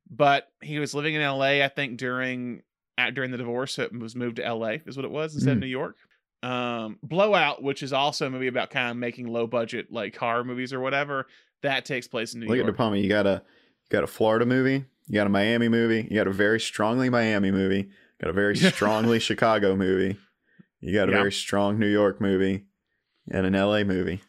[0.09, 1.63] But he was living in L.A.
[1.63, 2.61] I think during
[2.97, 4.81] at, during the divorce, so it was moved to L.A.
[4.85, 5.61] is what it was instead of Mm.
[5.61, 5.97] New York.
[6.43, 10.43] Um, Blowout, which is also a movie about kind of making low budget like horror
[10.43, 11.25] movies or whatever,
[11.61, 12.57] that takes place in New York.
[12.57, 12.71] Look at.
[12.71, 12.97] De Palma.
[12.97, 14.83] You got a you got a Florida movie.
[15.07, 16.05] You got a Miami movie.
[16.09, 17.89] You got a very strongly Miami movie.
[18.21, 20.17] Got a very strongly Chicago movie.
[20.81, 21.19] You got a Yeah.
[21.19, 22.65] very strong New York movie,
[23.31, 23.85] and an L.A.
[23.85, 24.21] movie.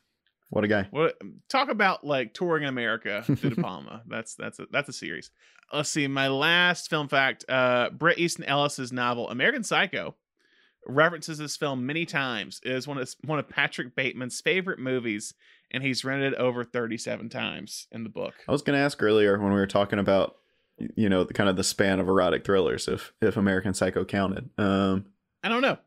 [0.54, 0.86] What a guy!
[0.92, 1.16] What
[1.48, 4.02] talk about like touring in America to De Palma.
[4.06, 5.32] that's that's a that's a series.
[5.72, 6.06] Let's see.
[6.06, 10.14] My last film fact: uh, Bret Easton Ellis's novel American Psycho
[10.86, 12.60] references this film many times.
[12.64, 15.34] It is one of one of Patrick Bateman's favorite movies,
[15.72, 18.34] and he's rented it over thirty seven times in the book.
[18.48, 20.36] I was going to ask earlier when we were talking about
[20.94, 24.50] you know the kind of the span of erotic thrillers if if American Psycho counted.
[24.56, 25.06] Um,
[25.42, 25.78] I don't know.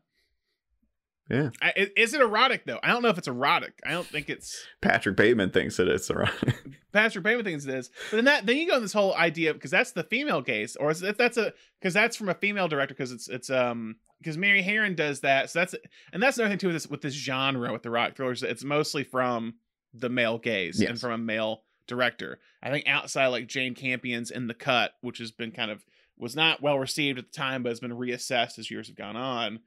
[1.28, 1.50] Yeah.
[1.60, 2.78] I, is it erotic though?
[2.82, 3.80] I don't know if it's erotic.
[3.84, 4.64] I don't think it's.
[4.80, 6.54] Patrick Bateman thinks that it's erotic.
[6.92, 9.52] Patrick Bateman thinks it is, but then that then you go in this whole idea
[9.52, 12.68] because that's the female gaze, or is it, that's a because that's from a female
[12.68, 15.74] director because it's it's um because Mary Harron does that, so that's
[16.12, 18.42] and that's another thing too with this with this genre with the rock thrillers.
[18.42, 19.54] It's mostly from
[19.92, 22.38] the male gaze and from a male director.
[22.62, 25.84] I think outside like Jane Campion's In the Cut, which has been kind of
[26.16, 29.16] was not well received at the time, but has been reassessed as years have gone
[29.16, 29.60] on.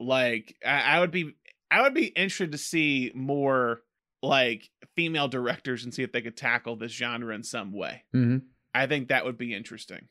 [0.00, 1.34] Like I, I would be
[1.70, 3.82] I would be interested to see more
[4.22, 8.04] like female directors and see if they could tackle this genre in some way.
[8.12, 8.38] hmm
[8.74, 10.08] I think that would be interesting.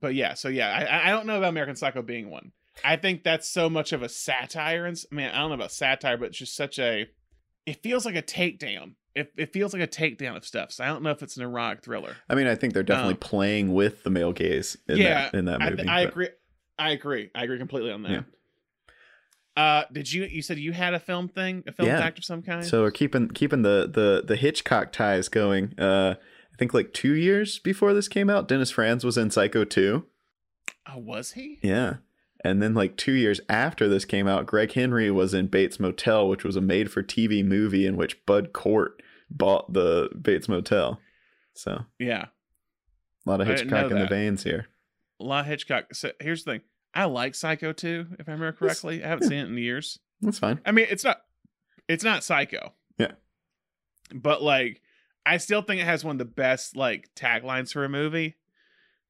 [0.00, 2.52] But yeah, so yeah, I, I don't know about American Psycho being one.
[2.84, 5.70] I think that's so much of a satire, and I mean, I don't know about
[5.72, 7.06] satire, but it's just such a.
[7.66, 8.94] It feels like a takedown.
[9.14, 10.72] It, it feels like a takedown of stuff.
[10.72, 12.16] So I don't know if it's an erotic thriller.
[12.30, 15.34] I mean, I think they're definitely Um, playing with the male gaze in yeah, that
[15.34, 15.76] in that movie.
[15.76, 16.28] th- I agree.
[16.78, 17.30] I agree.
[17.34, 18.10] I agree completely on that.
[18.10, 18.22] Yeah.
[19.56, 20.24] Uh, did you?
[20.24, 21.98] You said you had a film thing, a film Yeah.
[22.00, 22.64] fact of some kind.
[22.64, 25.78] So we're keeping keeping the the the Hitchcock ties going.
[25.78, 26.14] Uh,
[26.52, 30.04] I think like two years before this came out, Dennis Franz was in Psycho 2.
[30.90, 31.58] oh, was he?
[31.62, 31.96] Yeah.
[32.44, 36.28] And then like two years after this came out, Greg Henry was in Bates Motel,
[36.28, 39.00] which was a made for TV movie in which Bud Cort
[39.30, 40.98] bought the Bates Motel.
[41.54, 42.26] So Yeah,
[43.26, 44.66] a lot of Hitchcock in the veins here.
[45.20, 45.94] a lot of Hitchcock.
[45.94, 46.60] So here's the thing.
[46.94, 49.02] I like Psycho 2, if I remember correctly.
[49.02, 49.98] I haven't seen it in years.
[50.20, 50.60] That's fine.
[50.64, 51.22] I mean, it's not
[51.88, 52.72] it's not psycho.
[52.98, 53.12] Yeah.
[54.14, 54.80] But like
[55.26, 58.36] I still think it has one of the best like taglines for a movie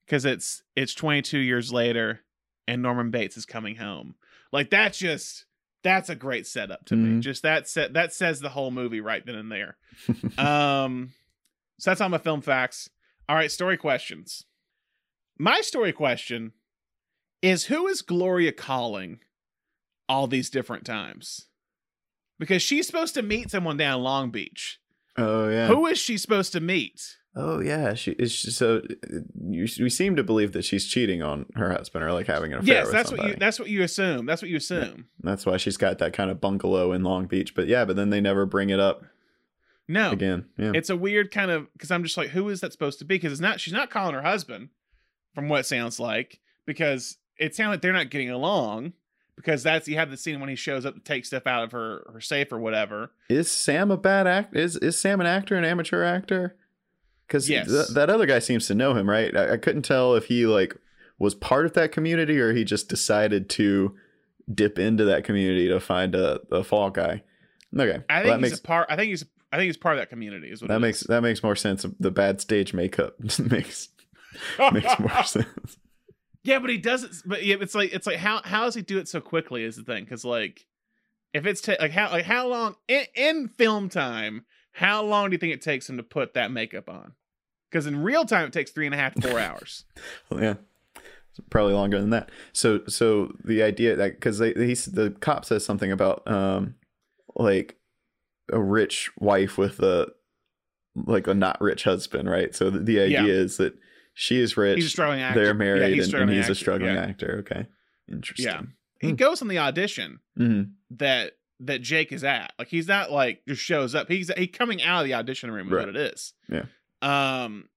[0.07, 2.21] cuz it's it's 22 years later
[2.67, 4.15] and Norman Bates is coming home.
[4.51, 5.45] Like that's just
[5.83, 7.19] that's a great setup to me.
[7.19, 7.21] Mhm.
[7.21, 9.77] Just that set that says the whole movie right then and there.
[10.37, 11.13] um
[11.79, 12.89] so that's all my film facts.
[13.27, 14.45] All right, story questions.
[15.37, 16.53] My story question
[17.43, 19.19] is who is Gloria calling
[20.09, 21.47] all these different times?
[22.39, 24.79] Because she's supposed to meet someone down Long Beach.
[25.17, 25.67] oh yeah.
[25.67, 27.17] Who is she supposed to meet?
[27.35, 27.93] Oh yeah.
[27.93, 31.71] She is she, so uh, you, we seem to believe that she's cheating on her
[31.71, 33.29] husband or like having an affair Yes, with that's somebody.
[33.29, 34.25] what you that's what you assume.
[34.25, 35.05] That's what you assume.
[35.21, 37.53] That's why she's got that kind of bungalow in Long Beach.
[37.55, 39.03] But yeah, but then they never bring it up
[39.87, 40.11] No.
[40.11, 40.45] again.
[40.57, 40.71] Yeah.
[40.75, 43.15] It's a weird kind of because I'm just like, who is that supposed to be?
[43.15, 44.69] Because it's not she's not calling her husband,
[45.33, 48.93] from what it sounds like, because it sounds like they're not getting along.
[49.35, 51.71] Because that's you have the scene when he shows up to take stuff out of
[51.71, 53.11] her her safe or whatever.
[53.29, 54.55] is Sam a bad act?
[54.55, 56.55] Is is Sam an actor, an amateur actor?
[57.27, 57.91] Because Yes.
[57.93, 59.35] that other guy seems to know him, right?
[59.35, 60.77] I, I couldn't tell if he like
[61.17, 63.95] was part of that community or he just decided to
[64.53, 67.23] dip into that community to find a, a fall guy.
[67.75, 68.87] Okay, I well, think that he's makes a part.
[68.91, 70.51] I think he's I think he's part of that community.
[70.51, 71.07] Is what that makes is.
[71.07, 71.85] that makes more sense.
[71.99, 73.89] The bad stage makeup makes
[74.71, 75.47] makes more sense.
[76.43, 77.13] Yeah, but he doesn't.
[77.25, 79.63] But yeah, it's like it's like how how does he do it so quickly?
[79.63, 80.65] Is the thing because like
[81.33, 84.45] if it's ta- like how like how long in, in film time?
[84.73, 87.13] How long do you think it takes him to put that makeup on?
[87.69, 89.85] Because in real time, it takes three and a half to four hours.
[90.29, 90.55] Well, yeah,
[91.49, 92.29] probably longer than that.
[92.53, 96.75] So, so the idea that because they he's the cop says something about um
[97.35, 97.77] like
[98.51, 100.07] a rich wife with a
[100.95, 102.53] like a not rich husband, right?
[102.55, 103.27] So the, the idea Yeah.
[103.31, 103.75] is that
[104.13, 105.39] she is rich, He's a struggling actor.
[105.39, 107.01] they're Yeah, married, he's and, and he's a struggling yeah.
[107.03, 107.37] actor.
[107.39, 107.67] Okay,
[108.11, 108.45] interesting.
[108.45, 108.61] Yeah,
[108.99, 109.15] he Hmm.
[109.15, 112.51] goes on the audition hmm that that Jake is at.
[112.59, 114.07] Like he's not like just shows up.
[114.09, 115.87] He's he coming out of the audition room is Right.
[115.87, 116.33] what it is.
[116.49, 116.65] Yeah.
[117.01, 117.69] Um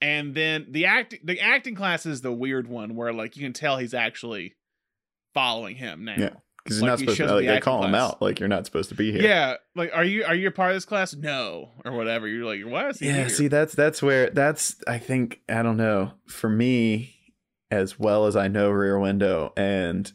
[0.00, 3.52] and then the acting the acting class is the weird one where like you can
[3.52, 4.54] tell he's actually
[5.32, 6.14] following him now.
[6.18, 6.30] Yeah,
[6.64, 7.22] Because Like, you're not he supposed to.
[7.24, 8.10] shows Like, the they acting call him class.
[8.12, 8.22] out.
[8.22, 9.22] Like you're not supposed to be here.
[9.22, 11.14] Yeah, like are you are you a part of this class?
[11.14, 12.26] No, or whatever.
[12.26, 13.28] You're like, why is he yeah here?
[13.28, 17.14] see that's that's where that's i think i don't know for me
[17.70, 20.12] as well as i know rear window and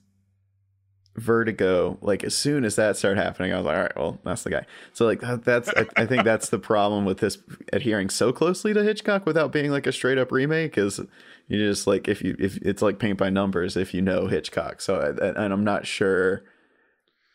[1.20, 4.44] vertigo like as soon as that started happening i was like all right well that's
[4.44, 7.38] the guy so like that's I, I think that's the problem with this
[7.74, 11.00] adhering so closely to hitchcock without being like a straight up remake is
[11.48, 14.82] you just like if you if it's like paint by numbers if you know hitchcock
[14.82, 16.44] so I, and i'm not sure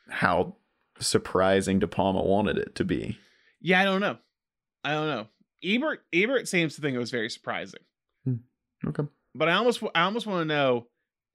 [0.09, 0.57] how
[0.99, 3.19] surprising de palma wanted it to be
[3.65, 4.19] yeah, I don't know.
[4.85, 5.27] I don't know.
[5.65, 7.81] Ebert Ebert seems to think it was very surprising.
[8.25, 8.35] Hmm.
[8.87, 9.05] okay
[9.35, 10.87] but I almost I almost want to know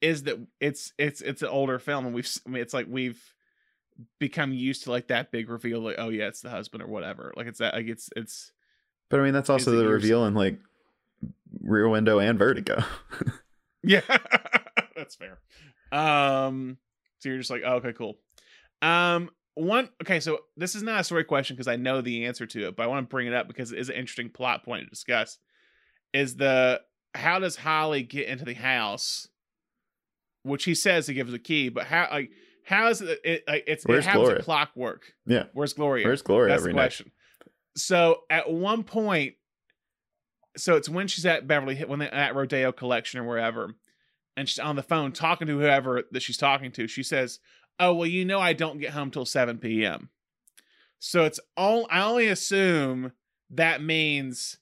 [0.02, 3.22] is that it's it's it's an older film and we've I mean, it's like we've
[4.18, 7.34] become used to like that big reveal like oh yeah it's the husband or whatever.
[7.36, 8.52] Like it's that like it's it's
[9.10, 10.60] But I mean, that's also the reveal in like
[11.62, 12.84] Rear Window and Vertigo.
[13.84, 14.02] yeah
[14.96, 15.40] that's fair.
[15.92, 16.78] Um
[17.20, 18.18] so you're just like oh, okay cool.
[18.82, 22.46] Um one okay so this is not a story question because I know the answer
[22.46, 24.64] to it but I want to bring it up because it is an interesting plot
[24.64, 25.38] point to discuss
[26.14, 26.82] is the
[27.14, 29.28] how does Holly get into the house
[30.44, 32.32] which he says he gives a key but how like
[32.66, 34.44] how is it, it like it's Where's it happens Gloria?
[34.44, 35.46] clockwork yeah.
[35.54, 37.02] where's Gloria Where's Gloria that's every the night?
[37.76, 39.36] So at one point,
[40.58, 43.74] so it's when she's at Beverly when they're at Rodeo Collection or wherever,
[44.36, 46.88] and she's on the phone talking to whoever that she's talking to.
[46.88, 47.40] She says,
[47.80, 50.10] "Oh well, you know I don't get home till seven p.m."
[50.98, 53.14] So it's all I only assume
[53.52, 54.58] that means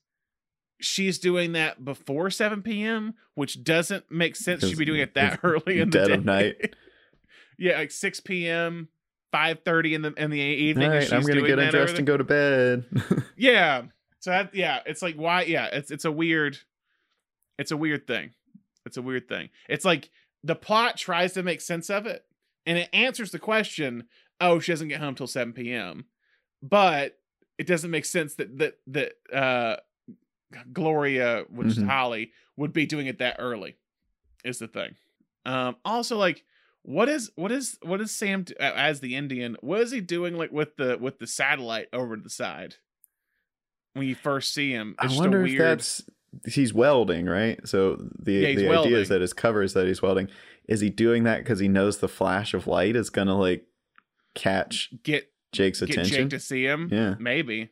[0.80, 4.66] she's doing that before 7 p.m., which doesn't make sense.
[4.66, 6.14] She'd be doing it that early in the dead day.
[6.14, 6.74] of night.
[7.58, 8.88] yeah, like 6 p.m.,
[9.32, 10.88] 5:30 in the in the evening.
[10.88, 12.84] All right, I'm gonna get undressed and go to bed.
[13.36, 13.82] Yeah.
[14.20, 16.58] So that yeah, it's like why yeah, it's it's a weird
[17.56, 18.30] it's a weird thing.
[18.84, 19.50] It's a weird thing.
[19.68, 20.10] It's like
[20.42, 22.24] the plot tries to make sense of it
[22.66, 24.04] and it answers the question,
[24.40, 26.06] oh, she doesn't get home till 7 p.m.
[26.62, 27.16] But
[27.58, 29.76] it doesn't make sense that that that uh
[30.72, 31.86] Gloria, which is Mhm.
[31.88, 33.76] Holly, would be doing it that early.
[34.44, 34.94] Is the thing.
[35.44, 36.44] Um also like
[36.82, 39.56] what is what is what is Sam do- as the Indian?
[39.60, 42.76] What is he doing like with the with the satellite over to the side?
[43.94, 46.02] When you first see him, I it's a wonder if that's
[46.46, 47.58] he's welding, right?
[47.66, 50.28] So the Yeah, the idea is that his cover is that he's welding.
[50.68, 53.66] Is he doing that because he knows the flash of light is gonna like
[54.34, 56.16] catch get Jake's get attention?
[56.24, 56.88] Jake to see him.
[56.92, 57.16] Yeah.
[57.18, 57.70] maybe.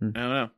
[0.00, 0.10] Hmm.
[0.14, 0.50] I don't know.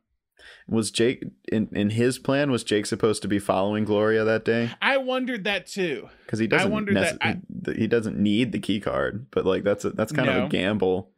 [0.67, 2.49] Was Jake in in his plan?
[2.49, 4.71] Was Jake supposed to be following Gloria that day?
[4.81, 6.09] I wondered that too.
[6.25, 6.67] Because he doesn't.
[6.67, 10.11] I wondered that nece- he, doesn't need the key card, but like that's a, that's
[10.11, 11.11] kind of a gamble.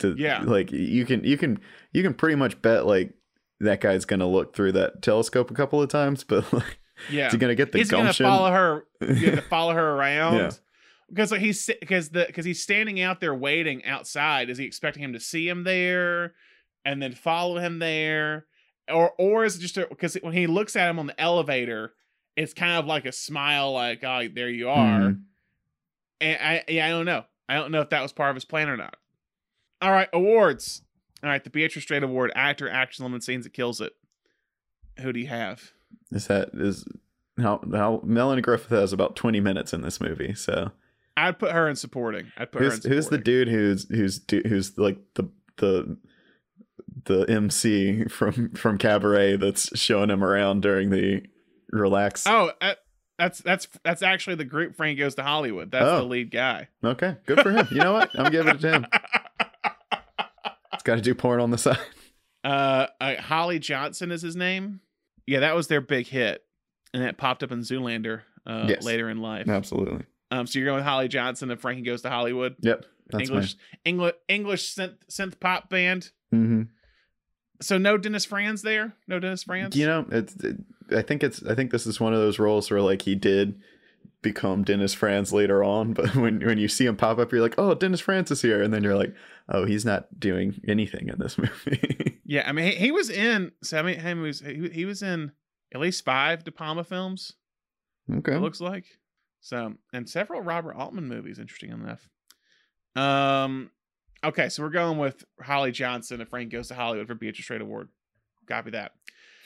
[0.00, 0.42] To Yeah.
[0.42, 1.58] like you can you can
[1.92, 3.14] you can pretty much bet like
[3.60, 6.78] that guy's gonna look through that telescope a couple of times, but like
[7.10, 8.24] Yeah, is he gonna get the he's gumption?
[8.24, 8.84] gonna follow her.
[9.00, 10.34] You have to follow her around.
[10.36, 10.50] Yeah.
[11.08, 14.50] Because like he's because the because he's standing out there waiting outside.
[14.50, 16.34] Is he expecting him to see him there,
[16.86, 18.46] and then follow him there,
[18.90, 21.92] or or is it just because when he looks at him on the elevator,
[22.36, 25.00] it's kind of like a smile, like oh there you are.
[25.00, 25.22] Mhm.
[26.22, 27.24] And I yeah I don't know.
[27.48, 28.96] I don't know if that was part of his plan or not.
[29.82, 30.82] All right, awards.
[31.22, 33.92] All right, the Beatrice Straight Award, actor, actress, element scenes that kills it.
[35.00, 35.72] Who do you have?
[36.12, 36.86] Is that is
[37.38, 40.34] how how Melanie Griffith has about twenty minutes in this movie?
[40.34, 40.70] So
[41.16, 42.32] I'd put her in supporting.
[42.36, 42.96] I'd put her in who's supporting.
[42.96, 45.96] who's the dude who's who's who's like the the
[47.06, 51.22] the MC from from Cabaret that's showing him around during the
[51.72, 52.26] relax?
[52.26, 52.74] Oh, uh,
[53.18, 55.70] that's that's that's actually the group Frank goes to Hollywood.
[55.70, 55.98] That's Oh.
[55.98, 56.68] the lead guy.
[56.84, 57.66] Okay, good for him.
[57.70, 58.10] You know what?
[58.18, 58.86] I'm giving it to him.
[60.72, 61.78] It's got to do porn on the side.
[62.44, 64.80] Uh, uh, Holly Johnson is his name.
[65.26, 66.44] Yeah, that was their big hit,
[66.94, 68.84] and that popped up in Zoolander uh, Yes.
[68.84, 69.48] later in life.
[69.48, 70.04] Absolutely.
[70.30, 72.54] Um, so you're going with Holly Johnson and Frankie goes to Hollywood.
[72.60, 72.84] Yep.
[73.08, 76.10] That's English English English synth synth pop band.
[76.32, 76.62] my.
[77.60, 78.94] So no Dennis Franz there.
[79.06, 79.76] No Dennis Franz.
[79.76, 80.34] You know, it's.
[80.36, 80.56] It,
[80.90, 81.42] I think it's.
[81.44, 83.60] I think this is one of those roles where like he did
[84.22, 87.58] become Dennis Franz later on, but when when you see him pop up, you're like,
[87.58, 89.14] oh, Dennis Franz is here, and then you're like,
[89.48, 92.20] oh, he's not doing anything in this movie.
[92.24, 93.52] Yeah, I mean he, he was in.
[93.62, 95.32] So I mean he was he, he was in
[95.74, 97.32] at least five De Palma films.
[98.12, 98.34] okay.
[98.34, 98.84] it looks like.
[99.40, 102.08] So, and several Robert Altman movies, interesting enough.
[102.96, 103.70] Um,
[104.24, 107.60] okay, so we're going with Holly Johnson and Frank Goes to Hollywood for Beatrice Straight
[107.60, 107.88] Award.
[108.48, 108.92] Copy that.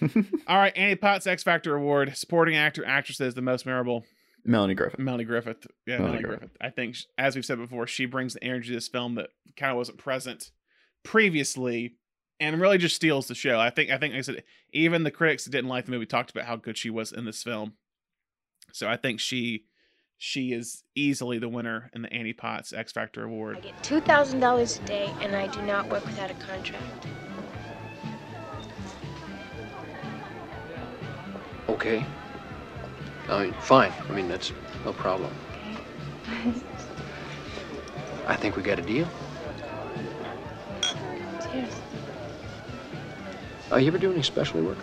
[0.47, 4.05] All right, Annie Potts X Factor Award, supporting actor, actress that is the most memorable.
[4.45, 4.99] Melanie Griffith.
[4.99, 5.67] Melanie Griffith.
[5.87, 6.57] Yeah, Melanie Melanie Griffith.
[6.61, 9.71] I think, as we've said before, she brings the energy to this film that kind
[9.71, 10.51] of wasn't present
[11.03, 11.97] previously,
[12.39, 13.61] and really just steals the show.
[13.61, 13.91] I think.
[13.91, 16.47] I think, like I said, even the critics that didn't like the movie talked about
[16.47, 17.75] how good she was in this film.
[18.73, 19.67] So I think she,
[20.23, 23.57] she is easily the winner in the Annie Potts X Factor Award.
[23.57, 27.07] I get $2,000 a day, and I do not work without a contract.
[31.71, 32.05] Okay.
[33.31, 33.95] I mean, fine.
[34.11, 34.53] I mean, that's
[34.85, 35.33] no problem.
[38.27, 39.09] I think we got a deal.
[41.51, 41.81] Cheers.
[43.73, 44.79] Uh, you ever do any specialty work?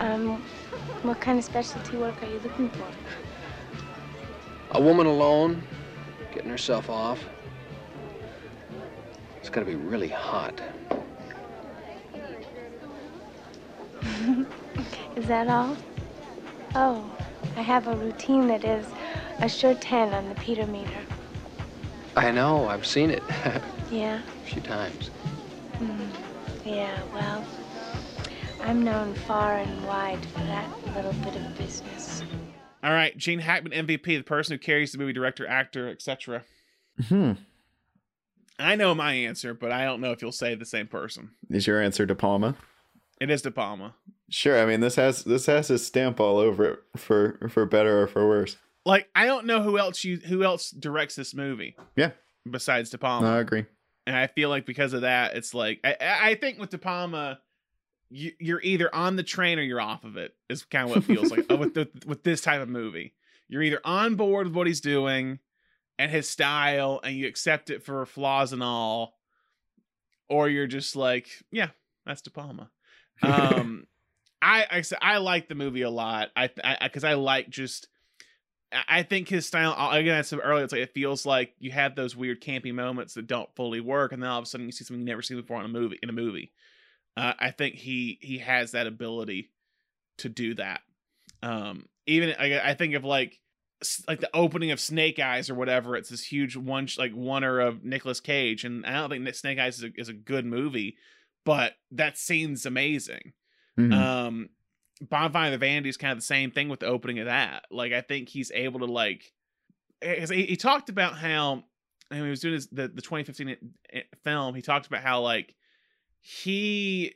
[0.00, 0.42] Um,
[1.06, 2.86] what kind of specialty work are you looking for?
[4.72, 5.62] A woman alone,
[6.32, 7.24] getting herself off.
[9.40, 10.60] It's got to be really hot.
[15.16, 15.76] Is that all?
[16.74, 17.10] Oh,
[17.56, 18.84] I have a routine that is
[19.38, 20.90] a sure 10 on the Peter meter.
[22.16, 22.68] I know.
[22.68, 23.22] I've seen it
[23.90, 24.20] Yeah?
[24.20, 25.10] a few times.
[25.78, 26.08] Mm,
[26.64, 27.44] yeah, well,
[28.60, 32.22] I'm known far and wide for that little bit of business.
[32.82, 36.42] All right, Gene Hackman MVP, the person who carries the movie, director, actor, etc.
[37.08, 37.32] Hmm.
[38.58, 41.30] I know my answer, but I don't know if you'll say the same person.
[41.50, 42.54] Is your answer De Palma?
[43.20, 43.94] It is De Palma.
[44.30, 44.60] Sure.
[44.60, 48.06] I mean, this has this has his stamp all over it for for better or
[48.06, 48.56] for worse.
[48.84, 52.12] Like I don't know who else you who else directs this movie Yeah.
[52.50, 53.28] besides De Palma.
[53.34, 53.66] I agree.
[54.06, 56.78] And I feel like because of that, it's like I, I I think with De
[56.78, 57.40] Palma,
[58.10, 60.34] you, you're either on the train or you're off of it.
[60.48, 63.14] Is kind of what it feels like uh, with the, with this type of movie.
[63.48, 65.38] You're either on board with what he's doing
[65.98, 69.14] and his style, and you accept it for flaws and all,
[70.28, 71.68] or you're just like, yeah,
[72.04, 72.70] that's De Palma.
[73.22, 73.86] Um,
[74.42, 76.28] I I said I like the movie a lot.
[76.36, 76.48] I
[76.82, 77.88] because I, I, like just.
[78.88, 80.18] I think his style again.
[80.18, 83.28] I said earlier, it's like it feels like you have those weird campy moments that
[83.28, 85.40] don't fully work, and then all of a sudden you see something you never seen
[85.40, 85.98] before in a movie.
[86.02, 86.52] In a movie,
[87.16, 89.50] uh, I think he he has that ability
[90.18, 90.80] to do that.
[91.42, 93.38] Um, even I, I think of like
[94.08, 95.96] like the opening of Snake Eyes or whatever.
[95.96, 99.78] It's this huge one like oneer of Nicolas Cage, and I don't think Snake Eyes
[99.78, 100.96] is a, is a good movie,
[101.44, 103.32] but that scene's amazing.
[103.78, 103.92] Mhm.
[103.92, 104.48] Um,
[105.02, 107.64] Bonfire of the Vanity is kind of the same thing with the opening of that.
[107.70, 109.30] Like I think he's able to like,
[110.00, 111.64] because he, he talked about how
[112.10, 114.54] and he was doing his, the the 2015 i- i- film.
[114.54, 115.54] He talked about how like
[116.28, 117.14] he,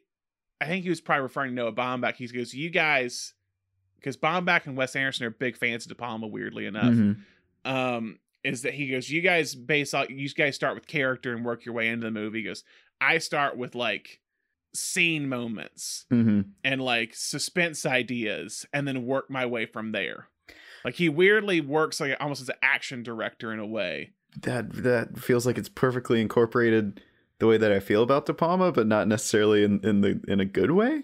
[0.61, 2.15] I think he was probably referring to Noah Baumbach.
[2.15, 3.35] He goes, "You guys."
[3.97, 7.19] Because Baumbach and Wes Anderson are big fans of De Palma, weirdly enough Mhm.
[7.67, 11.45] um is that he goes you guys base out you guys start with character and
[11.45, 12.65] work your way into the movie he goes
[13.03, 14.19] i start with like
[14.73, 16.53] scene moments Mhm.
[16.65, 20.29] and like suspense ideas and then work my way from there
[20.87, 25.19] like he weirdly works like almost as an action director in a way That that
[25.19, 27.03] feels like it's perfectly incorporated
[27.41, 30.39] the way that I feel about De Palma, but not necessarily in, in the in
[30.41, 31.03] a good way.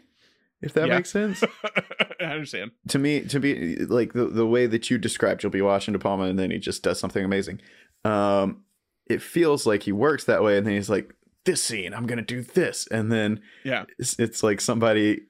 [0.62, 0.96] If that Yeah.
[0.96, 1.42] makes sense.
[2.20, 5.60] i understand to me to be like the, the way that you described you'll be
[5.60, 7.60] watching De Palma and then he just does something amazing
[8.06, 8.62] um
[9.06, 11.14] it feels like he works that way and then he's like
[11.44, 15.20] this scene i'm gonna do this and then yeah it's, it's like somebody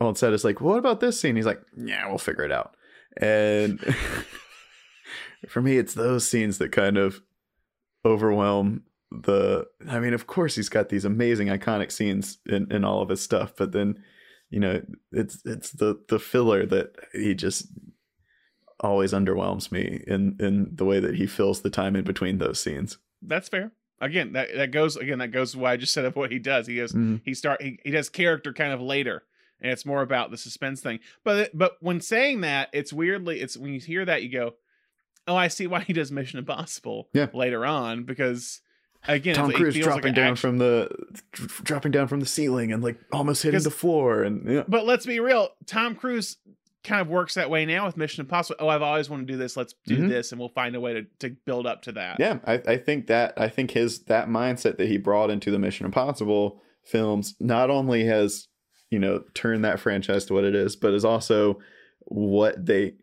[0.00, 2.76] on set is like what about this scene he's like yeah we'll figure it out
[3.20, 3.80] and
[5.48, 7.20] for me it's those scenes that kind of
[8.04, 8.82] overwhelm
[9.24, 13.08] the i mean of course he's got these amazing iconic scenes in, in all of
[13.08, 13.98] his stuff but then
[14.50, 14.80] you know
[15.12, 17.66] it's it's the the filler that he just
[18.80, 22.60] always underwhelms me in in the way that he fills the time in between those
[22.60, 26.14] scenes that's fair again that that goes again that goes why i just said of
[26.16, 27.22] what he does he goes Mhm.
[27.24, 29.22] he start he, he does character kind of later
[29.60, 33.56] and it's more about the suspense thing but but when saying that it's weirdly it's
[33.56, 34.54] when you hear that you go
[35.26, 37.28] oh i see why he does mission impossible Yeah.
[37.32, 38.60] later on because
[39.08, 40.88] again Tom Cruise dropping like down action- from the
[41.62, 44.64] dropping down from the ceiling and like almost hitting the floor and yeah.
[44.68, 46.36] but let's be real tom cruise
[46.84, 49.38] kind of works that way now with mission impossible oh i've always wanted to do
[49.38, 50.08] this let's do Mhm.
[50.08, 52.76] this and we'll find a way to, to build up to that Yeah, I, I
[52.76, 57.34] think that I think his that mindset that he brought into the Mission Impossible films
[57.40, 58.46] not only has
[58.90, 61.58] you know turned that franchise to what it is, but is also
[62.04, 62.94] what they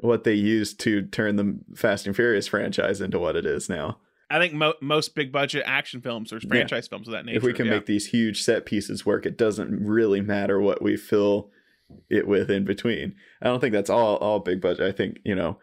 [0.00, 3.98] what they used to turn the Fast and Furious franchise into what it is now.
[4.30, 7.42] I think mo- most big budget action films or franchise films of that nature if
[7.42, 7.72] we can yeah.
[7.72, 11.50] make these huge set pieces work, it doesn't really matter what we fill
[12.10, 13.14] it with in between.
[13.40, 14.86] I don't think that's all all big budget.
[14.86, 15.58] I think you know,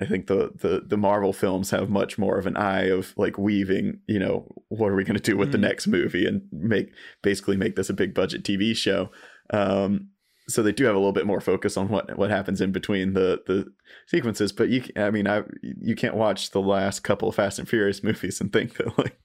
[0.00, 3.36] I think the the the Marvel films have much more of an eye of like
[3.38, 4.00] weaving.
[4.06, 5.68] You know, what are we going to do with the Mhm.
[5.68, 9.10] next movie and make basically make this a big budget TV show.
[9.50, 10.08] Um,
[10.48, 13.14] so they do have a little bit more focus on what what happens in between
[13.14, 13.72] the the
[14.06, 14.52] sequences.
[14.52, 18.02] But you, I mean, I you can't watch the last couple of Fast and Furious
[18.02, 19.18] movies and think that like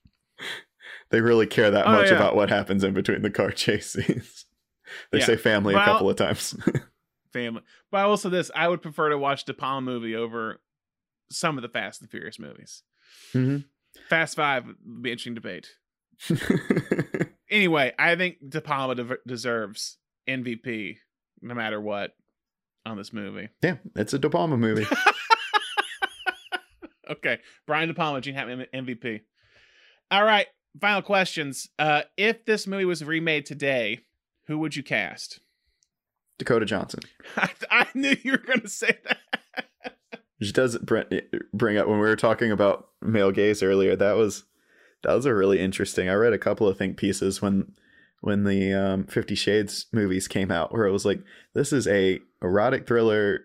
[1.12, 2.16] they really care that Oh, much yeah.
[2.16, 4.46] about what happens in between the car chases
[5.12, 5.26] they Yeah.
[5.26, 6.56] say family Well- a couple of times.
[7.34, 7.62] family.
[7.92, 10.60] But I will say this: I would prefer to watch De Palma movie over
[11.32, 12.84] some of the Fast and Furious movies.
[13.34, 13.66] Mhm.
[14.10, 15.70] Fast Five would be an interesting debate.
[17.50, 20.98] Anyway, I think De Palma de- deserves MVP
[21.42, 22.12] no matter what
[22.86, 23.50] on this movie.
[23.62, 24.86] yeah, it's a De Palma movie.
[27.12, 29.22] Okay, Brian De Palma, Gene Hackman MVP.
[30.10, 30.48] All right,
[30.80, 31.68] final questions.
[31.78, 34.00] Uh, if this movie was remade today,
[34.48, 35.42] who would you cast?
[36.40, 37.02] Dakota Johnson.
[37.38, 39.98] I, I knew you were going to say that.
[40.42, 41.06] She does bring
[41.54, 43.96] bring up when we were talking about male gaze earlier.
[43.96, 44.46] That was
[45.04, 46.10] that was a really interesting.
[46.10, 47.74] I read a couple of think pieces when
[48.22, 51.20] when the um, Fifty Shades movies came out, where it was like,
[51.54, 53.42] this is a erotic thriller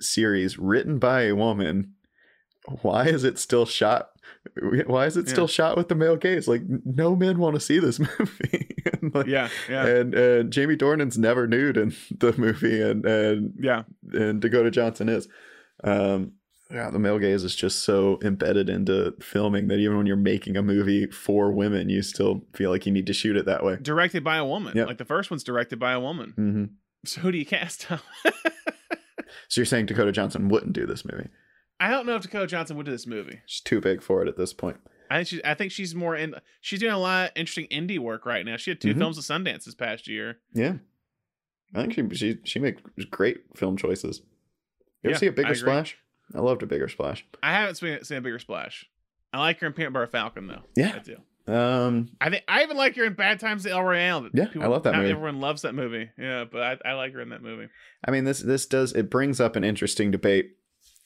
[0.00, 1.92] series written by a woman.
[2.82, 4.08] Why is it still shot?
[4.86, 5.48] Why is it still Yeah.
[5.48, 6.46] shot with the male gaze?
[6.48, 8.74] Like no men want to see this movie.
[9.02, 13.54] And, like, Yeah, yeah, And and Jamie Dornan's never nude in the movie, and and
[13.60, 13.82] yeah.
[14.12, 15.28] and Dakota Johnson is.
[15.82, 16.32] Um,
[16.72, 20.56] yeah, the male gaze is just so embedded into filming that even when you're making
[20.56, 23.76] a movie for women, you still feel like you need to shoot it that way.
[23.80, 24.76] Directed by a woman.
[24.76, 24.86] Yep.
[24.88, 26.32] Like the first one's directed by a woman.
[26.36, 26.64] hmm
[27.04, 27.86] So who do you cast?
[29.48, 31.28] So you're saying Dakota Johnson wouldn't do this movie?
[31.80, 33.40] I don't know if Dakota Johnson would do this movie.
[33.46, 34.76] She's too big for it at this point.
[35.10, 36.34] I think she, I think she's more in.
[36.60, 38.56] She's doing a lot of interesting indie work right now.
[38.56, 38.98] She had 2 Mhm.
[38.98, 40.38] films at Sundance this past year.
[40.54, 40.74] Yeah,
[41.74, 42.80] I think she she she makes
[43.10, 44.20] great film choices.
[45.02, 45.96] You ever Yeah, see a bigger splash?
[46.34, 47.24] I loved a bigger splash.
[47.42, 48.86] I haven't seen, seen a bigger splash.
[49.32, 50.62] I like her in Peanut Butter Falcon though.
[50.76, 50.92] Yeah.
[50.96, 51.16] I do.
[51.52, 54.28] Um, I think I even like her in Bad Times at El Royale.
[54.32, 55.10] Yeah, I love that not movie.
[55.12, 56.10] Everyone loves that movie.
[56.18, 57.68] Yeah, but I, I like her in that movie.
[58.04, 60.52] I mean, this this does it brings up an interesting debate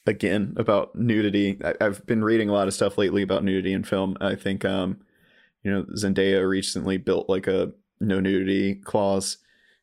[0.05, 1.59] again about nudity.
[1.63, 4.17] I, I've been reading a lot of stuff lately about nudity in film.
[4.21, 4.99] I think, um,
[5.63, 9.37] you know, Zendaya recently built like a no nudity clause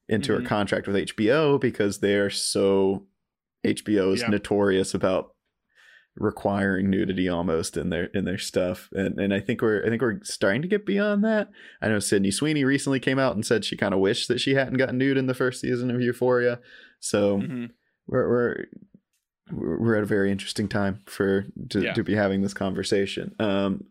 [0.09, 0.47] into her Mhm.
[0.47, 3.07] contract with HBO because they're so
[3.65, 4.29] HBO is Yeah.
[4.29, 5.32] notorious about
[6.17, 10.03] requiring nudity almost in their in their stuff and and I think we're I think
[10.03, 11.49] we're starting to get beyond that.
[11.81, 14.55] I know Sydney Sweeney recently came out and said she kind of wished that she
[14.55, 16.61] hadn't gotten nude in the first season of Euphoria.
[17.01, 17.71] So Mhm.
[18.07, 21.93] we're we're we're at a very interesting time for to, Yeah.
[21.95, 23.85] to be having this conversation um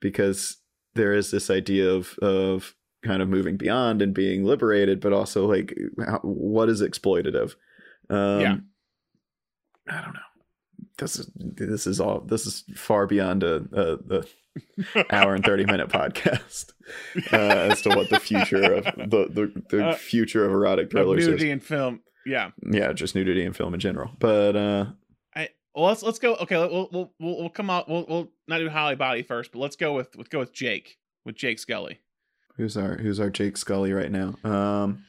[0.00, 0.58] because
[0.94, 5.46] there is this idea of of kind of moving beyond and being liberated but also
[5.46, 5.74] like
[6.06, 7.54] how, what is exploitative
[8.10, 8.56] um Yeah.
[9.88, 10.20] i don't know
[10.98, 14.18] this is this is all this is far beyond a, a,
[14.98, 16.72] a hour and 30 minute podcast
[17.32, 21.22] uh, as to what the future of the the, the Uh, future of erotic thrillers
[21.22, 22.00] is nudity in film.
[22.26, 22.50] Yeah.
[22.70, 24.86] yeah just nudity in film in general but uh
[25.34, 26.34] I well let's let's go.
[26.36, 27.88] Okay, we'll we'll we'll, we'll come out.
[27.88, 30.98] We'll we'll not do Holly Body first, but let's go with let's go with Jake
[31.24, 32.00] with Jake Scully.
[32.56, 35.04] who's our who's our jake scully right now um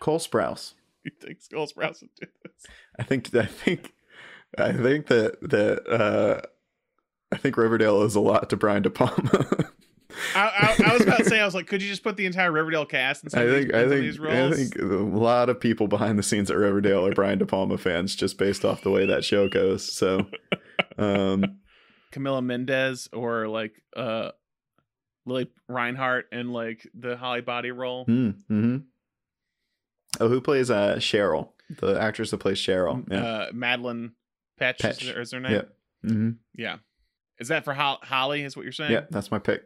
[0.00, 0.74] cole sprouse
[1.04, 2.66] You think Cole Sprouse would do this?
[2.98, 3.92] i think i think
[4.56, 6.40] i think that that uh
[7.32, 9.68] i think riverdale is a lot to brian de palma
[10.34, 12.26] I, I, I was about to say I was like, could you just put the
[12.26, 15.18] entire Riverdale cast in some I of these, think I think these I think a
[15.18, 18.64] lot of people behind the scenes at Riverdale are Brian De Palma fans just based
[18.64, 19.90] off the way that show goes.
[19.92, 20.26] So,
[20.98, 21.58] um,
[22.12, 24.30] Camila Mendes or like uh
[25.26, 28.04] Lili Reinhart in like the Holly Body role.
[28.04, 28.76] hmm hmm
[30.20, 31.50] Oh, who plays uh Cheryl?
[31.80, 33.06] The actress that plays Cheryl.
[33.10, 33.24] Yeah.
[33.24, 34.12] Uh, Madelaine
[34.58, 35.02] Petsch, Petsch.
[35.02, 35.52] Is, her, is her name?
[35.52, 36.10] yeah.
[36.10, 36.76] hmm Yeah.
[37.38, 38.42] Is that for Ho- Holly?
[38.42, 38.92] Is what you're saying?
[38.92, 39.62] Yeah, that's my pick.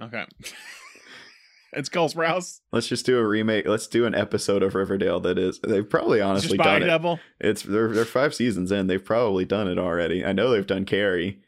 [0.00, 0.24] Okay.
[1.72, 2.60] it's Cole Sprouse.
[2.72, 3.66] Let's just do a remake.
[3.68, 5.60] Let's do an episode of Riverdale that is.
[5.60, 7.20] They've probably honestly done it.
[7.38, 8.86] It's they're they're five seasons in.
[8.86, 10.24] They've probably done it already.
[10.24, 11.40] I know they've done Carrie.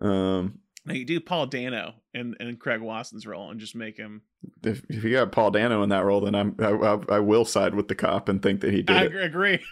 [0.00, 4.22] Um, Now you do Paul Dano and and Craig Wasson's role and just make him.
[4.62, 7.44] if if you got Paul Dano in that role, then I'm I, I, I will
[7.44, 9.14] side with the cop and think that he did I it.
[9.24, 9.60] agree.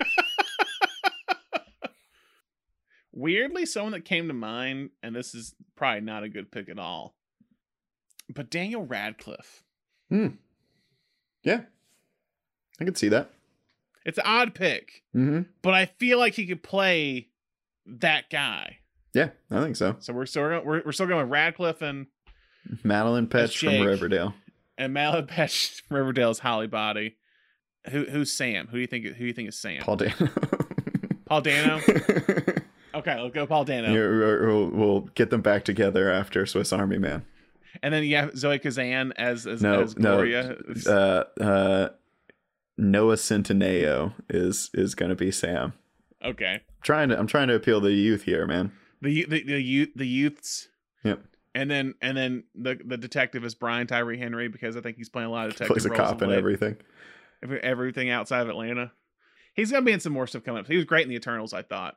[3.13, 6.79] Weirdly, someone that came to mind, and this is probably not a good pick at
[6.79, 7.15] all,
[8.35, 9.63] but Daniel Radcliffe.
[10.09, 10.29] Hmm.
[11.43, 11.63] Yeah,
[12.81, 13.31] I could see that.
[14.05, 17.29] It's an odd pick, hmm but I feel like he could play
[17.87, 18.79] that guy.
[19.15, 19.97] Yeah, I think so.
[20.01, 22.07] So we're still we're, we're still going with Radcliffe and
[22.85, 24.35] Madelaine Petsch from Riverdale.
[24.79, 27.17] and Malad Petsch from Riverdale's Holly Body.
[27.91, 28.69] Who who's Sam?
[28.69, 29.05] Who do you think?
[29.05, 29.83] Who do you think is Sam?
[29.83, 30.15] Paul Dano.
[31.27, 31.81] Paul Dano.
[33.03, 33.93] Okay, let's go Paul Dano.
[33.93, 37.25] We'll, we'll get them back together after Swiss Army Man.
[37.83, 40.17] And then you have Zoe Kazan as as, No, as no.
[40.17, 40.57] Gloria.
[40.87, 41.89] Uh, uh,
[42.79, 45.73] Noah Centineo is is going to be Sam.
[46.25, 46.61] okay.
[46.83, 48.73] trying to I'm trying to appeal to the youth here, man.
[49.01, 50.69] The the the youth the youths.
[51.03, 51.23] Yep.
[51.55, 55.09] And then and then the the detective is Brian Tyree Henry because I think he's
[55.09, 56.77] playing a lot of detective Plays a cop and everything.
[57.63, 58.93] Everything outside of Atlanta.
[59.55, 60.67] He's gonna be in some more stuff coming up.
[60.67, 61.97] He was great in the Eternals, I thought.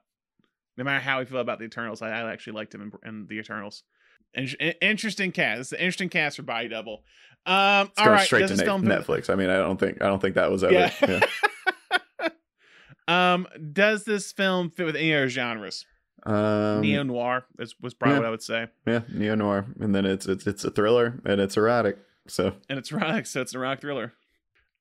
[0.77, 3.27] No matter how we feel about the Eternals, I, I actually liked him in, in
[3.27, 3.84] the Eternals.
[4.34, 5.61] In- in- interesting cast.
[5.61, 7.03] It's an interesting cast for Body Double.
[7.45, 9.30] Um, It's all right, straight does to film Netflix.
[9.30, 10.73] I mean, I don't think I don't think that was ever.
[10.73, 11.19] Yeah.
[12.19, 12.30] Yeah.
[13.34, 15.85] um, does this film fit with any other genres?
[16.26, 18.19] Um, Neo noir is, was probably yeah.
[18.22, 21.39] what I would say, yeah, neo noir, and then it's it's it's a thriller and
[21.39, 21.99] it's erotic.
[22.27, 24.14] So and it's erotic, so it's an erotic thriller.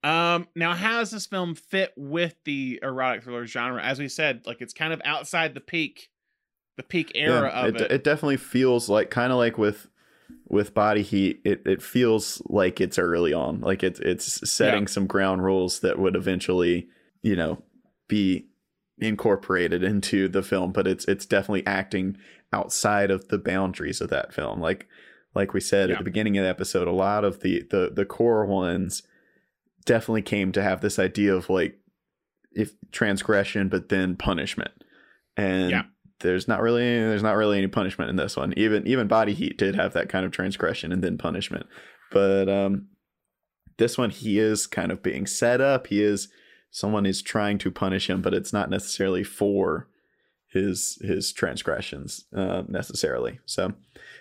[0.05, 3.82] Um, now how does this film fit with the erotic thriller genre?
[3.82, 6.10] As we said, like it's kind of outside the peak,
[6.76, 7.93] the peak era yeah, of it, it.
[7.93, 9.89] it definitely feels like kind of like with
[10.48, 14.89] with body heat it, it feels like it's early on like it's it's setting Yeah.
[14.89, 16.89] some ground rules that would eventually
[17.22, 17.62] you know
[18.09, 18.47] be
[18.98, 22.16] incorporated into the film but it's it's definitely acting
[22.52, 24.86] outside of the boundaries of that film like
[25.35, 25.94] like we said Yeah.
[25.94, 29.02] at the beginning of the episode a lot of the the the core ones
[29.86, 31.77] definitely came to have this idea of like
[32.52, 34.70] if transgression but then punishment.
[35.36, 35.82] And Yeah.
[36.20, 38.55] there's not really there's not really any punishment in this one.
[38.56, 41.66] Even even body heat did have that kind of transgression and then punishment.
[42.11, 42.89] But um
[43.77, 45.89] this one he is kind of being set up.
[45.89, 46.28] He is
[46.70, 49.89] someone is trying to punish him but it's not necessarily for
[50.48, 53.40] his his transgressions uh, necessarily.
[53.44, 53.74] So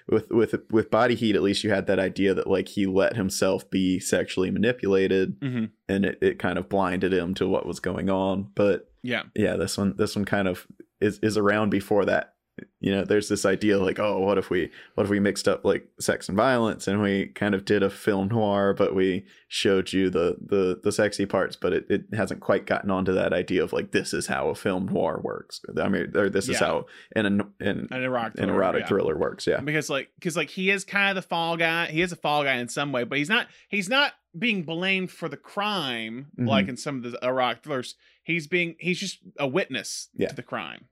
[0.09, 3.15] with with with body heat at least you had that idea that like he let
[3.15, 5.69] himself be sexually manipulated Mhm.
[5.87, 9.55] and it, it kind of blinded him to what was going on but Yeah, yeah
[9.57, 10.67] this one this one kind of
[11.01, 12.32] is is around before that
[12.79, 15.65] you know there's this idea like oh what if we what if we mixed up
[15.65, 19.91] like sex and violence and we kind of did a film noir but we showed
[19.91, 23.63] you the the the sexy parts but it, it hasn't quite gotten onto that idea
[23.63, 26.85] of like this is how a film noir works i mean or this is how
[27.15, 28.87] an an, an, erotic an erotic yeah.
[28.87, 32.01] thriller works yeah because like because like he is kind of the fall guy he
[32.01, 35.27] is a fall guy in some way but he's not he's not being blamed for
[35.29, 36.47] the crime Mhm.
[36.47, 40.27] like in some of the erotic thrillers he's being he's just a witness Yeah.
[40.29, 40.85] to the crime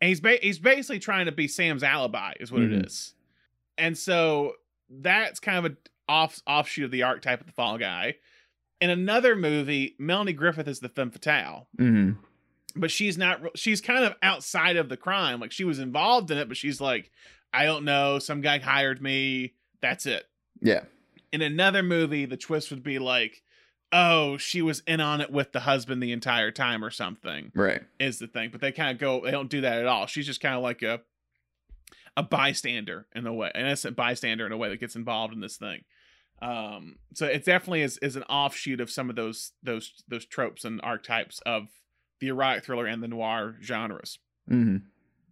[0.00, 2.78] and he's ba- he's basically trying to be sam's alibi is what Mhm.
[2.80, 3.14] it is.
[3.78, 4.54] And so
[4.88, 5.76] that's kind of a
[6.08, 8.16] off offshoot of the archetype of the fall guy.
[8.80, 11.68] In another movie melanie griffith is the femme fatale.
[11.78, 12.12] Hmm
[12.78, 15.40] but she's not she's kind of outside of the crime.
[15.40, 17.10] Like she was involved in it but she's like
[17.52, 18.18] i don't know.
[18.18, 19.54] Some guy hired me.
[19.80, 20.24] That's it.
[20.60, 20.84] Yeah.
[21.32, 23.42] In another movie the twist would be like
[23.92, 27.82] oh she was in on it with the husband the entire time or something right.
[27.98, 30.06] is the thing but they kind of go they don't do that at all.
[30.06, 31.00] She's just kind of like a
[32.16, 35.40] a bystander in a way an innocent bystander in a way that gets involved in
[35.40, 35.82] this thing.
[36.42, 40.64] Um so it definitely is is an offshoot of some of those those those tropes
[40.64, 41.68] and archetypes of
[42.20, 44.18] the erotic thriller and the noir genres.
[44.48, 44.78] Hmm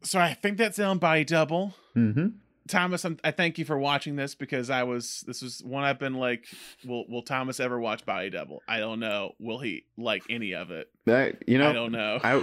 [0.04, 1.74] so i think that's on body double.
[1.94, 2.26] Hmm
[2.68, 5.98] thomas I'm, i thank you for watching this because i was this was one i've
[5.98, 6.46] been like
[6.84, 10.70] will will thomas ever watch body double i don't know will he like any of
[10.70, 12.42] it that you know i don't know I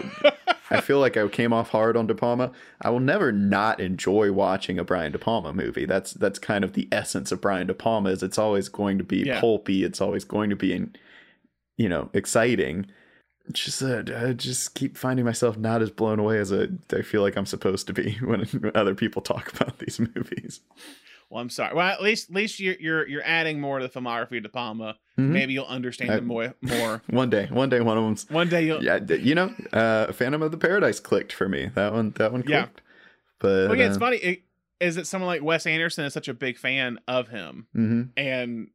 [0.70, 2.54] I feel like I came off hard on De Palma.
[2.82, 5.86] I will never not enjoy watching a Brian De Palma movie.
[5.86, 8.10] That's that's kind of the essence of Brian De Palma.
[8.12, 9.42] Is it's always going to be Yeah.
[9.42, 9.84] pulpy.
[9.84, 10.82] It's always going to be,
[11.78, 12.86] you know, exciting.
[13.54, 17.22] Just uh, I just keep finding myself not as blown away as I, I feel
[17.22, 20.62] like I'm supposed to be when other people talk about these movies.
[21.30, 21.74] Well, I'm sorry.
[21.74, 24.50] Well, at least at least you're you're you're adding more to the filmography of De
[24.50, 24.98] Palma.
[25.18, 25.30] Mhm.
[25.30, 26.54] Maybe you'll understand I- them more.
[26.62, 28.84] More One day, one day, one of them's one day you'll.
[28.84, 29.00] yeah.
[29.10, 31.70] You know, uh, Phantom of the Paradise clicked for me.
[31.76, 32.82] That one, that one clicked.
[32.82, 32.84] Yeah.
[33.40, 34.18] But Well, yeah, it's uh, funny.
[34.18, 34.44] It,
[34.82, 38.10] is that someone like Wes Anderson is such a big fan of him, mhm.
[38.18, 38.70] and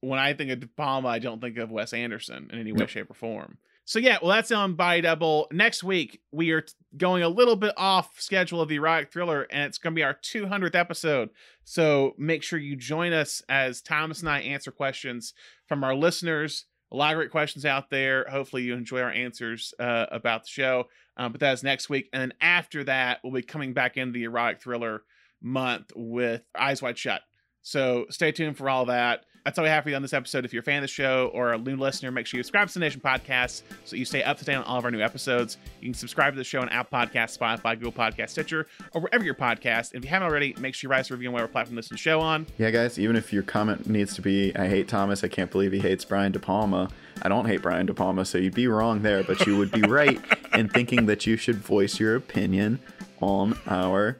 [0.00, 2.78] when I think of De Palma, I don't think of Wes Anderson in any way,
[2.78, 2.88] Nope.
[2.90, 3.58] shape, or form.
[3.88, 5.48] So yeah, well, that's on Body Double.
[5.50, 9.46] Next week we are t- going a little bit off schedule of the erotic thriller,
[9.50, 11.30] and it's going to be our 200th episode.
[11.64, 15.32] So make sure you join us as Thomas and I answer questions
[15.66, 16.66] from our listeners.
[16.92, 18.26] A lot of great questions out there.
[18.28, 20.88] Hopefully you enjoy our answers uh, about the show.
[21.16, 24.12] Um, but that is next week, and then after that we'll be coming back into
[24.12, 25.04] the erotic thriller
[25.40, 27.22] month with Eyes Wide Shut.
[27.62, 29.24] So stay tuned for all that.
[29.48, 30.44] That's all we have for you on this episode.
[30.44, 32.68] If you're a fan of the show or a new listener, make sure you subscribe
[32.68, 35.00] to the Nation Podcast so you stay up to date on all of our new
[35.00, 35.56] episodes.
[35.80, 39.24] You can subscribe to the show on Apple Podcasts, Spotify, Google Podcasts, Stitcher, or wherever
[39.24, 39.94] your podcast.
[39.94, 41.80] And if you haven't already, make sure you write us a review on whatever platform
[41.80, 42.46] to the show on.
[42.58, 45.72] Yeah, guys, even if your comment needs to be, I hate Thomas, I can't believe
[45.72, 46.90] he hates Brian De Palma.
[47.22, 49.80] I don't hate Brian De Palma, so you'd be wrong there, but you would be
[49.80, 50.20] right
[50.52, 52.80] in thinking that you should voice your opinion
[53.22, 54.18] on our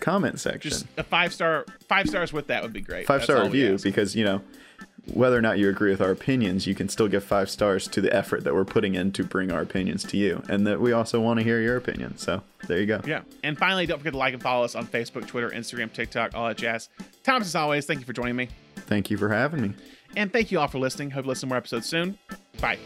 [0.00, 0.68] comment section.
[0.68, 3.06] Just a five star, five stars with that would be great.
[3.06, 4.42] Five That's star review, because, you know,
[5.12, 8.00] whether or not you agree with our opinions, you can still give five stars to
[8.00, 10.42] the effort that we're putting in to bring our opinions to you.
[10.48, 12.16] And that we also want to hear your opinion.
[12.16, 13.00] So there you go.
[13.06, 13.22] Yeah.
[13.42, 16.48] And finally, don't forget to like and follow us on Facebook, Twitter, Instagram, TikTok, all
[16.48, 16.88] that jazz.
[17.22, 18.48] Thomas, as always, thank you for joining me.
[18.76, 19.72] Thank you for having me.
[20.16, 21.10] And thank you all for listening.
[21.10, 22.18] Hope you listen to more episodes soon.
[22.60, 22.78] Bye.